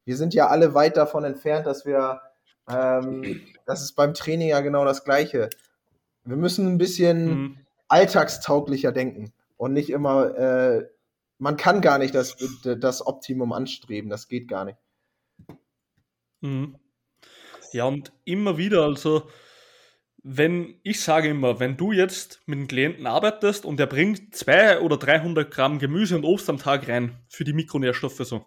Wir 0.05 0.17
sind 0.17 0.35
ja 0.35 0.47
alle 0.47 0.73
weit 0.73 0.97
davon 0.97 1.25
entfernt, 1.25 1.67
dass 1.67 1.85
wir, 1.85 2.21
ähm, 2.69 3.41
das 3.67 3.83
ist 3.83 3.95
beim 3.95 4.14
Training 4.14 4.49
ja 4.49 4.61
genau 4.61 4.85
das 4.85 5.05
Gleiche. 5.05 5.51
Wir 6.25 6.37
müssen 6.37 6.67
ein 6.67 6.79
bisschen 6.79 7.27
mhm. 7.27 7.59
alltagstauglicher 7.89 8.93
denken 8.93 9.33
und 9.57 9.73
nicht 9.73 9.91
immer, 9.91 10.37
äh, 10.37 10.89
man 11.39 11.57
kann 11.57 11.81
gar 11.81 11.99
nicht 11.99 12.14
das, 12.14 12.37
das 12.62 13.05
Optimum 13.05 13.53
anstreben, 13.53 14.11
das 14.11 14.29
geht 14.29 14.49
gar 14.49 14.64
nicht. 14.64 14.79
Mhm. 16.41 16.79
Ja, 17.77 17.85
und 17.85 18.11
immer 18.24 18.57
wieder, 18.57 18.85
also 18.85 19.29
wenn 20.22 20.81
ich 20.83 21.01
sage 21.03 21.29
immer, 21.29 21.61
wenn 21.61 21.77
du 21.77 21.93
jetzt 21.93 22.41
mit 22.47 22.59
einem 22.59 22.68
Klienten 22.68 23.07
arbeitest 23.07 23.66
und 23.66 23.79
er 23.79 23.87
bringt 23.87 24.35
200 24.35 24.83
oder 24.83 24.97
300 24.97 25.51
Gramm 25.51 25.79
Gemüse 25.79 26.16
und 26.16 26.24
Obst 26.24 26.49
am 26.49 26.57
Tag 26.57 26.89
rein 26.89 27.18
für 27.29 27.45
die 27.45 27.53
Mikronährstoffe 27.53 28.24
so. 28.24 28.47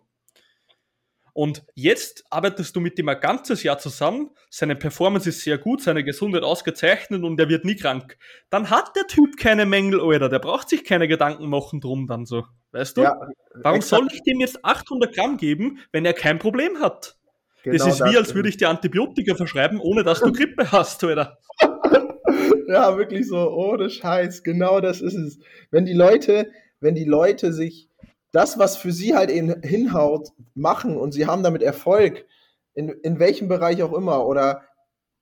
Und 1.34 1.64
jetzt 1.76 2.26
arbeitest 2.32 2.76
du 2.76 2.80
mit 2.80 2.98
ihm 2.98 3.08
ein 3.08 3.20
ganzes 3.20 3.62
Jahr 3.62 3.78
zusammen, 3.78 4.32
seine 4.50 4.76
Performance 4.76 5.30
ist 5.30 5.42
sehr 5.42 5.60
gut, 5.60 5.84
seine 5.84 6.04
Gesundheit 6.04 6.44
ausgezeichnet 6.44 7.24
und 7.24 7.40
er 7.40 7.50
wird 7.50 7.66
nie 7.66 7.76
krank. 7.76 8.18
Dann 8.50 8.72
hat 8.72 8.96
der 8.96 9.06
Typ 9.06 9.38
keine 9.38 9.68
Mängel, 9.68 10.02
Alter. 10.02 10.28
Der 10.28 10.40
braucht 10.40 10.70
sich 10.70 10.84
keine 10.84 11.08
Gedanken 11.08 11.48
machen 11.48 11.82
drum 11.82 12.08
dann 12.08 12.26
so. 12.26 12.46
Weißt 12.72 12.98
du? 12.98 13.04
Ja, 13.04 13.16
Warum 13.54 13.78
exakt. 13.78 14.02
soll 14.02 14.08
ich 14.12 14.24
dem 14.24 14.40
jetzt 14.40 14.66
800 14.66 15.16
Gramm 15.16 15.38
geben, 15.38 15.80
wenn 15.92 16.04
er 16.04 16.14
kein 16.14 16.40
Problem 16.40 16.80
hat? 16.80 17.19
Genau 17.64 17.78
das 17.78 17.88
ist 17.88 18.00
das 18.00 18.12
wie, 18.12 18.18
als 18.18 18.36
würde 18.36 18.50
ich 18.50 18.58
dir 18.58 18.70
Antibiotika 18.70 19.36
verschreiben, 19.36 19.80
ohne 19.80 20.04
dass 20.04 20.22
du 20.22 20.32
Grippe 20.32 20.72
hast, 20.72 21.04
Alter. 21.04 21.38
ja, 22.68 22.98
wirklich 22.98 23.28
so, 23.28 23.50
ohne 23.52 23.90
Scheiß, 23.90 24.44
genau 24.44 24.80
das 24.80 25.02
ist 25.02 25.16
es. 25.16 25.40
Wenn 25.72 25.86
die 25.86 25.94
Leute, 25.94 26.52
wenn 26.80 26.96
die 26.96 27.06
Leute 27.06 27.52
sich 27.52 27.90
das, 28.32 28.60
was 28.60 28.78
für 28.78 28.92
sie 28.92 29.16
halt 29.16 29.30
eben 29.30 29.62
hinhaut, 29.62 30.30
machen 30.54 30.98
und 30.98 31.12
sie 31.12 31.26
haben 31.26 31.44
damit 31.44 31.64
Erfolg, 31.64 32.26
in, 32.74 32.90
in 32.90 33.20
welchem 33.20 33.48
Bereich 33.48 33.82
auch 33.84 33.94
immer, 33.94 34.26
oder 34.26 34.64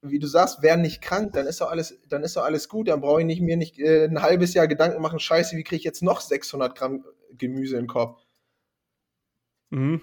wie 0.01 0.19
du 0.19 0.27
sagst, 0.27 0.61
werden 0.61 0.81
nicht 0.81 1.01
krank, 1.01 1.33
dann 1.33 1.47
ist 1.47 1.61
doch 1.61 1.71
alles, 1.71 1.99
dann 2.07 2.23
ist 2.23 2.37
doch 2.37 2.43
alles 2.43 2.69
gut, 2.69 2.87
dann 2.87 3.01
brauche 3.01 3.21
ich 3.21 3.25
nicht, 3.25 3.41
mir 3.41 3.57
nicht 3.57 3.79
äh, 3.79 4.05
ein 4.05 4.21
halbes 4.21 4.53
Jahr 4.53 4.67
Gedanken 4.67 5.01
machen, 5.01 5.19
scheiße, 5.19 5.57
wie 5.57 5.63
kriege 5.63 5.77
ich 5.77 5.83
jetzt 5.83 6.03
noch 6.03 6.21
600 6.21 6.77
Gramm 6.77 7.03
Gemüse 7.35 7.75
in 7.77 7.83
den 7.83 7.87
Kopf? 7.87 8.21
Mhm. 9.69 10.01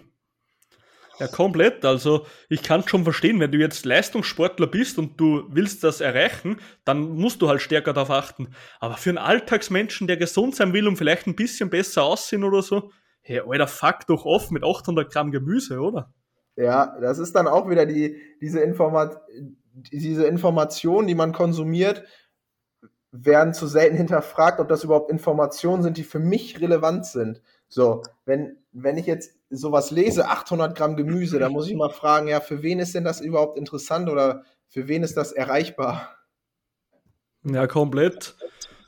Ja, 1.18 1.28
komplett. 1.28 1.84
Also 1.84 2.26
ich 2.48 2.62
kann 2.62 2.86
schon 2.86 3.04
verstehen, 3.04 3.38
wenn 3.40 3.52
du 3.52 3.58
jetzt 3.58 3.84
Leistungssportler 3.84 4.66
bist 4.66 4.98
und 4.98 5.20
du 5.20 5.44
willst 5.48 5.84
das 5.84 6.00
erreichen, 6.00 6.58
dann 6.84 7.10
musst 7.10 7.40
du 7.40 7.48
halt 7.48 7.60
stärker 7.60 7.92
darauf 7.92 8.10
achten. 8.10 8.48
Aber 8.80 8.96
für 8.96 9.10
einen 9.10 9.18
Alltagsmenschen, 9.18 10.06
der 10.06 10.16
gesund 10.16 10.56
sein 10.56 10.72
will 10.72 10.88
und 10.88 10.96
vielleicht 10.96 11.26
ein 11.26 11.36
bisschen 11.36 11.70
besser 11.70 12.02
aussehen 12.02 12.44
oder 12.44 12.62
so, 12.62 12.90
hey, 13.22 13.40
alter, 13.46 13.68
fuck 13.68 14.06
doch 14.06 14.24
off 14.24 14.50
mit 14.50 14.64
800 14.64 15.10
Gramm 15.12 15.30
Gemüse, 15.30 15.80
oder? 15.80 16.12
Ja, 16.56 16.96
das 17.00 17.18
ist 17.18 17.34
dann 17.34 17.48
auch 17.48 17.68
wieder 17.68 17.86
die, 17.86 18.20
diese, 18.40 18.60
Informat 18.60 19.20
diese 19.74 20.26
Information, 20.26 21.06
die 21.06 21.14
man 21.14 21.32
konsumiert, 21.32 22.04
werden 23.10 23.54
zu 23.54 23.66
selten 23.66 23.96
hinterfragt, 23.96 24.60
ob 24.60 24.68
das 24.68 24.84
überhaupt 24.84 25.10
Informationen 25.10 25.82
sind, 25.82 25.96
die 25.96 26.04
für 26.04 26.18
mich 26.18 26.60
relevant 26.60 27.06
sind. 27.06 27.40
So, 27.68 28.02
wenn, 28.24 28.58
wenn 28.72 28.96
ich 28.96 29.06
jetzt 29.06 29.36
sowas 29.56 29.90
lese, 29.90 30.28
800 30.28 30.76
Gramm 30.76 30.96
Gemüse, 30.96 31.38
da 31.38 31.48
muss 31.48 31.68
ich 31.68 31.76
mal 31.76 31.90
fragen, 31.90 32.28
ja, 32.28 32.40
für 32.40 32.62
wen 32.62 32.78
ist 32.78 32.94
denn 32.94 33.04
das 33.04 33.20
überhaupt 33.20 33.58
interessant 33.58 34.08
oder 34.08 34.44
für 34.68 34.88
wen 34.88 35.02
ist 35.02 35.16
das 35.16 35.32
erreichbar? 35.32 36.16
Ja, 37.44 37.66
komplett. 37.66 38.34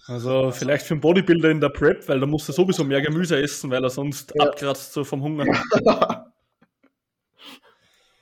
Also 0.07 0.53
vielleicht 0.53 0.87
für 0.87 0.95
einen 0.95 1.01
Bodybuilder 1.01 1.51
in 1.51 1.61
der 1.61 1.69
Prep, 1.69 2.09
weil 2.09 2.21
da 2.21 2.27
muss 2.27 2.49
er 2.49 2.55
sowieso 2.55 2.85
mehr 2.85 3.03
Gemüse 3.03 3.41
essen, 3.41 3.71
weil 3.71 3.83
er 3.83 3.91
sonst 3.91 4.33
ja. 4.37 4.47
abkratzt 4.47 4.93
so 4.93 5.05
vom 5.05 5.23
Hunger. 5.23 5.47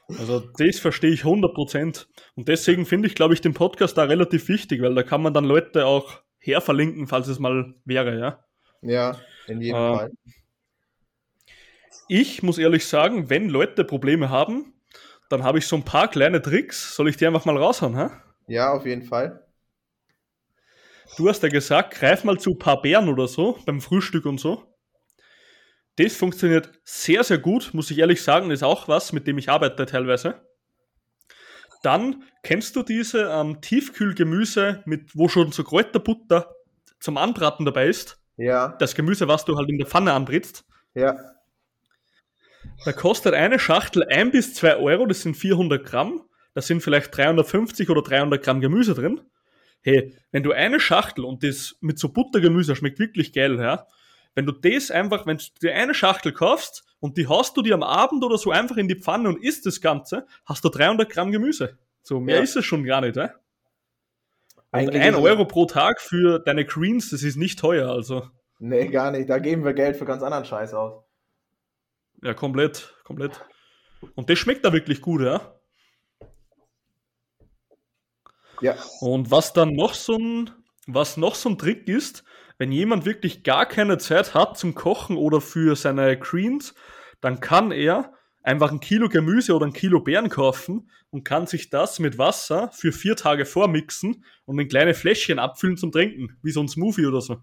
also 0.08 0.40
das 0.58 0.78
verstehe 0.78 1.10
ich 1.10 1.22
100%. 1.24 2.06
Und 2.36 2.48
deswegen 2.48 2.86
finde 2.86 3.08
ich, 3.08 3.14
glaube 3.14 3.34
ich, 3.34 3.42
den 3.42 3.54
Podcast 3.54 3.98
da 3.98 4.04
relativ 4.04 4.48
wichtig, 4.48 4.80
weil 4.80 4.94
da 4.94 5.02
kann 5.02 5.22
man 5.22 5.34
dann 5.34 5.44
Leute 5.44 5.84
auch 5.86 6.22
herverlinken, 6.38 7.06
falls 7.06 7.28
es 7.28 7.38
mal 7.38 7.74
wäre, 7.84 8.18
ja. 8.18 8.44
Ja, 8.80 9.18
in 9.46 9.60
jedem 9.60 9.76
äh, 9.76 9.96
Fall 9.96 10.10
ich 12.08 12.42
muss 12.42 12.58
ehrlich 12.58 12.86
sagen, 12.86 13.30
wenn 13.30 13.48
Leute 13.48 13.84
Probleme 13.84 14.30
haben, 14.30 14.74
dann 15.28 15.42
habe 15.42 15.58
ich 15.58 15.66
so 15.66 15.76
ein 15.76 15.84
paar 15.84 16.08
kleine 16.08 16.42
Tricks. 16.42 16.94
Soll 16.94 17.08
ich 17.08 17.16
die 17.16 17.26
einfach 17.26 17.44
mal 17.44 17.56
raushauen? 17.56 17.96
Hä? 17.96 18.10
Ja, 18.46 18.72
auf 18.72 18.86
jeden 18.86 19.02
Fall. 19.02 19.46
Du 21.16 21.28
hast 21.28 21.42
ja 21.42 21.48
gesagt, 21.48 21.94
greif 21.94 22.24
mal 22.24 22.38
zu 22.38 22.50
ein 22.52 22.58
paar 22.58 22.82
Beeren 22.82 23.08
oder 23.08 23.28
so 23.28 23.58
beim 23.66 23.80
Frühstück 23.80 24.26
und 24.26 24.38
so. 24.38 24.74
Das 25.96 26.16
funktioniert 26.16 26.72
sehr, 26.82 27.22
sehr 27.22 27.38
gut, 27.38 27.70
muss 27.72 27.90
ich 27.90 27.98
ehrlich 27.98 28.22
sagen. 28.22 28.50
ist 28.50 28.64
auch 28.64 28.88
was, 28.88 29.12
mit 29.12 29.26
dem 29.26 29.38
ich 29.38 29.48
arbeite 29.48 29.86
teilweise. 29.86 30.42
Dann 31.82 32.24
kennst 32.42 32.74
du 32.76 32.82
diese 32.82 33.30
ähm, 33.30 33.60
Tiefkühlgemüse, 33.60 34.82
mit, 34.86 35.16
wo 35.16 35.28
schon 35.28 35.52
so 35.52 35.62
Kräuterbutter 35.62 36.54
zum 36.98 37.16
Anbraten 37.16 37.64
dabei 37.64 37.86
ist. 37.86 38.18
Ja. 38.36 38.68
Das 38.78 38.94
Gemüse, 38.94 39.28
was 39.28 39.44
du 39.44 39.56
halt 39.56 39.68
in 39.68 39.78
der 39.78 39.86
Pfanne 39.86 40.14
anbritzt. 40.14 40.64
Ja. 40.94 41.33
Da 42.84 42.92
kostet 42.92 43.34
eine 43.34 43.58
Schachtel 43.58 44.04
1 44.04 44.32
bis 44.32 44.54
2 44.54 44.76
Euro, 44.76 45.06
das 45.06 45.22
sind 45.22 45.36
400 45.36 45.84
Gramm. 45.84 46.22
Da 46.54 46.60
sind 46.60 46.82
vielleicht 46.82 47.16
350 47.16 47.90
oder 47.90 48.02
300 48.02 48.42
Gramm 48.42 48.60
Gemüse 48.60 48.94
drin. 48.94 49.20
Hey, 49.82 50.14
wenn 50.30 50.42
du 50.42 50.52
eine 50.52 50.80
Schachtel 50.80 51.24
und 51.24 51.42
das 51.42 51.76
mit 51.80 51.98
so 51.98 52.08
Buttergemüse 52.08 52.74
schmeckt 52.74 52.98
wirklich 52.98 53.32
geil, 53.32 53.58
ja. 53.58 53.86
Wenn 54.34 54.46
du 54.46 54.52
das 54.52 54.90
einfach, 54.90 55.26
wenn 55.26 55.36
du 55.36 55.44
dir 55.62 55.74
eine 55.74 55.94
Schachtel 55.94 56.32
kaufst 56.32 56.84
und 57.00 57.18
die 57.18 57.28
hast 57.28 57.56
du 57.56 57.62
dir 57.62 57.74
am 57.74 57.82
Abend 57.82 58.24
oder 58.24 58.38
so 58.38 58.50
einfach 58.50 58.76
in 58.76 58.88
die 58.88 58.98
Pfanne 58.98 59.28
und 59.28 59.42
isst 59.42 59.66
das 59.66 59.80
Ganze, 59.80 60.26
hast 60.44 60.64
du 60.64 60.70
300 60.70 61.08
Gramm 61.08 61.32
Gemüse. 61.32 61.78
So, 62.02 62.20
mehr 62.20 62.36
ja. 62.36 62.42
ist 62.42 62.56
es 62.56 62.64
schon 62.64 62.84
gar 62.84 63.00
nicht, 63.00 63.16
ja. 63.16 63.30
Und 64.72 64.90
1 64.90 65.16
Euro 65.18 65.44
pro 65.44 65.66
Tag 65.66 66.00
für 66.00 66.40
deine 66.40 66.64
Greens, 66.64 67.10
das 67.10 67.22
ist 67.22 67.36
nicht 67.36 67.58
teuer, 67.58 67.90
also. 67.90 68.28
Nee, 68.58 68.88
gar 68.88 69.10
nicht. 69.10 69.28
Da 69.28 69.38
geben 69.38 69.64
wir 69.64 69.74
Geld 69.74 69.96
für 69.96 70.04
ganz 70.04 70.22
anderen 70.22 70.44
Scheiß 70.44 70.74
aus. 70.74 71.03
Ja, 72.24 72.32
komplett, 72.32 72.94
komplett. 73.04 73.44
Und 74.14 74.30
das 74.30 74.38
schmeckt 74.38 74.64
da 74.64 74.72
wirklich 74.72 75.02
gut, 75.02 75.20
ja. 75.20 75.60
Ja. 78.62 78.76
Und 79.00 79.30
was 79.30 79.52
dann 79.52 79.74
noch 79.74 79.92
so 79.92 80.16
ein, 80.16 80.50
was 80.86 81.18
noch 81.18 81.34
so 81.34 81.50
ein 81.50 81.58
Trick 81.58 81.86
ist, 81.86 82.24
wenn 82.56 82.72
jemand 82.72 83.04
wirklich 83.04 83.42
gar 83.42 83.66
keine 83.66 83.98
Zeit 83.98 84.32
hat 84.32 84.56
zum 84.56 84.74
Kochen 84.74 85.18
oder 85.18 85.42
für 85.42 85.76
seine 85.76 86.18
Greens, 86.18 86.74
dann 87.20 87.40
kann 87.40 87.72
er 87.72 88.14
einfach 88.42 88.72
ein 88.72 88.80
Kilo 88.80 89.10
Gemüse 89.10 89.54
oder 89.54 89.66
ein 89.66 89.74
Kilo 89.74 90.00
Beeren 90.00 90.30
kaufen 90.30 90.90
und 91.10 91.24
kann 91.24 91.46
sich 91.46 91.68
das 91.68 91.98
mit 91.98 92.16
Wasser 92.16 92.70
für 92.72 92.92
vier 92.92 93.16
Tage 93.16 93.44
vormixen 93.44 94.24
und 94.46 94.58
in 94.58 94.68
kleine 94.68 94.94
Fläschchen 94.94 95.38
abfüllen 95.38 95.76
zum 95.76 95.92
Trinken, 95.92 96.38
wie 96.42 96.52
so 96.52 96.62
ein 96.62 96.68
Smoothie 96.68 97.04
oder 97.04 97.20
so. 97.20 97.42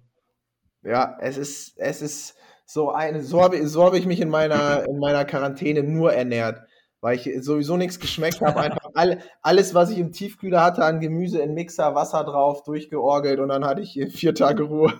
Ja, 0.81 1.17
es 1.19 1.37
ist, 1.37 1.77
es 1.77 2.01
ist 2.01 2.35
so 2.71 2.91
eine, 2.91 3.21
so 3.21 3.41
habe 3.41 3.67
so 3.67 3.83
hab 3.83 3.93
ich 3.93 4.05
mich 4.05 4.21
in 4.21 4.29
meiner, 4.29 4.85
in 4.87 4.97
meiner 4.97 5.25
Quarantäne 5.25 5.83
nur 5.83 6.13
ernährt, 6.13 6.61
weil 7.01 7.17
ich 7.17 7.29
sowieso 7.43 7.75
nichts 7.75 7.99
geschmeckt 7.99 8.39
habe. 8.39 8.59
Einfach 8.61 8.91
all, 8.93 9.19
alles, 9.41 9.73
was 9.73 9.89
ich 9.89 9.97
im 9.97 10.13
Tiefkühler 10.13 10.63
hatte 10.63 10.85
an 10.85 11.01
Gemüse 11.01 11.39
in 11.39 11.53
Mixer, 11.53 11.95
Wasser 11.95 12.23
drauf, 12.23 12.63
durchgeorgelt 12.63 13.39
und 13.39 13.49
dann 13.49 13.65
hatte 13.65 13.81
ich 13.81 13.99
vier 14.13 14.33
Tage 14.33 14.63
Ruhe. 14.63 14.93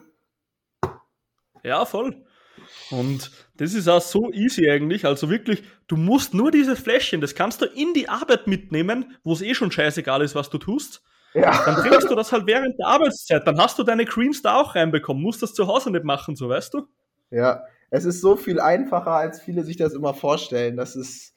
Ja, 1.63 1.85
voll. 1.85 2.25
Und 2.89 3.31
das 3.55 3.73
ist 3.73 3.87
auch 3.87 4.01
so 4.01 4.31
easy 4.33 4.69
eigentlich. 4.69 5.05
Also 5.05 5.29
wirklich, 5.29 5.63
du 5.87 5.95
musst 5.95 6.33
nur 6.33 6.51
dieses 6.51 6.79
Fläschchen, 6.79 7.21
das 7.21 7.35
kannst 7.35 7.61
du 7.61 7.65
in 7.65 7.93
die 7.93 8.09
Arbeit 8.09 8.47
mitnehmen, 8.47 9.15
wo 9.23 9.31
es 9.33 9.41
eh 9.41 9.53
schon 9.53 9.71
scheißegal 9.71 10.21
ist, 10.21 10.35
was 10.35 10.49
du 10.49 10.57
tust. 10.57 11.03
Ja. 11.33 11.63
Dann 11.63 11.75
trinkst 11.75 12.09
du 12.09 12.15
das 12.15 12.33
halt 12.33 12.47
während 12.47 12.77
der 12.77 12.87
Arbeitszeit. 12.87 13.47
Dann 13.47 13.57
hast 13.59 13.79
du 13.79 13.83
deine 13.83 14.03
Greens 14.03 14.41
da 14.41 14.59
auch 14.59 14.75
reinbekommen. 14.75 15.23
Musst 15.23 15.41
das 15.41 15.53
zu 15.53 15.67
Hause 15.67 15.89
nicht 15.91 16.03
machen, 16.03 16.35
so 16.35 16.49
weißt 16.49 16.73
du? 16.73 16.87
Ja, 17.31 17.63
es 17.89 18.05
ist 18.05 18.21
so 18.21 18.35
viel 18.35 18.59
einfacher, 18.59 19.11
als 19.11 19.41
viele 19.41 19.63
sich 19.63 19.77
das 19.77 19.93
immer 19.93 20.13
vorstellen. 20.13 20.77
Das 20.77 20.95
ist. 20.95 21.35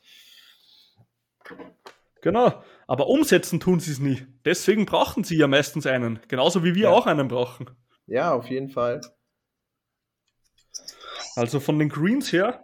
Genau. 2.20 2.62
Aber 2.86 3.08
umsetzen 3.08 3.60
tun 3.60 3.80
sie 3.80 3.92
es 3.92 3.98
nie. 3.98 4.26
Deswegen 4.44 4.86
brauchen 4.86 5.24
sie 5.24 5.36
ja 5.36 5.46
meistens 5.46 5.86
einen. 5.86 6.20
Genauso 6.28 6.64
wie 6.64 6.74
wir 6.74 6.84
ja. 6.84 6.90
auch 6.90 7.06
einen 7.06 7.28
brauchen. 7.28 7.70
Ja, 8.06 8.32
auf 8.34 8.48
jeden 8.48 8.68
Fall. 8.68 9.00
Also 11.36 11.60
von 11.60 11.78
den 11.78 11.88
Greens 11.88 12.32
her, 12.32 12.62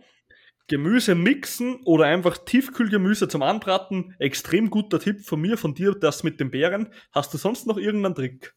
Gemüse 0.69 1.15
mixen 1.15 1.81
oder 1.85 2.05
einfach 2.05 2.39
Tiefkühlgemüse 2.39 3.27
zum 3.27 3.43
Anbraten, 3.43 4.15
extrem 4.19 4.71
guter 4.71 5.01
Tipp 5.01 5.25
von 5.25 5.41
mir, 5.41 5.59
von 5.59 5.75
dir, 5.75 5.95
das 5.95 6.23
mit 6.23 6.39
den 6.39 6.51
Beeren. 6.51 6.93
Hast 7.11 7.35
du 7.35 7.39
sonst 7.39 7.67
noch 7.67 7.77
irgendeinen 7.77 8.15
Trick? 8.15 8.55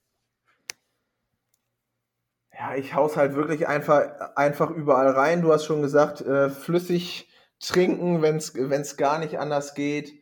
Ja, 2.58 2.76
ich 2.76 2.94
hau's 2.94 3.18
halt 3.18 3.36
wirklich 3.36 3.68
einfach, 3.68 4.36
einfach 4.36 4.70
überall 4.70 5.10
rein. 5.10 5.42
Du 5.42 5.52
hast 5.52 5.66
schon 5.66 5.82
gesagt, 5.82 6.22
äh, 6.22 6.50
flüssig 6.50 7.30
trinken, 7.60 8.22
wenn 8.22 8.38
es 8.38 8.98
gar 8.98 9.20
nicht 9.20 9.40
anders 9.40 9.74
geht. 9.74 10.14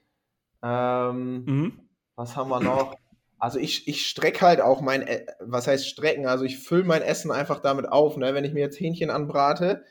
Ähm, 0.63 1.43
mhm. 1.45 1.89
Was 2.15 2.35
haben 2.35 2.49
wir 2.49 2.59
noch? 2.59 2.95
Also 3.39 3.57
ich, 3.57 3.87
ich 3.87 4.05
strecke 4.05 4.41
halt 4.41 4.61
auch 4.61 4.81
mein, 4.81 5.01
e, 5.01 5.25
was 5.39 5.67
heißt 5.67 5.87
strecken? 5.87 6.27
Also 6.27 6.45
ich 6.45 6.59
fülle 6.59 6.83
mein 6.83 7.01
Essen 7.01 7.31
einfach 7.31 7.59
damit 7.59 7.91
auf. 7.91 8.15
Ne? 8.15 8.33
Wenn 8.35 8.45
ich 8.45 8.53
mir 8.53 8.59
jetzt 8.59 8.79
Hähnchen 8.79 9.09
anbrate, 9.09 9.83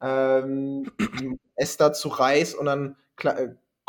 ähm, 0.00 0.90
esse 1.56 1.78
dazu 1.78 2.08
Reis 2.08 2.54
und 2.54 2.66
dann 2.66 2.96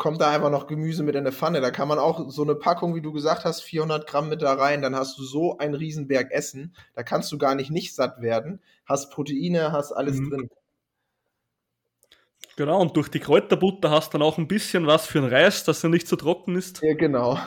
kommt 0.04 0.20
da 0.20 0.30
einfach 0.30 0.50
noch 0.50 0.66
Gemüse 0.66 1.02
mit 1.02 1.14
in 1.14 1.22
eine 1.22 1.32
Pfanne. 1.32 1.62
Da 1.62 1.70
kann 1.70 1.88
man 1.88 1.98
auch 1.98 2.28
so 2.28 2.42
eine 2.42 2.54
Packung, 2.54 2.94
wie 2.94 3.00
du 3.00 3.10
gesagt 3.10 3.46
hast, 3.46 3.62
400 3.62 4.06
Gramm 4.06 4.28
mit 4.28 4.42
da 4.42 4.52
rein. 4.52 4.82
Dann 4.82 4.94
hast 4.94 5.18
du 5.18 5.22
so 5.22 5.56
einen 5.56 5.74
Riesenberg 5.74 6.30
Essen. 6.30 6.76
Da 6.94 7.02
kannst 7.02 7.32
du 7.32 7.38
gar 7.38 7.54
nicht 7.54 7.70
nicht 7.70 7.94
satt 7.94 8.20
werden. 8.20 8.60
Hast 8.84 9.10
Proteine, 9.10 9.72
hast 9.72 9.92
alles 9.92 10.18
mhm. 10.18 10.28
drin. 10.28 10.50
Genau, 12.56 12.82
und 12.82 12.94
durch 12.98 13.08
die 13.08 13.18
Kräuterbutter 13.18 13.90
hast 13.90 14.12
du 14.12 14.18
dann 14.18 14.28
auch 14.28 14.36
ein 14.36 14.46
bisschen 14.46 14.86
was 14.86 15.06
für 15.06 15.22
den 15.22 15.30
Reis, 15.30 15.64
dass 15.64 15.82
er 15.82 15.88
nicht 15.88 16.06
so 16.06 16.16
trocken 16.16 16.54
ist. 16.54 16.82
Ja, 16.82 16.92
genau. 16.92 17.38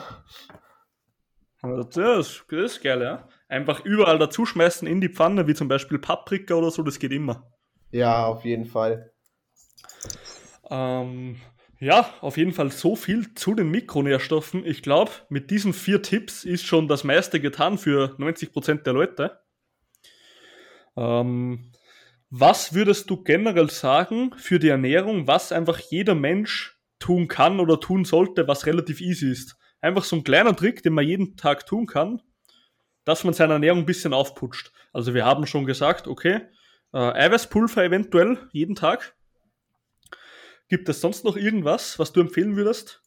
Das 1.62 1.96
ist, 1.96 2.44
das 2.50 2.72
ist 2.72 2.82
geil, 2.82 3.00
ja. 3.02 3.28
Einfach 3.46 3.84
überall 3.84 4.18
dazuschmeißen 4.18 4.88
in 4.88 5.00
die 5.00 5.10
Pfanne, 5.10 5.46
wie 5.46 5.54
zum 5.54 5.68
Beispiel 5.68 6.00
Paprika 6.00 6.54
oder 6.54 6.72
so, 6.72 6.82
das 6.82 6.98
geht 6.98 7.12
immer. 7.12 7.52
Ja, 7.92 8.26
auf 8.26 8.44
jeden 8.44 8.64
Fall. 8.64 9.12
Ähm, 10.68 11.36
ja, 11.80 12.12
auf 12.20 12.36
jeden 12.36 12.52
Fall 12.52 12.72
so 12.72 12.96
viel 12.96 13.34
zu 13.34 13.54
den 13.54 13.70
Mikronährstoffen. 13.70 14.66
Ich 14.66 14.82
glaube, 14.82 15.12
mit 15.28 15.50
diesen 15.50 15.72
vier 15.72 16.02
Tipps 16.02 16.44
ist 16.44 16.66
schon 16.66 16.88
das 16.88 17.04
meiste 17.04 17.40
getan 17.40 17.78
für 17.78 18.16
90% 18.18 18.82
der 18.82 18.92
Leute. 18.92 19.40
Ähm, 20.96 21.70
was 22.30 22.74
würdest 22.74 23.08
du 23.10 23.22
generell 23.22 23.70
sagen 23.70 24.34
für 24.36 24.58
die 24.58 24.68
Ernährung, 24.68 25.26
was 25.26 25.52
einfach 25.52 25.78
jeder 25.78 26.14
Mensch 26.14 26.78
tun 26.98 27.28
kann 27.28 27.60
oder 27.60 27.78
tun 27.78 28.04
sollte, 28.04 28.48
was 28.48 28.66
relativ 28.66 29.00
easy 29.00 29.30
ist? 29.30 29.56
Einfach 29.80 30.02
so 30.02 30.16
ein 30.16 30.24
kleiner 30.24 30.56
Trick, 30.56 30.82
den 30.82 30.94
man 30.94 31.06
jeden 31.06 31.36
Tag 31.36 31.64
tun 31.64 31.86
kann, 31.86 32.20
dass 33.04 33.22
man 33.22 33.34
seine 33.34 33.54
Ernährung 33.54 33.80
ein 33.80 33.86
bisschen 33.86 34.12
aufputscht. 34.12 34.72
Also 34.92 35.14
wir 35.14 35.24
haben 35.24 35.46
schon 35.46 35.64
gesagt, 35.64 36.08
okay, 36.08 36.40
äh, 36.92 36.98
Eiweißpulver 36.98 37.84
eventuell 37.84 38.48
jeden 38.52 38.74
Tag. 38.74 39.14
Gibt 40.68 40.88
es 40.88 41.00
sonst 41.00 41.24
noch 41.24 41.36
irgendwas, 41.36 41.98
was 41.98 42.12
du 42.12 42.20
empfehlen 42.20 42.56
würdest? 42.56 43.02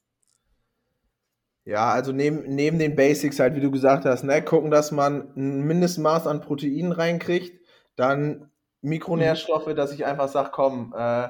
Ja, 1.64 1.92
also 1.92 2.12
neben, 2.12 2.56
neben 2.56 2.80
den 2.80 2.96
Basics 2.96 3.40
halt, 3.40 3.56
wie 3.56 3.62
du 3.62 3.70
gesagt 3.70 4.06
hast, 4.06 4.24
ne, 4.24 4.42
gucken, 4.42 4.72
dass 4.72 4.92
man 4.92 5.32
ein 5.36 5.62
Mindestmaß 5.62 6.26
an 6.26 6.42
Proteinen 6.42 6.92
reinkriegt, 6.92 7.62
dann 7.96 8.50
Mikronährstoffe, 8.82 9.68
mhm. 9.68 9.76
dass 9.76 9.94
ich 9.94 10.06
einfach 10.06 10.28
sage, 10.28 10.50
komm, 10.52 10.94
äh, 10.98 11.30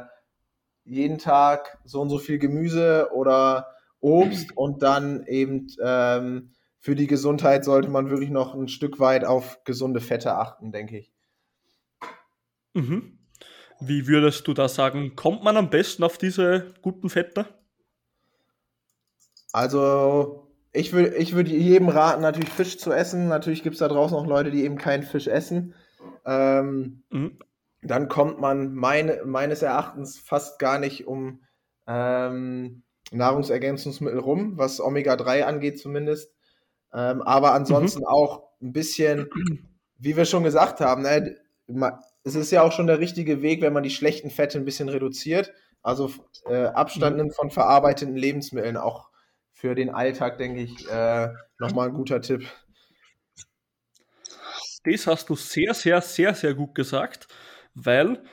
jeden 0.86 1.18
Tag 1.18 1.78
so 1.84 2.02
und 2.02 2.10
so 2.10 2.18
viel 2.18 2.40
Gemüse 2.40 3.10
oder 3.14 3.76
Obst 4.00 4.52
und 4.56 4.82
dann 4.84 5.26
eben 5.28 5.68
ähm, 5.84 6.54
für 6.80 6.96
die 6.96 7.08
Gesundheit 7.08 7.66
sollte 7.66 7.90
man 7.90 8.10
wirklich 8.10 8.30
noch 8.30 8.56
ein 8.56 8.70
Stück 8.70 9.00
weit 9.00 9.26
auf 9.26 9.64
gesunde 9.66 10.00
Fette 10.00 10.36
achten, 10.36 10.72
denke 10.72 10.98
ich. 10.98 11.14
Mhm. 12.74 13.21
Wie 13.82 14.08
würdest 14.08 14.48
du 14.48 14.54
da 14.54 14.70
sagen, 14.70 15.16
kommt 15.16 15.44
man 15.44 15.58
am 15.58 15.72
besten 15.72 16.04
auf 16.04 16.20
diese 16.20 16.74
guten 16.84 17.10
Fette? 17.10 17.48
Also, 19.52 20.52
ich 20.72 20.94
würde 20.94 21.16
ich 21.16 21.34
würd 21.34 21.48
jedem 21.48 21.90
raten, 21.90 22.22
natürlich 22.22 22.50
Fisch 22.50 22.78
zu 22.78 22.92
essen. 22.92 23.28
Natürlich 23.28 23.64
gibt 23.64 23.74
es 23.74 23.80
da 23.80 23.88
draußen 23.88 24.16
auch 24.16 24.28
Leute, 24.28 24.52
die 24.52 24.64
eben 24.64 24.78
keinen 24.78 25.02
Fisch 25.02 25.28
essen. 25.28 25.74
Ähm, 26.26 27.04
mhm. 27.10 27.40
Dann 27.82 28.08
kommt 28.08 28.40
man 28.40 28.76
meine, 28.76 29.24
meines 29.26 29.64
Erachtens 29.64 30.20
fast 30.20 30.60
gar 30.60 30.78
nicht 30.78 31.08
um 31.08 31.42
ähm, 31.88 32.84
Nahrungsergänzungsmittel 33.12 34.20
rum, 34.20 34.60
was 34.60 34.80
Omega-3 34.80 35.42
angeht 35.42 35.80
zumindest. 35.80 36.32
Ähm, 36.94 37.24
aber 37.24 37.54
ansonsten 37.54 38.02
mhm. 38.02 38.08
auch 38.08 38.44
ein 38.62 38.74
bisschen, 38.74 39.28
wie 39.98 40.16
wir 40.16 40.26
schon 40.26 40.44
gesagt 40.44 40.82
haben, 40.82 41.02
ne, 41.02 41.36
es 42.24 42.36
ist 42.36 42.52
ja 42.52 42.62
auch 42.62 42.72
schon 42.72 42.88
der 42.88 43.00
richtige 43.00 43.42
Weg, 43.42 43.62
wenn 43.62 43.74
man 43.74 43.84
die 43.84 43.90
schlechten 43.90 44.30
Fette 44.30 44.58
ein 44.58 44.66
bisschen 44.66 44.90
reduziert. 44.90 45.52
Also 45.82 46.12
äh, 46.46 46.66
Abstand 46.66 47.16
mhm. 47.16 47.24
nimmt 47.24 47.36
von 47.36 47.50
verarbeiteten 47.50 48.16
Lebensmitteln. 48.16 48.78
Auch 48.78 49.10
für 49.52 49.76
den 49.76 49.90
Alltag, 49.90 50.38
denke 50.38 50.62
ich, 50.62 50.90
äh, 50.90 51.30
nochmal 51.60 51.90
ein 51.90 51.94
guter 51.94 52.22
Tipp. 52.22 52.48
Das 54.84 55.08
hast 55.08 55.30
du 55.30 55.36
sehr, 55.36 55.74
sehr, 55.74 56.02
sehr, 56.02 56.34
sehr 56.34 56.54
gut 56.56 56.74
gesagt, 56.74 57.28
weil 57.76 58.24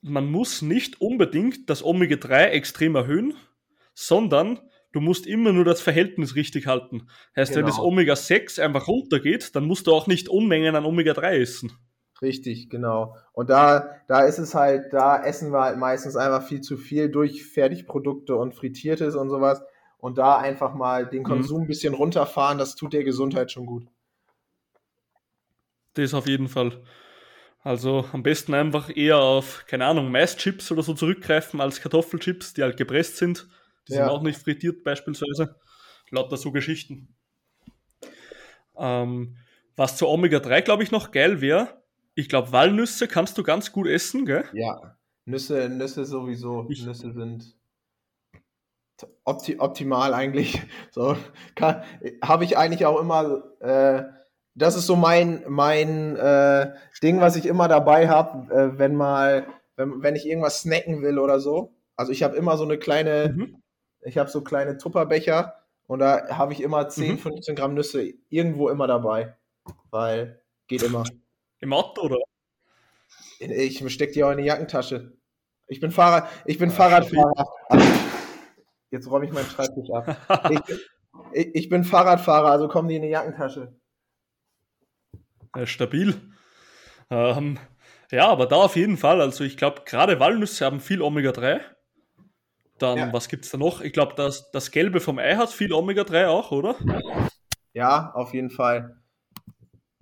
man 0.00 0.30
muss 0.30 0.62
nicht 0.62 1.00
unbedingt 1.00 1.70
das 1.70 1.84
Omega-3 1.84 2.46
extrem 2.46 2.94
erhöhen, 2.94 3.34
sondern 3.94 4.60
du 4.92 5.00
musst 5.00 5.26
immer 5.26 5.52
nur 5.52 5.64
das 5.64 5.80
Verhältnis 5.80 6.34
richtig 6.34 6.66
halten. 6.66 7.08
Heißt, 7.36 7.52
genau. 7.52 7.60
wenn 7.60 7.66
das 7.66 7.80
Omega-6 7.80 8.60
einfach 8.60 8.88
runtergeht, 8.88 9.54
dann 9.54 9.64
musst 9.64 9.86
du 9.86 9.92
auch 9.92 10.06
nicht 10.06 10.28
Unmengen 10.28 10.76
an 10.76 10.84
Omega-3 10.84 11.40
essen. 11.40 11.72
Richtig, 12.22 12.70
genau. 12.70 13.16
Und 13.32 13.50
da, 13.50 13.96
da 14.06 14.20
ist 14.20 14.38
es 14.38 14.54
halt, 14.54 14.92
da 14.92 15.22
essen 15.24 15.52
wir 15.52 15.60
halt 15.60 15.76
meistens 15.76 16.14
einfach 16.14 16.46
viel 16.46 16.60
zu 16.60 16.76
viel 16.76 17.10
durch 17.10 17.44
Fertigprodukte 17.44 18.36
und 18.36 18.54
Frittiertes 18.54 19.16
und 19.16 19.28
sowas. 19.28 19.60
Und 19.98 20.18
da 20.18 20.38
einfach 20.38 20.74
mal 20.74 21.06
den 21.06 21.20
mhm. 21.20 21.26
Konsum 21.26 21.58
mhm. 21.58 21.64
ein 21.64 21.68
bisschen 21.68 21.94
runterfahren, 21.94 22.58
das 22.58 22.76
tut 22.76 22.92
der 22.92 23.02
Gesundheit 23.02 23.50
schon 23.50 23.66
gut. 23.66 23.86
Das 25.94 26.14
auf 26.14 26.28
jeden 26.28 26.48
Fall. 26.48 26.80
Also 27.64 28.04
am 28.12 28.22
besten 28.22 28.54
einfach 28.54 28.88
eher 28.94 29.18
auf, 29.18 29.64
keine 29.66 29.86
Ahnung, 29.86 30.10
Maischips 30.10 30.70
oder 30.70 30.82
so 30.82 30.94
zurückgreifen 30.94 31.60
als 31.60 31.80
Kartoffelchips, 31.80 32.54
die 32.54 32.62
halt 32.62 32.76
gepresst 32.76 33.16
sind. 33.16 33.48
Die 33.88 33.94
ja. 33.94 34.04
sind 34.04 34.08
auch 34.08 34.22
nicht 34.22 34.40
frittiert 34.40 34.84
beispielsweise. 34.84 35.56
Lauter 36.10 36.36
so 36.36 36.52
Geschichten. 36.52 37.14
Ähm, 38.76 39.36
was 39.74 39.96
zu 39.96 40.06
Omega-3, 40.06 40.62
glaube 40.62 40.82
ich, 40.82 40.90
noch 40.90 41.10
geil 41.10 41.40
wäre, 41.40 41.81
ich 42.14 42.28
glaube, 42.28 42.52
Walnüsse 42.52 43.08
kannst 43.08 43.38
du 43.38 43.42
ganz 43.42 43.72
gut 43.72 43.86
essen, 43.86 44.26
gell? 44.26 44.44
Ja, 44.52 44.96
Nüsse, 45.24 45.68
Nüsse 45.68 46.04
sowieso. 46.04 46.66
Ich, 46.68 46.84
Nüsse 46.84 47.12
sind 47.12 47.56
opti 49.24 49.58
optimal 49.58 50.14
eigentlich. 50.14 50.60
So 50.90 51.16
habe 51.60 52.44
ich 52.44 52.56
eigentlich 52.56 52.86
auch 52.86 53.00
immer. 53.00 53.42
Äh, 53.60 54.04
das 54.54 54.76
ist 54.76 54.86
so 54.86 54.96
mein 54.96 55.44
mein 55.48 56.16
äh, 56.16 56.74
Ding, 57.02 57.20
was 57.20 57.36
ich 57.36 57.46
immer 57.46 57.68
dabei 57.68 58.08
habe, 58.08 58.52
äh, 58.54 58.78
wenn 58.78 58.94
mal, 58.94 59.46
wenn, 59.76 60.02
wenn 60.02 60.16
ich 60.16 60.26
irgendwas 60.26 60.60
snacken 60.60 61.02
will 61.02 61.18
oder 61.18 61.40
so. 61.40 61.74
Also 61.96 62.12
ich 62.12 62.22
habe 62.22 62.36
immer 62.36 62.56
so 62.58 62.64
eine 62.64 62.78
kleine, 62.78 63.32
mhm. 63.34 63.62
ich 64.02 64.18
habe 64.18 64.28
so 64.30 64.42
kleine 64.42 64.76
Tupperbecher 64.76 65.54
Und 65.86 66.00
da 66.00 66.36
habe 66.36 66.52
ich 66.52 66.60
immer 66.60 66.88
10, 66.88 67.12
Mhm. 67.12 67.18
15 67.18 67.56
Gramm 67.56 67.74
Nüsse 67.74 68.12
irgendwo 68.28 68.68
immer 68.68 68.86
dabei. 68.86 69.36
Weil 69.90 70.42
geht 70.68 70.82
immer. 70.82 71.04
Im 71.62 71.72
Auto 71.72 72.02
oder? 72.02 72.18
Ich 73.38 73.78
stecke 73.92 74.12
die 74.12 74.24
auch 74.24 74.32
in 74.32 74.38
die 74.38 74.44
Jackentasche. 74.44 75.16
Ich 75.68 75.80
bin 75.80 75.90
Fahrrad, 75.90 76.28
ich 76.44 76.58
bin 76.58 76.70
Ah, 76.70 76.74
Fahrradfahrer. 76.74 77.46
Jetzt 78.90 79.08
räume 79.10 79.24
ich 79.24 79.32
meinen 79.32 79.46
Schreibtisch 79.46 79.88
ab. 79.90 80.50
Ich, 81.32 81.54
ich, 81.54 81.68
bin 81.68 81.84
Fahrradfahrer, 81.84 82.50
also 82.50 82.68
kommen 82.68 82.88
die 82.88 82.96
in 82.96 83.02
die 83.02 83.08
Jackentasche. 83.08 83.74
Ja, 85.56 85.66
stabil. 85.66 86.20
Ähm, 87.10 87.58
ja, 88.10 88.28
aber 88.28 88.46
da 88.46 88.56
auf 88.56 88.76
jeden 88.76 88.96
Fall. 88.96 89.20
Also 89.20 89.44
ich 89.44 89.56
glaube, 89.56 89.82
gerade 89.86 90.18
Walnüsse 90.20 90.64
haben 90.64 90.80
viel 90.80 91.00
Omega-3. 91.00 91.60
Dann, 92.78 92.98
Ja. 92.98 93.12
was 93.12 93.28
gibt's 93.28 93.50
da 93.50 93.58
noch? 93.58 93.80
Ich 93.82 93.92
glaube, 93.92 94.14
das, 94.16 94.50
das 94.50 94.70
Gelbe 94.72 95.00
vom 95.00 95.18
Ei 95.18 95.36
hat 95.36 95.50
viel 95.50 95.72
Omega-3 95.72 96.26
auch, 96.26 96.50
oder? 96.50 96.74
Ja, 97.72 98.12
auf 98.14 98.34
jeden 98.34 98.50
Fall. 98.50 99.01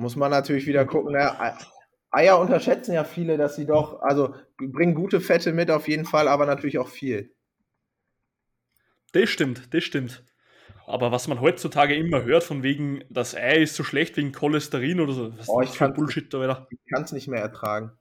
Muss 0.01 0.17
man 0.17 0.31
natürlich 0.31 0.67
wieder 0.67 0.87
gucken. 0.87 1.13
Ne? 1.13 1.39
Ei- 1.41 1.55
Eier 2.11 2.39
unterschätzen 2.41 2.95
ja 2.95 3.05
viele, 3.05 3.37
dass 3.37 3.55
sie 3.55 3.67
doch, 3.67 4.01
also 4.01 4.35
bringen 4.57 4.95
gute 4.95 5.21
Fette 5.21 5.53
mit 5.53 5.71
auf 5.71 5.89
jeden 5.89 6.07
Fall, 6.07 6.27
aber 6.27 6.47
natürlich 6.47 6.79
auch 6.79 6.89
viel. 6.89 7.35
Das 9.13 9.29
stimmt, 9.29 9.75
das 9.75 9.85
stimmt. 9.85 10.25
Aber 10.87 11.13
was 11.13 11.29
man 11.29 11.43
heutzutage 11.43 11.95
immer 11.95 12.25
hört, 12.25 12.45
von 12.45 12.63
wegen, 12.63 13.05
das 13.11 13.35
Ei 13.37 13.59
ist 13.63 13.75
so 13.77 13.85
schlecht 13.85 14.17
wegen 14.17 14.33
Cholesterin 14.33 15.01
oder 15.01 15.13
so, 15.13 15.39
was 15.39 15.49
Oh, 15.51 15.61
ist 15.61 15.73
ich 15.75 15.79
kann- 15.79 15.93
Bullshit 15.93 16.33
da 16.33 16.41
wieder? 16.41 16.67
Ich 16.71 16.79
kann 16.93 17.05
es 17.05 17.13
nicht 17.13 17.29
mehr 17.29 17.43
ertragen. 17.43 17.93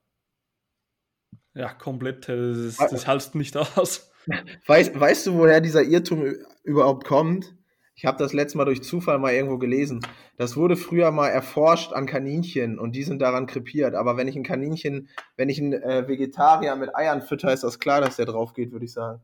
Ja, 1.54 1.74
komplett, 1.74 2.30
äh, 2.30 2.54
das, 2.54 2.78
das 2.78 3.08
halst 3.08 3.36
nicht 3.36 3.58
aus. 3.58 4.10
Weißt, 4.68 4.98
weißt 4.98 5.28
du, 5.28 5.34
woher 5.34 5.60
dieser 5.60 5.84
Irrtum 5.84 6.34
überhaupt 6.64 7.06
kommt? 7.06 7.56
Ich 8.00 8.06
habe 8.06 8.18
das 8.18 8.32
letzte 8.32 8.58
Mal 8.58 8.64
durch 8.64 8.82
Zufall 8.82 9.20
mal 9.20 9.34
irgendwo 9.34 9.58
gelesen. 9.58 10.00
Das 10.38 10.56
wurde 10.56 10.78
früher 10.78 11.12
mal 11.12 11.28
erforscht 11.28 11.92
an 11.92 12.06
Kaninchen 12.06 12.80
und 12.80 12.96
die 12.96 13.04
sind 13.04 13.22
daran 13.22 13.46
krepiert. 13.46 13.94
Aber 13.94 14.16
wenn 14.16 14.30
ich 14.30 14.38
ein 14.38 14.44
Kaninchen, 14.44 15.10
wenn 15.36 15.50
ich 15.50 15.60
einen 15.60 15.74
äh, 15.74 16.08
Vegetarier 16.08 16.78
mit 16.78 16.96
Eiern 16.96 17.22
fütter, 17.22 17.52
ist 17.52 17.66
das 17.66 17.78
klar, 17.78 18.00
dass 18.00 18.16
der 18.16 18.26
drauf 18.26 18.54
geht, 18.54 18.72
würde 18.72 18.86
ich 18.86 18.94
sagen. 18.94 19.22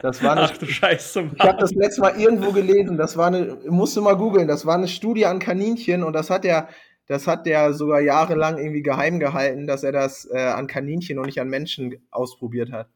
Das 0.00 0.22
war 0.22 0.32
eine, 0.32 0.42
Ach 0.42 0.56
du 0.56 0.66
Scheiße, 0.66 1.30
ich 1.34 1.40
habe 1.40 1.52
Mann. 1.52 1.60
das 1.60 1.72
letzte 1.72 2.02
Mal 2.02 2.20
irgendwo 2.20 2.52
gelesen. 2.52 2.98
Das 2.98 3.16
war 3.16 3.28
eine, 3.28 3.56
musst 3.68 3.96
du 3.96 4.02
mal 4.02 4.18
googeln. 4.18 4.48
Das 4.48 4.66
war 4.66 4.74
eine 4.74 4.86
Studie 4.86 5.24
an 5.24 5.38
Kaninchen 5.38 6.04
und 6.04 6.12
das 6.12 6.28
hat 6.28 6.44
der, 6.44 6.68
das 7.06 7.26
hat 7.26 7.46
der 7.46 7.72
sogar 7.72 8.00
jahrelang 8.00 8.58
irgendwie 8.58 8.82
geheim 8.82 9.18
gehalten, 9.18 9.66
dass 9.66 9.82
er 9.82 9.92
das 9.92 10.28
äh, 10.30 10.38
an 10.38 10.66
Kaninchen 10.66 11.18
und 11.18 11.24
nicht 11.24 11.40
an 11.40 11.48
Menschen 11.48 12.06
ausprobiert 12.10 12.70
hat. 12.70 12.90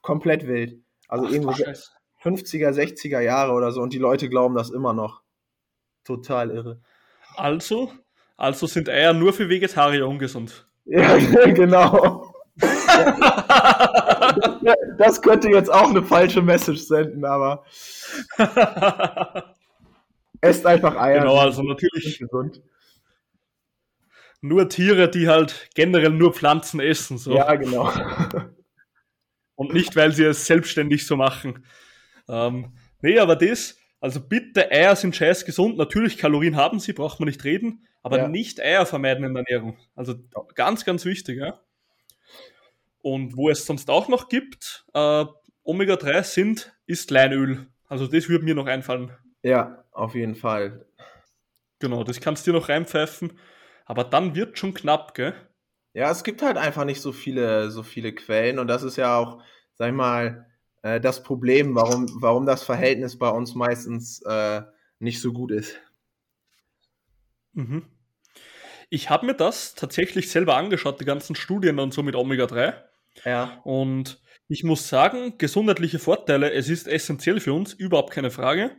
Komplett 0.00 0.46
wild. 0.46 0.80
Also 1.10 1.26
Ach 1.26 1.32
irgendwo 1.32 1.52
Scheiße. 1.52 1.90
50er, 2.22 2.70
60er 2.70 3.20
Jahre 3.20 3.52
oder 3.52 3.72
so 3.72 3.80
und 3.80 3.92
die 3.92 3.98
Leute 3.98 4.28
glauben 4.28 4.54
das 4.54 4.70
immer 4.70 4.92
noch. 4.92 5.22
Total 6.04 6.50
irre. 6.50 6.80
Also, 7.34 7.92
also 8.36 8.66
sind 8.66 8.88
Eier 8.88 9.12
nur 9.12 9.32
für 9.32 9.48
Vegetarier 9.48 10.06
ungesund. 10.06 10.68
Ja, 10.84 11.16
genau. 11.46 12.32
Das 14.98 15.20
könnte 15.20 15.48
jetzt 15.48 15.72
auch 15.72 15.90
eine 15.90 16.02
falsche 16.02 16.42
Message 16.42 16.82
senden, 16.82 17.24
aber 17.24 17.64
esst 20.40 20.64
einfach 20.64 20.94
Eier. 20.96 21.20
genau, 21.20 21.38
also 21.38 21.62
natürlich 21.62 22.18
gesund. 22.18 22.62
nur 24.40 24.68
Tiere, 24.68 25.10
die 25.10 25.28
halt 25.28 25.70
generell 25.74 26.10
nur 26.10 26.32
Pflanzen 26.34 26.78
essen. 26.78 27.18
So. 27.18 27.34
Ja, 27.34 27.54
genau. 27.56 27.90
Und 29.60 29.74
nicht, 29.74 29.94
weil 29.94 30.10
sie 30.10 30.24
es 30.24 30.46
selbstständig 30.46 31.06
so 31.06 31.16
machen. 31.16 31.66
Ähm, 32.30 32.72
nee, 33.02 33.18
aber 33.18 33.36
das, 33.36 33.76
also 34.00 34.18
bitte, 34.18 34.70
Eier 34.70 34.96
sind 34.96 35.14
scheiß 35.14 35.44
gesund. 35.44 35.76
Natürlich, 35.76 36.16
Kalorien 36.16 36.56
haben 36.56 36.80
sie, 36.80 36.94
braucht 36.94 37.20
man 37.20 37.28
nicht 37.28 37.44
reden, 37.44 37.86
aber 38.02 38.16
Ja. 38.16 38.28
nicht 38.28 38.58
Eier 38.58 38.86
vermeiden 38.86 39.22
in 39.22 39.34
der 39.34 39.44
Ernährung. 39.46 39.76
Also 39.94 40.14
ganz, 40.54 40.86
ganz 40.86 41.04
wichtig, 41.04 41.40
ja. 41.40 41.60
Und 43.02 43.36
wo 43.36 43.50
es 43.50 43.66
sonst 43.66 43.90
auch 43.90 44.08
noch 44.08 44.30
gibt, 44.30 44.86
äh, 44.94 45.26
Omega-3 45.62 46.22
sind, 46.22 46.74
ist 46.86 47.10
Leinöl. 47.10 47.66
Also 47.86 48.06
das 48.06 48.30
würde 48.30 48.46
mir 48.46 48.54
noch 48.54 48.66
einfallen. 48.66 49.10
Ja, 49.42 49.84
auf 49.92 50.14
jeden 50.14 50.36
Fall. 50.36 50.86
Genau, 51.80 52.02
das 52.02 52.18
kannst 52.18 52.46
du 52.46 52.52
dir 52.52 52.58
noch 52.58 52.70
reinpfeifen. 52.70 53.38
Aber 53.84 54.04
dann 54.04 54.34
wird 54.34 54.58
schon 54.58 54.72
knapp, 54.72 55.12
gell? 55.14 55.34
Ja, 55.92 56.10
es 56.10 56.22
gibt 56.22 56.42
halt 56.42 56.56
einfach 56.56 56.84
nicht 56.84 57.00
so 57.00 57.12
viele, 57.12 57.70
so 57.70 57.82
viele 57.82 58.12
Quellen 58.12 58.58
und 58.58 58.68
das 58.68 58.82
ist 58.82 58.96
ja 58.96 59.16
auch, 59.16 59.42
sag 59.74 59.88
ich 59.88 59.94
mal, 59.94 60.46
äh, 60.82 61.00
das 61.00 61.22
Problem, 61.22 61.74
warum, 61.74 62.06
warum 62.20 62.46
das 62.46 62.62
Verhältnis 62.62 63.18
bei 63.18 63.28
uns 63.28 63.54
meistens 63.54 64.22
äh, 64.22 64.62
nicht 64.98 65.20
so 65.20 65.32
gut 65.32 65.50
ist. 65.50 65.80
Mhm. 67.52 67.84
Ich 68.88 69.10
habe 69.10 69.26
mir 69.26 69.34
das 69.34 69.74
tatsächlich 69.74 70.30
selber 70.30 70.56
angeschaut, 70.56 71.00
die 71.00 71.04
ganzen 71.04 71.36
Studien 71.36 71.78
und 71.78 71.94
so 71.94 72.02
mit 72.02 72.16
Omega-3. 72.16 72.74
Ja. 73.24 73.60
Und 73.64 74.20
ich 74.48 74.64
muss 74.64 74.88
sagen, 74.88 75.38
gesundheitliche 75.38 76.00
Vorteile, 76.00 76.52
es 76.52 76.68
ist 76.68 76.88
essentiell 76.88 77.38
für 77.40 77.52
uns, 77.52 77.72
überhaupt 77.72 78.12
keine 78.12 78.30
Frage. 78.30 78.72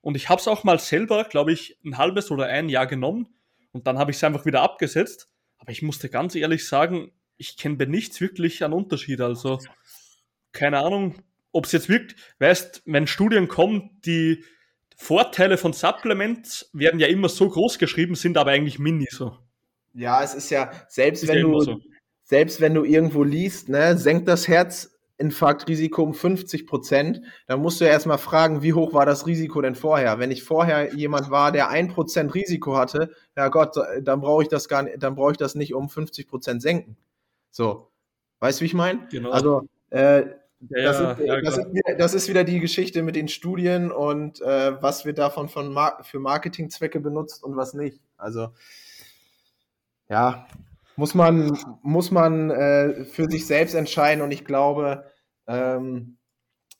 Und 0.00 0.16
ich 0.16 0.28
habe 0.28 0.40
es 0.40 0.48
auch 0.48 0.64
mal 0.64 0.78
selber, 0.78 1.24
glaube 1.24 1.52
ich, 1.52 1.78
ein 1.84 1.98
halbes 1.98 2.30
oder 2.30 2.46
ein 2.46 2.68
Jahr 2.68 2.86
genommen 2.86 3.34
und 3.72 3.86
dann 3.86 3.98
habe 3.98 4.10
ich 4.10 4.16
es 4.16 4.24
einfach 4.24 4.44
wieder 4.44 4.62
abgesetzt. 4.62 5.31
Aber 5.62 5.70
ich 5.70 5.80
musste 5.80 6.08
ganz 6.08 6.34
ehrlich 6.34 6.66
sagen, 6.66 7.12
ich 7.36 7.56
kenne 7.56 7.76
bei 7.76 7.84
nichts 7.84 8.20
wirklich 8.20 8.64
einen 8.64 8.72
Unterschied. 8.74 9.20
Also 9.20 9.60
keine 10.50 10.80
Ahnung, 10.80 11.22
ob 11.52 11.66
es 11.66 11.72
jetzt 11.72 11.88
wirkt. 11.88 12.16
Weißt, 12.40 12.82
wenn 12.84 13.06
Studien 13.06 13.46
kommen, 13.46 14.00
die 14.04 14.44
Vorteile 14.96 15.56
von 15.58 15.72
Supplements 15.72 16.68
werden 16.72 16.98
ja 16.98 17.06
immer 17.06 17.28
so 17.28 17.48
groß 17.48 17.78
geschrieben, 17.78 18.16
sind 18.16 18.36
aber 18.36 18.50
eigentlich 18.50 18.80
mini 18.80 19.06
so. 19.08 19.38
Ja, 19.94 20.24
es 20.24 20.34
ist 20.34 20.50
ja, 20.50 20.72
selbst 20.88 21.22
Ist 21.22 21.28
wenn 21.28 21.38
ja 21.38 21.44
du, 21.44 21.60
so. 21.60 21.80
selbst 22.24 22.60
wenn 22.60 22.74
du 22.74 22.82
irgendwo 22.82 23.22
liest, 23.22 23.68
ne, 23.68 23.96
senkt 23.96 24.26
das 24.26 24.48
Herzinfarktrisiko 25.22 26.02
um 26.02 26.14
50 26.14 26.66
Prozent, 26.66 27.20
dann 27.46 27.60
musst 27.60 27.80
du 27.80 27.84
ja 27.84 27.90
erstmal 27.90 28.18
fragen, 28.18 28.62
wie 28.62 28.72
hoch 28.72 28.92
war 28.92 29.06
das 29.06 29.26
Risiko 29.26 29.60
denn 29.60 29.74
vorher? 29.74 30.18
Wenn 30.18 30.30
ich 30.30 30.42
vorher 30.42 30.94
jemand 30.94 31.30
war, 31.30 31.52
der 31.52 31.70
1% 31.70 32.34
Risiko 32.34 32.76
hatte, 32.76 33.10
ja 33.36 33.48
Gott, 33.48 33.76
dann 34.02 34.20
brauche 34.20 34.42
ich 34.42 34.48
das 34.48 34.68
gar 34.68 34.82
nicht, 34.82 35.02
dann 35.02 35.14
brauche 35.14 35.32
ich 35.32 35.38
das 35.38 35.54
nicht 35.54 35.74
um 35.74 35.88
50 35.88 36.28
Prozent 36.28 36.62
senken. 36.62 36.96
So. 37.50 37.90
Weißt 38.40 38.60
du, 38.60 38.62
wie 38.62 38.66
ich 38.66 38.74
meine? 38.74 39.06
Genau. 39.10 39.30
Also, 39.30 39.68
äh, 39.90 40.24
das, 40.60 41.00
ja, 41.00 41.12
ist, 41.12 41.20
ja, 41.20 41.40
das, 41.40 41.58
ist 41.58 41.74
wieder, 41.74 41.94
das 41.96 42.14
ist 42.14 42.28
wieder 42.28 42.44
die 42.44 42.60
Geschichte 42.60 43.02
mit 43.02 43.16
den 43.16 43.28
Studien 43.28 43.90
und 43.90 44.40
äh, 44.42 44.80
was 44.80 45.04
wird 45.04 45.18
davon 45.18 45.48
von 45.48 45.72
Mar 45.72 45.98
für 46.02 46.20
Marketingzwecke 46.20 47.00
benutzt 47.00 47.42
und 47.42 47.56
was 47.56 47.74
nicht. 47.74 48.00
Also 48.16 48.48
ja, 50.08 50.46
muss 50.96 51.14
man, 51.14 51.58
muss 51.82 52.10
man 52.10 52.50
äh, 52.50 53.04
für 53.04 53.28
sich 53.30 53.46
selbst 53.46 53.74
entscheiden 53.74 54.22
und 54.22 54.30
ich 54.30 54.44
glaube, 54.44 55.04
ähm, 55.46 56.18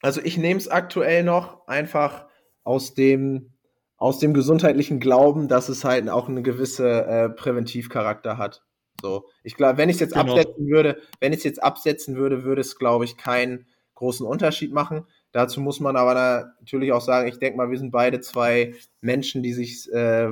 also 0.01 0.21
ich 0.21 0.37
nehme 0.37 0.59
es 0.59 0.67
aktuell 0.67 1.23
noch 1.23 1.67
einfach 1.67 2.27
aus 2.63 2.93
dem, 2.93 3.53
aus 3.97 4.19
dem 4.19 4.33
gesundheitlichen 4.33 4.99
Glauben, 4.99 5.47
dass 5.47 5.69
es 5.69 5.83
halt 5.83 6.09
auch 6.09 6.27
eine 6.27 6.41
gewisse 6.41 7.05
äh, 7.05 7.29
Präventivcharakter 7.29 8.37
hat. 8.37 8.63
So, 9.01 9.25
ich 9.43 9.55
glaube, 9.55 9.77
wenn 9.77 9.89
ich 9.89 9.95
es 9.95 10.01
jetzt 10.01 10.13
Genau. 10.13 10.33
absetzen 10.33 10.67
würde, 10.67 11.01
wenn 11.19 11.33
ich 11.33 11.39
es 11.39 11.43
jetzt 11.43 11.63
absetzen 11.63 12.15
würde, 12.15 12.43
würde 12.43 12.61
es, 12.61 12.77
glaube 12.77 13.05
ich, 13.05 13.17
keinen 13.17 13.65
großen 13.95 14.25
Unterschied 14.25 14.73
machen. 14.73 15.07
Dazu 15.31 15.61
muss 15.61 15.79
man 15.79 15.95
aber 15.95 16.53
natürlich 16.59 16.91
auch 16.91 17.01
sagen, 17.01 17.27
ich 17.27 17.39
denke 17.39 17.57
mal, 17.57 17.69
wir 17.69 17.77
sind 17.77 17.91
beide 17.91 18.21
zwei 18.21 18.75
Menschen, 19.01 19.41
die 19.43 19.53
sich 19.53 19.91
äh, 19.91 20.31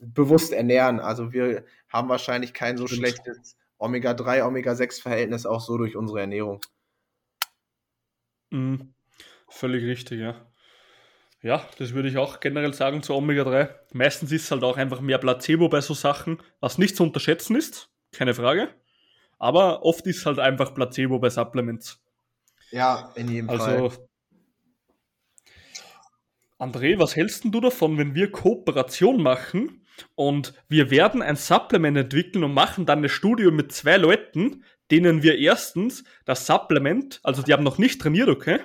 bewusst 0.00 0.52
ernähren. 0.52 1.00
Also 1.00 1.32
wir 1.32 1.64
haben 1.88 2.08
wahrscheinlich 2.08 2.52
kein 2.52 2.76
so 2.76 2.86
schlechtes 2.86 3.56
Omega-3, 3.78 4.44
Omega-6-Verhältnis 4.46 5.46
auch 5.46 5.60
so 5.60 5.78
durch 5.78 5.96
unsere 5.96 6.20
Ernährung. 6.20 6.60
Mhm. 8.52 8.94
Völlig 9.48 9.84
richtig, 9.84 10.20
ja. 10.20 10.46
Ja, 11.42 11.68
das 11.78 11.92
würde 11.92 12.08
ich 12.08 12.16
auch 12.18 12.38
generell 12.38 12.72
sagen 12.72 13.02
zu 13.02 13.14
Omega-3. 13.14 13.68
Meistens 13.92 14.30
ist 14.30 14.44
es 14.44 14.50
halt 14.52 14.62
auch 14.62 14.76
einfach 14.76 15.00
mehr 15.00 15.18
Placebo 15.18 15.68
bei 15.68 15.80
so 15.80 15.92
Sachen, 15.92 16.40
was 16.60 16.78
nicht 16.78 16.96
zu 16.96 17.02
unterschätzen 17.02 17.56
ist, 17.56 17.90
keine 18.12 18.32
Frage. 18.32 18.68
Aber 19.38 19.82
oft 19.82 20.06
ist 20.06 20.24
halt 20.24 20.38
einfach 20.38 20.72
Placebo 20.72 21.18
bei 21.18 21.30
Supplements. 21.30 22.00
Ja, 22.70 23.10
in 23.16 23.28
jedem 23.28 23.48
Fall. 23.48 23.60
Also, 23.60 24.08
André, 26.58 26.96
was 27.00 27.16
hältst 27.16 27.42
denn 27.42 27.50
du 27.50 27.60
davon, 27.60 27.98
wenn 27.98 28.14
wir 28.14 28.30
Kooperation 28.30 29.20
machen 29.20 29.84
und 30.14 30.54
wir 30.68 30.90
werden 30.90 31.20
ein 31.20 31.34
Supplement 31.34 31.98
entwickeln 31.98 32.44
und 32.44 32.54
machen 32.54 32.86
dann 32.86 32.98
eine 32.98 33.08
Studie 33.08 33.50
mit 33.50 33.72
zwei 33.72 33.96
Leuten, 33.96 34.64
denen 34.92 35.22
wir 35.22 35.38
erstens 35.38 36.04
das 36.26 36.46
Supplement, 36.46 37.18
also 37.24 37.42
die 37.42 37.52
haben 37.52 37.64
noch 37.64 37.78
nicht 37.78 38.00
trainiert, 38.00 38.28
okay? 38.28 38.60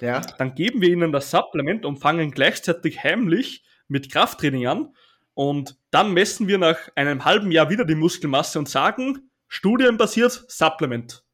Ja, 0.00 0.20
Dann 0.20 0.54
geben 0.54 0.82
wir 0.82 0.90
ihnen 0.90 1.10
das 1.10 1.30
Supplement 1.30 1.86
und 1.86 1.96
fangen 1.96 2.30
gleichzeitig 2.30 3.02
heimlich 3.02 3.64
mit 3.88 4.12
Krafttraining 4.12 4.66
an. 4.66 4.94
Und 5.32 5.78
dann 5.90 6.12
messen 6.12 6.46
wir 6.48 6.58
nach 6.58 6.76
einem 6.94 7.24
halben 7.24 7.50
Jahr 7.50 7.70
wieder 7.70 7.86
die 7.86 7.94
Muskelmasse 7.94 8.58
und 8.58 8.68
sagen, 8.68 9.30
studienbasiert 9.48 10.44
Supplement. 10.48 11.24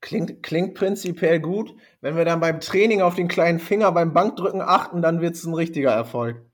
Klingt, 0.00 0.42
klingt 0.44 0.74
prinzipiell 0.74 1.40
gut. 1.40 1.74
Wenn 2.00 2.16
wir 2.16 2.24
dann 2.24 2.38
beim 2.38 2.60
Training 2.60 3.02
auf 3.02 3.16
den 3.16 3.26
kleinen 3.26 3.58
Finger 3.58 3.90
beim 3.90 4.12
Bankdrücken 4.12 4.60
achten, 4.60 5.02
dann 5.02 5.20
wird 5.20 5.34
es 5.34 5.44
ein 5.44 5.54
richtiger 5.54 5.90
Erfolg. 5.90 6.44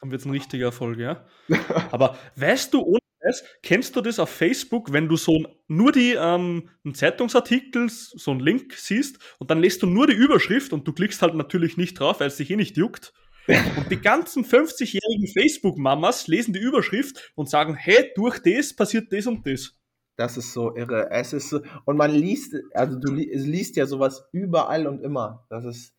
Dann 0.00 0.10
wird 0.10 0.20
es 0.20 0.26
ein 0.26 0.30
richtiger 0.30 0.66
Erfolg, 0.66 0.98
ja. 0.98 1.26
Aber 1.90 2.16
weißt 2.36 2.72
du, 2.72 2.82
ohne 2.82 3.00
das, 3.26 3.42
kennst 3.62 3.96
du 3.96 4.00
das 4.00 4.20
auf 4.20 4.30
Facebook, 4.30 4.92
wenn 4.92 5.08
du 5.08 5.16
so 5.16 5.44
nur 5.66 5.90
die 5.90 6.12
ähm, 6.12 6.68
einen 6.84 6.94
Zeitungsartikel, 6.94 7.88
so 7.88 8.30
einen 8.30 8.40
Link 8.40 8.74
siehst 8.74 9.18
und 9.38 9.50
dann 9.50 9.60
lässt 9.60 9.82
du 9.82 9.86
nur 9.86 10.06
die 10.06 10.14
Überschrift 10.14 10.72
und 10.72 10.86
du 10.86 10.92
klickst 10.92 11.22
halt 11.22 11.34
natürlich 11.34 11.76
nicht 11.76 11.98
drauf, 11.98 12.20
weil 12.20 12.28
es 12.28 12.36
dich 12.36 12.50
eh 12.50 12.56
nicht 12.56 12.76
juckt. 12.76 13.12
Und 13.76 13.88
die 13.92 14.00
ganzen 14.00 14.44
50-jährigen 14.44 15.28
Facebook-Mamas 15.28 16.26
lesen 16.26 16.52
die 16.52 16.58
Überschrift 16.58 17.30
und 17.36 17.48
sagen, 17.48 17.76
hey, 17.76 18.10
durch 18.16 18.40
das 18.40 18.74
passiert 18.74 19.12
das 19.12 19.28
und 19.28 19.46
das. 19.46 19.72
Das 20.16 20.36
ist 20.36 20.52
so 20.52 20.74
irre. 20.74 21.08
Es 21.12 21.32
ist 21.32 21.50
so, 21.50 21.60
und 21.84 21.96
man 21.96 22.10
liest, 22.10 22.56
also 22.74 22.98
du 22.98 23.12
liest 23.12 23.76
ja 23.76 23.86
sowas 23.86 24.24
überall 24.32 24.88
und 24.88 25.00
immer. 25.00 25.46
Das 25.48 25.64
ist, 25.64 25.94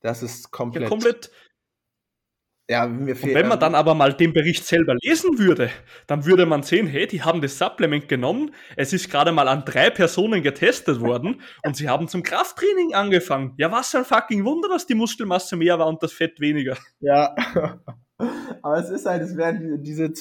das 0.00 0.22
ist 0.22 0.50
komplett. 0.50 0.82
Ja, 0.82 0.88
komplett. 0.90 1.30
Ja, 2.68 2.86
mir 2.86 3.14
fehlt. 3.14 3.34
Und 3.34 3.40
wenn 3.40 3.48
man 3.48 3.60
dann 3.60 3.74
aber 3.74 3.94
mal 3.94 4.14
den 4.14 4.32
Bericht 4.32 4.64
selber 4.64 4.94
lesen 5.02 5.38
würde, 5.38 5.70
dann 6.06 6.24
würde 6.24 6.46
man 6.46 6.62
sehen, 6.62 6.86
hey, 6.86 7.06
die 7.06 7.22
haben 7.22 7.42
das 7.42 7.58
Supplement 7.58 8.08
genommen, 8.08 8.52
es 8.76 8.94
ist 8.94 9.10
gerade 9.10 9.32
mal 9.32 9.48
an 9.48 9.64
drei 9.66 9.90
Personen 9.90 10.42
getestet 10.42 11.00
worden 11.00 11.42
und 11.62 11.76
sie 11.76 11.90
haben 11.90 12.08
zum 12.08 12.22
Krafttraining 12.22 12.94
angefangen. 12.94 13.52
Ja, 13.58 13.70
was 13.70 13.90
für 13.90 13.98
ein 13.98 14.04
fucking 14.06 14.44
Wunder, 14.46 14.68
dass 14.68 14.86
die 14.86 14.94
Muskelmasse 14.94 15.56
mehr 15.56 15.78
war 15.78 15.86
und 15.88 16.02
das 16.02 16.12
Fett 16.12 16.40
weniger. 16.40 16.78
Ja. 17.00 17.34
Aber 18.62 18.78
es 18.78 18.88
ist 18.88 19.06
halt, 19.06 19.22
es 19.22 19.36
werden 19.36 19.82
diese, 19.82 20.12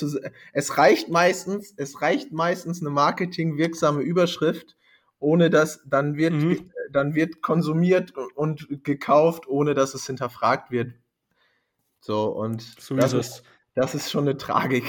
es 0.51 0.77
reicht 0.77 1.09
meistens, 1.09 1.73
es 1.77 2.01
reicht 2.01 2.33
meistens 2.33 2.81
eine 2.81 2.89
marketingwirksame 2.89 4.01
Überschrift, 4.01 4.75
ohne 5.19 5.49
dass 5.49 5.81
dann 5.85 6.17
wird, 6.17 6.33
mhm. 6.33 6.71
dann 6.91 7.15
wird 7.15 7.41
konsumiert 7.41 8.13
und 8.35 8.67
gekauft, 8.83 9.47
ohne 9.47 9.75
dass 9.75 9.93
es 9.93 10.07
hinterfragt 10.07 10.71
wird. 10.71 10.93
So 12.03 12.25
und 12.25 12.61
so 12.61 12.95
das 12.95 13.13
ist, 13.13 13.37
ist 13.37 13.43
das 13.75 13.95
ist 13.95 14.11
schon 14.11 14.27
eine 14.27 14.37
Tragik. 14.37 14.83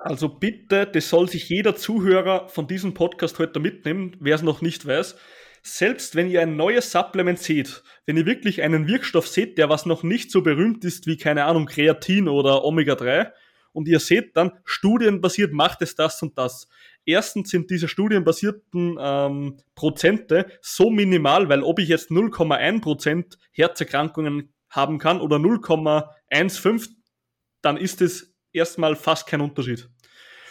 Also 0.00 0.28
bitte, 0.28 0.86
das 0.86 1.08
soll 1.08 1.28
sich 1.28 1.48
jeder 1.48 1.76
Zuhörer 1.76 2.48
von 2.48 2.66
diesem 2.66 2.92
Podcast 2.92 3.38
heute 3.38 3.60
mitnehmen, 3.60 4.16
wer 4.18 4.34
es 4.34 4.42
noch 4.42 4.60
nicht 4.60 4.84
weiß 4.84 5.16
selbst 5.62 6.16
wenn 6.16 6.28
ihr 6.28 6.42
ein 6.42 6.56
neues 6.56 6.90
Supplement 6.90 7.38
seht, 7.38 7.82
wenn 8.04 8.16
ihr 8.16 8.26
wirklich 8.26 8.62
einen 8.62 8.88
Wirkstoff 8.88 9.28
seht, 9.28 9.58
der 9.58 9.68
was 9.68 9.86
noch 9.86 10.02
nicht 10.02 10.30
so 10.30 10.42
berühmt 10.42 10.84
ist 10.84 11.06
wie, 11.06 11.16
keine 11.16 11.44
Ahnung, 11.44 11.66
Kreatin 11.66 12.28
oder 12.28 12.64
Omega-3, 12.64 13.30
und 13.74 13.88
ihr 13.88 14.00
seht 14.00 14.36
dann, 14.36 14.52
studienbasiert 14.64 15.52
macht 15.52 15.80
es 15.80 15.94
das 15.94 16.20
und 16.22 16.36
das. 16.36 16.68
Erstens 17.06 17.48
sind 17.48 17.70
diese 17.70 17.88
studienbasierten 17.88 18.98
ähm, 19.00 19.56
Prozente 19.74 20.46
so 20.60 20.90
minimal, 20.90 21.48
weil 21.48 21.62
ob 21.62 21.78
ich 21.78 21.88
jetzt 21.88 22.10
0,1% 22.10 23.38
Herzerkrankungen 23.50 24.51
haben 24.72 24.98
kann 24.98 25.20
oder 25.20 25.36
0,15, 25.36 26.88
dann 27.60 27.76
ist 27.76 28.00
es 28.00 28.34
erstmal 28.52 28.96
fast 28.96 29.26
kein 29.26 29.40
Unterschied. 29.40 29.88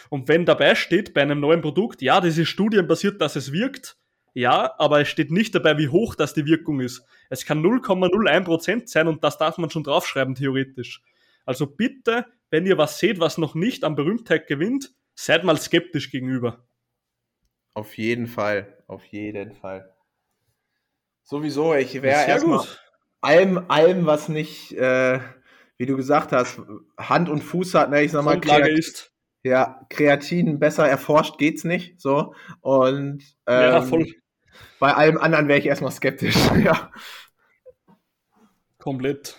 Und 0.08 0.28
wenn 0.28 0.46
dabei 0.46 0.74
steht 0.74 1.12
bei 1.12 1.22
einem 1.22 1.40
neuen 1.40 1.60
Produkt, 1.60 2.02
ja, 2.02 2.20
das 2.20 2.38
ist 2.38 2.48
studienbasiert, 2.48 3.20
dass 3.20 3.36
es 3.36 3.52
wirkt, 3.52 3.96
ja, 4.34 4.74
aber 4.78 5.00
es 5.00 5.08
steht 5.08 5.30
nicht 5.30 5.54
dabei, 5.54 5.76
wie 5.76 5.88
hoch 5.88 6.14
das 6.14 6.32
die 6.34 6.46
Wirkung 6.46 6.80
ist. 6.80 7.04
Es 7.28 7.44
kann 7.44 7.62
0,01% 7.62 8.86
sein 8.86 9.08
und 9.08 9.22
das 9.24 9.36
darf 9.38 9.58
man 9.58 9.70
schon 9.70 9.84
draufschreiben, 9.84 10.34
theoretisch. 10.34 11.02
Also 11.44 11.66
bitte, 11.66 12.26
wenn 12.50 12.66
ihr 12.66 12.78
was 12.78 12.98
seht, 12.98 13.20
was 13.20 13.38
noch 13.38 13.54
nicht 13.54 13.84
an 13.84 13.96
Berühmtheit 13.96 14.46
gewinnt, 14.46 14.94
seid 15.14 15.44
mal 15.44 15.58
skeptisch 15.58 16.10
gegenüber. 16.10 16.64
Auf 17.74 17.96
jeden 17.96 18.26
Fall, 18.26 18.82
auf 18.86 19.04
jeden 19.06 19.52
Fall. 19.52 19.94
Sowieso, 21.22 21.74
ich 21.74 22.00
wäre 22.00 22.26
erstmal 22.26 22.66
allem, 23.22 23.64
allem, 23.68 24.04
was 24.04 24.28
nicht, 24.28 24.72
äh, 24.72 25.20
wie 25.78 25.86
du 25.86 25.96
gesagt 25.96 26.32
hast, 26.32 26.60
Hand 26.98 27.28
und 27.28 27.40
Fuß 27.42 27.74
hat, 27.74 27.90
ne, 27.90 28.02
ich 28.02 28.12
sag 28.12 28.24
mal, 28.24 28.40
Kreatin, 28.40 28.76
ist. 28.76 29.12
Ja, 29.42 29.80
Kreatin 29.88 30.58
besser 30.58 30.86
erforscht 30.86 31.38
geht's 31.38 31.64
nicht, 31.64 32.00
so. 32.00 32.34
Und 32.60 33.24
ähm, 33.46 33.62
ja, 33.62 33.82
voll. 33.82 34.06
Bei 34.78 34.94
allem 34.94 35.16
anderen 35.16 35.48
wäre 35.48 35.58
ich 35.58 35.66
erstmal 35.66 35.92
skeptisch, 35.92 36.36
ja. 36.64 36.90
Komplett. 38.78 39.36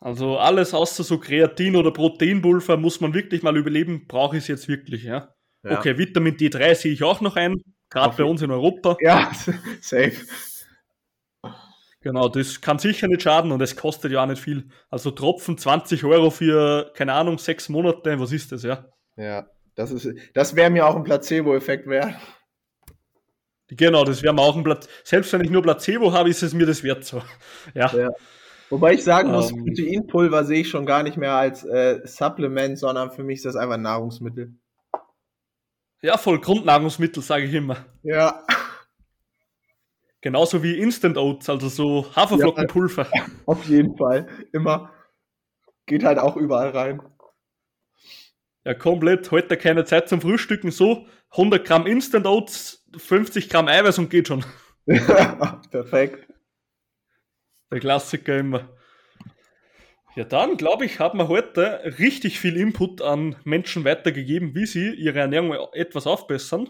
Also 0.00 0.38
alles 0.38 0.74
außer 0.74 1.04
so 1.04 1.18
Kreatin 1.18 1.76
oder 1.76 1.92
Proteinpulver 1.92 2.76
muss 2.76 3.00
man 3.00 3.14
wirklich 3.14 3.42
mal 3.42 3.56
überleben, 3.56 4.06
brauche 4.08 4.36
ich 4.36 4.44
es 4.44 4.48
jetzt 4.48 4.68
wirklich, 4.68 5.04
ja? 5.04 5.34
ja? 5.62 5.78
Okay, 5.78 5.98
Vitamin 5.98 6.36
D3 6.36 6.74
sehe 6.74 6.92
ich 6.92 7.02
auch 7.02 7.20
noch 7.20 7.36
ein, 7.36 7.60
gerade 7.90 8.16
bei 8.16 8.24
uns 8.24 8.42
in 8.42 8.50
Europa. 8.50 8.96
Ja, 9.00 9.30
safe. 9.80 10.12
Genau, 12.02 12.28
das 12.28 12.60
kann 12.62 12.78
sicher 12.78 13.08
nicht 13.08 13.22
schaden 13.22 13.52
und 13.52 13.60
es 13.60 13.76
kostet 13.76 14.10
ja 14.12 14.22
auch 14.22 14.26
nicht 14.26 14.40
viel. 14.40 14.68
Also 14.88 15.10
Tropfen 15.10 15.58
20 15.58 16.04
Euro 16.04 16.30
für, 16.30 16.90
keine 16.94 17.12
Ahnung, 17.12 17.36
sechs 17.38 17.68
Monate, 17.68 18.18
was 18.18 18.32
ist 18.32 18.52
das, 18.52 18.62
ja? 18.62 18.86
Ja, 19.16 19.46
das 19.74 19.90
ist, 19.90 20.08
das 20.32 20.56
wäre 20.56 20.70
mir 20.70 20.86
auch 20.86 20.96
ein 20.96 21.04
Placebo-Effekt 21.04 21.86
wert. 21.86 22.14
Genau, 23.68 24.04
das 24.04 24.22
wäre 24.22 24.34
mir 24.34 24.40
auch 24.40 24.56
ein 24.56 24.64
Platz. 24.64 24.88
Selbst 25.04 25.32
wenn 25.32 25.44
ich 25.44 25.50
nur 25.50 25.62
Placebo 25.62 26.12
habe, 26.12 26.30
ist 26.30 26.42
es 26.42 26.54
mir 26.54 26.66
das 26.66 26.82
wert 26.82 27.04
so. 27.04 27.22
Ja. 27.74 27.94
ja. 27.94 28.08
Wobei 28.70 28.94
ich 28.94 29.04
sagen 29.04 29.30
muss, 29.32 29.50
ähm, 29.50 29.64
Proteinpulver 29.64 30.44
sehe 30.44 30.60
ich 30.60 30.70
schon 30.70 30.86
gar 30.86 31.02
nicht 31.02 31.16
mehr 31.16 31.34
als 31.34 31.64
äh, 31.64 32.00
Supplement, 32.04 32.78
sondern 32.78 33.10
für 33.10 33.24
mich 33.24 33.38
ist 33.38 33.46
das 33.46 33.56
einfach 33.56 33.76
Nahrungsmittel. 33.76 34.54
Ja, 36.02 36.16
voll 36.16 36.40
Grundnahrungsmittel, 36.40 37.22
sage 37.22 37.44
ich 37.44 37.52
immer. 37.52 37.84
Ja. 38.02 38.42
Genauso 40.22 40.62
wie 40.62 40.78
Instant 40.78 41.16
Oats, 41.16 41.48
also 41.48 41.68
so 41.68 42.14
Haferflockenpulver. 42.14 43.08
Ja, 43.14 43.26
auf 43.46 43.64
jeden 43.64 43.96
Fall. 43.96 44.26
Immer. 44.52 44.92
Geht 45.86 46.04
halt 46.04 46.18
auch 46.18 46.36
überall 46.36 46.70
rein. 46.70 47.02
Ja, 48.64 48.74
komplett. 48.74 49.30
Heute 49.30 49.56
keine 49.56 49.84
Zeit 49.84 50.08
zum 50.08 50.20
Frühstücken. 50.20 50.70
So 50.70 51.06
100 51.30 51.66
Gramm 51.66 51.86
Instant 51.86 52.26
Oats, 52.26 52.86
50 52.96 53.48
Gramm 53.48 53.68
Eiweiß 53.68 53.98
und 53.98 54.10
geht 54.10 54.28
schon. 54.28 54.44
Perfekt. 55.70 56.28
Der 57.70 57.80
Klassiker 57.80 58.36
immer. 58.36 58.68
Ja, 60.16 60.24
dann 60.24 60.56
glaube 60.56 60.84
ich, 60.84 60.98
haben 60.98 61.18
wir 61.18 61.28
heute 61.28 61.94
richtig 61.98 62.40
viel 62.40 62.56
Input 62.56 63.00
an 63.00 63.36
Menschen 63.44 63.84
weitergegeben, 63.84 64.54
wie 64.54 64.66
sie 64.66 64.90
ihre 64.90 65.20
Ernährung 65.20 65.56
etwas 65.72 66.06
aufbessern. 66.06 66.68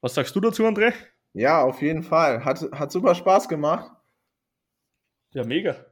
Was 0.00 0.14
sagst 0.14 0.36
du 0.36 0.40
dazu, 0.40 0.64
André? 0.64 0.92
Ja, 1.34 1.62
auf 1.62 1.82
jeden 1.82 2.02
Fall. 2.04 2.44
Hat, 2.44 2.60
hat 2.72 2.92
super 2.92 3.14
Spaß 3.14 3.48
gemacht. 3.48 3.90
Ja, 5.32 5.44
mega. 5.44 5.84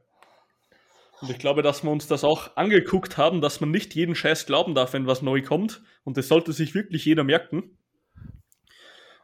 Und 1.21 1.29
ich 1.29 1.37
glaube, 1.37 1.61
dass 1.61 1.83
wir 1.83 1.91
uns 1.91 2.07
das 2.07 2.23
auch 2.23 2.55
angeguckt 2.55 3.17
haben, 3.17 3.41
dass 3.41 3.61
man 3.61 3.69
nicht 3.69 3.93
jeden 3.93 4.15
Scheiß 4.15 4.45
glauben 4.45 4.73
darf, 4.73 4.93
wenn 4.93 5.05
was 5.05 5.21
neu 5.21 5.41
kommt. 5.41 5.83
Und 6.03 6.17
das 6.17 6.29
sollte 6.29 6.53
sich 6.53 6.73
wirklich 6.75 7.05
jeder 7.05 7.23
merken. 7.23 7.77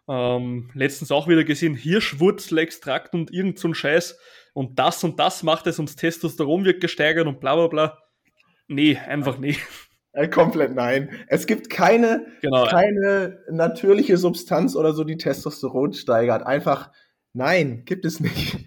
Ähm, 0.10 0.70
letztens 0.74 1.12
auch 1.12 1.28
wieder 1.28 1.44
gesehen, 1.44 1.76
Hirschwurzelextrakt 1.76 3.14
und 3.14 3.32
irgend 3.32 3.60
so 3.60 3.70
ein 3.70 3.76
Scheiß. 3.76 4.20
Und 4.54 4.78
das 4.78 5.04
und 5.04 5.20
das 5.20 5.44
macht 5.44 5.68
es 5.68 5.80
und 5.80 5.88
das 5.88 5.96
Testosteron 5.96 6.66
wird 6.66 6.82
gesteigert 6.82 7.28
und 7.28 7.40
bla 7.40 7.56
bla 7.56 7.68
bla. 7.68 8.04
Nee, 8.68 8.98
einfach 8.98 9.38
nee. 9.38 9.56
Äh, 10.12 10.28
komplett 10.28 10.74
nein. 10.74 11.10
Es 11.28 11.46
gibt 11.46 11.70
keine, 11.70 12.26
genau. 12.42 12.66
keine 12.66 13.44
natürliche 13.52 14.18
Substanz 14.18 14.76
oder 14.76 14.94
so, 14.94 15.04
die 15.04 15.18
Testosteron 15.18 15.94
steigert. 15.94 16.44
Einfach 16.44 16.92
nein, 17.34 17.84
gibt 17.86 18.06
es 18.06 18.20
nicht. 18.20 18.58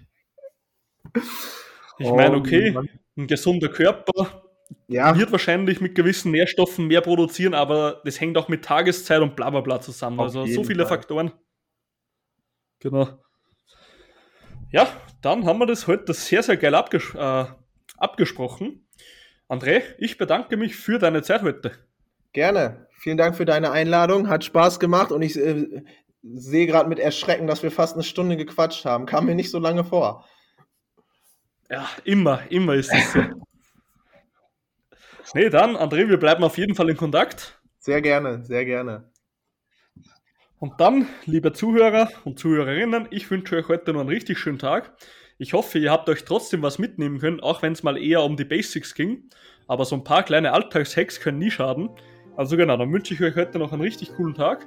Ich 1.99 2.11
meine, 2.11 2.37
okay, 2.37 2.75
ein 3.17 3.27
gesunder 3.27 3.69
Körper 3.69 4.43
ja. 4.87 5.17
wird 5.17 5.31
wahrscheinlich 5.31 5.81
mit 5.81 5.95
gewissen 5.95 6.31
Nährstoffen 6.31 6.87
mehr 6.87 7.01
produzieren, 7.01 7.53
aber 7.53 8.01
das 8.05 8.19
hängt 8.19 8.37
auch 8.37 8.47
mit 8.47 8.65
Tageszeit 8.65 9.21
und 9.21 9.35
bla 9.35 9.49
bla 9.49 9.61
bla 9.61 9.81
zusammen. 9.81 10.19
Auf 10.19 10.27
also 10.27 10.45
so 10.45 10.63
viele 10.63 10.85
Fall. 10.85 10.97
Faktoren. 10.97 11.31
Genau. 12.79 13.19
Ja, 14.71 14.87
dann 15.21 15.45
haben 15.45 15.59
wir 15.59 15.67
das 15.67 15.87
heute 15.87 16.13
sehr, 16.13 16.41
sehr 16.41 16.57
geil 16.57 16.73
abges 16.73 17.13
äh, 17.15 17.45
abgesprochen. 17.97 18.82
André, 19.49 19.83
ich 19.97 20.17
bedanke 20.17 20.57
mich 20.57 20.75
für 20.75 20.99
deine 20.99 21.21
Zeit 21.21 21.41
heute. 21.43 21.71
Gerne. 22.31 22.87
Vielen 22.97 23.17
Dank 23.17 23.35
für 23.35 23.45
deine 23.45 23.71
Einladung. 23.71 24.29
Hat 24.29 24.43
Spaß 24.43 24.79
gemacht 24.79 25.11
und 25.11 25.21
ich 25.21 25.37
äh, 25.37 25.83
sehe 26.21 26.65
gerade 26.65 26.89
mit 26.89 26.99
Erschrecken, 26.99 27.47
dass 27.47 27.63
wir 27.63 27.71
fast 27.71 27.95
eine 27.95 28.03
Stunde 28.03 28.37
gequatscht 28.37 28.85
haben. 28.85 29.05
Kam 29.05 29.25
mir 29.25 29.35
nicht 29.35 29.51
so 29.51 29.59
lange 29.59 29.83
vor. 29.83 30.25
Ja, 31.69 31.87
immer, 32.03 32.41
immer 32.49 32.73
ist 32.75 32.93
es 32.93 33.13
so. 33.13 33.19
nee, 35.33 35.49
dann, 35.49 35.75
André, 35.75 36.07
wir 36.07 36.17
bleiben 36.17 36.43
auf 36.43 36.57
jeden 36.57 36.75
Fall 36.75 36.89
in 36.89 36.97
Kontakt. 36.97 37.61
Sehr 37.79 38.01
gerne, 38.01 38.43
sehr 38.45 38.65
gerne. 38.65 39.11
Und 40.59 40.79
dann, 40.79 41.09
liebe 41.25 41.51
Zuhörer 41.51 42.09
und 42.23 42.39
Zuhörerinnen, 42.39 43.09
ich 43.11 43.29
wünsche 43.29 43.57
euch 43.57 43.67
heute 43.67 43.91
noch 43.91 43.99
einen 43.99 44.09
richtig 44.09 44.39
schönen 44.39 44.59
Tag. 44.59 44.95
Ich 45.37 45.53
hoffe, 45.53 45.79
ihr 45.79 45.91
habt 45.91 46.09
euch 46.09 46.25
trotzdem 46.25 46.61
was 46.61 46.79
mitnehmen 46.79 47.19
können, 47.19 47.39
auch 47.39 47.61
wenn 47.61 47.73
es 47.73 47.83
mal 47.83 47.97
eher 47.97 48.23
um 48.23 48.37
die 48.37 48.45
Basics 48.45 48.93
ging. 48.93 49.29
Aber 49.67 49.85
so 49.85 49.95
ein 49.95 50.03
paar 50.03 50.23
kleine 50.23 50.53
Alltagshacks 50.53 51.19
können 51.19 51.39
nie 51.39 51.51
schaden. 51.51 51.89
Also 52.35 52.57
genau, 52.57 52.77
dann 52.77 52.91
wünsche 52.91 53.13
ich 53.13 53.21
euch 53.21 53.35
heute 53.35 53.59
noch 53.59 53.71
einen 53.71 53.81
richtig 53.81 54.15
coolen 54.15 54.33
Tag. 54.33 54.65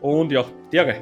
Und 0.00 0.32
ja, 0.32 0.44
dere. 0.72 0.96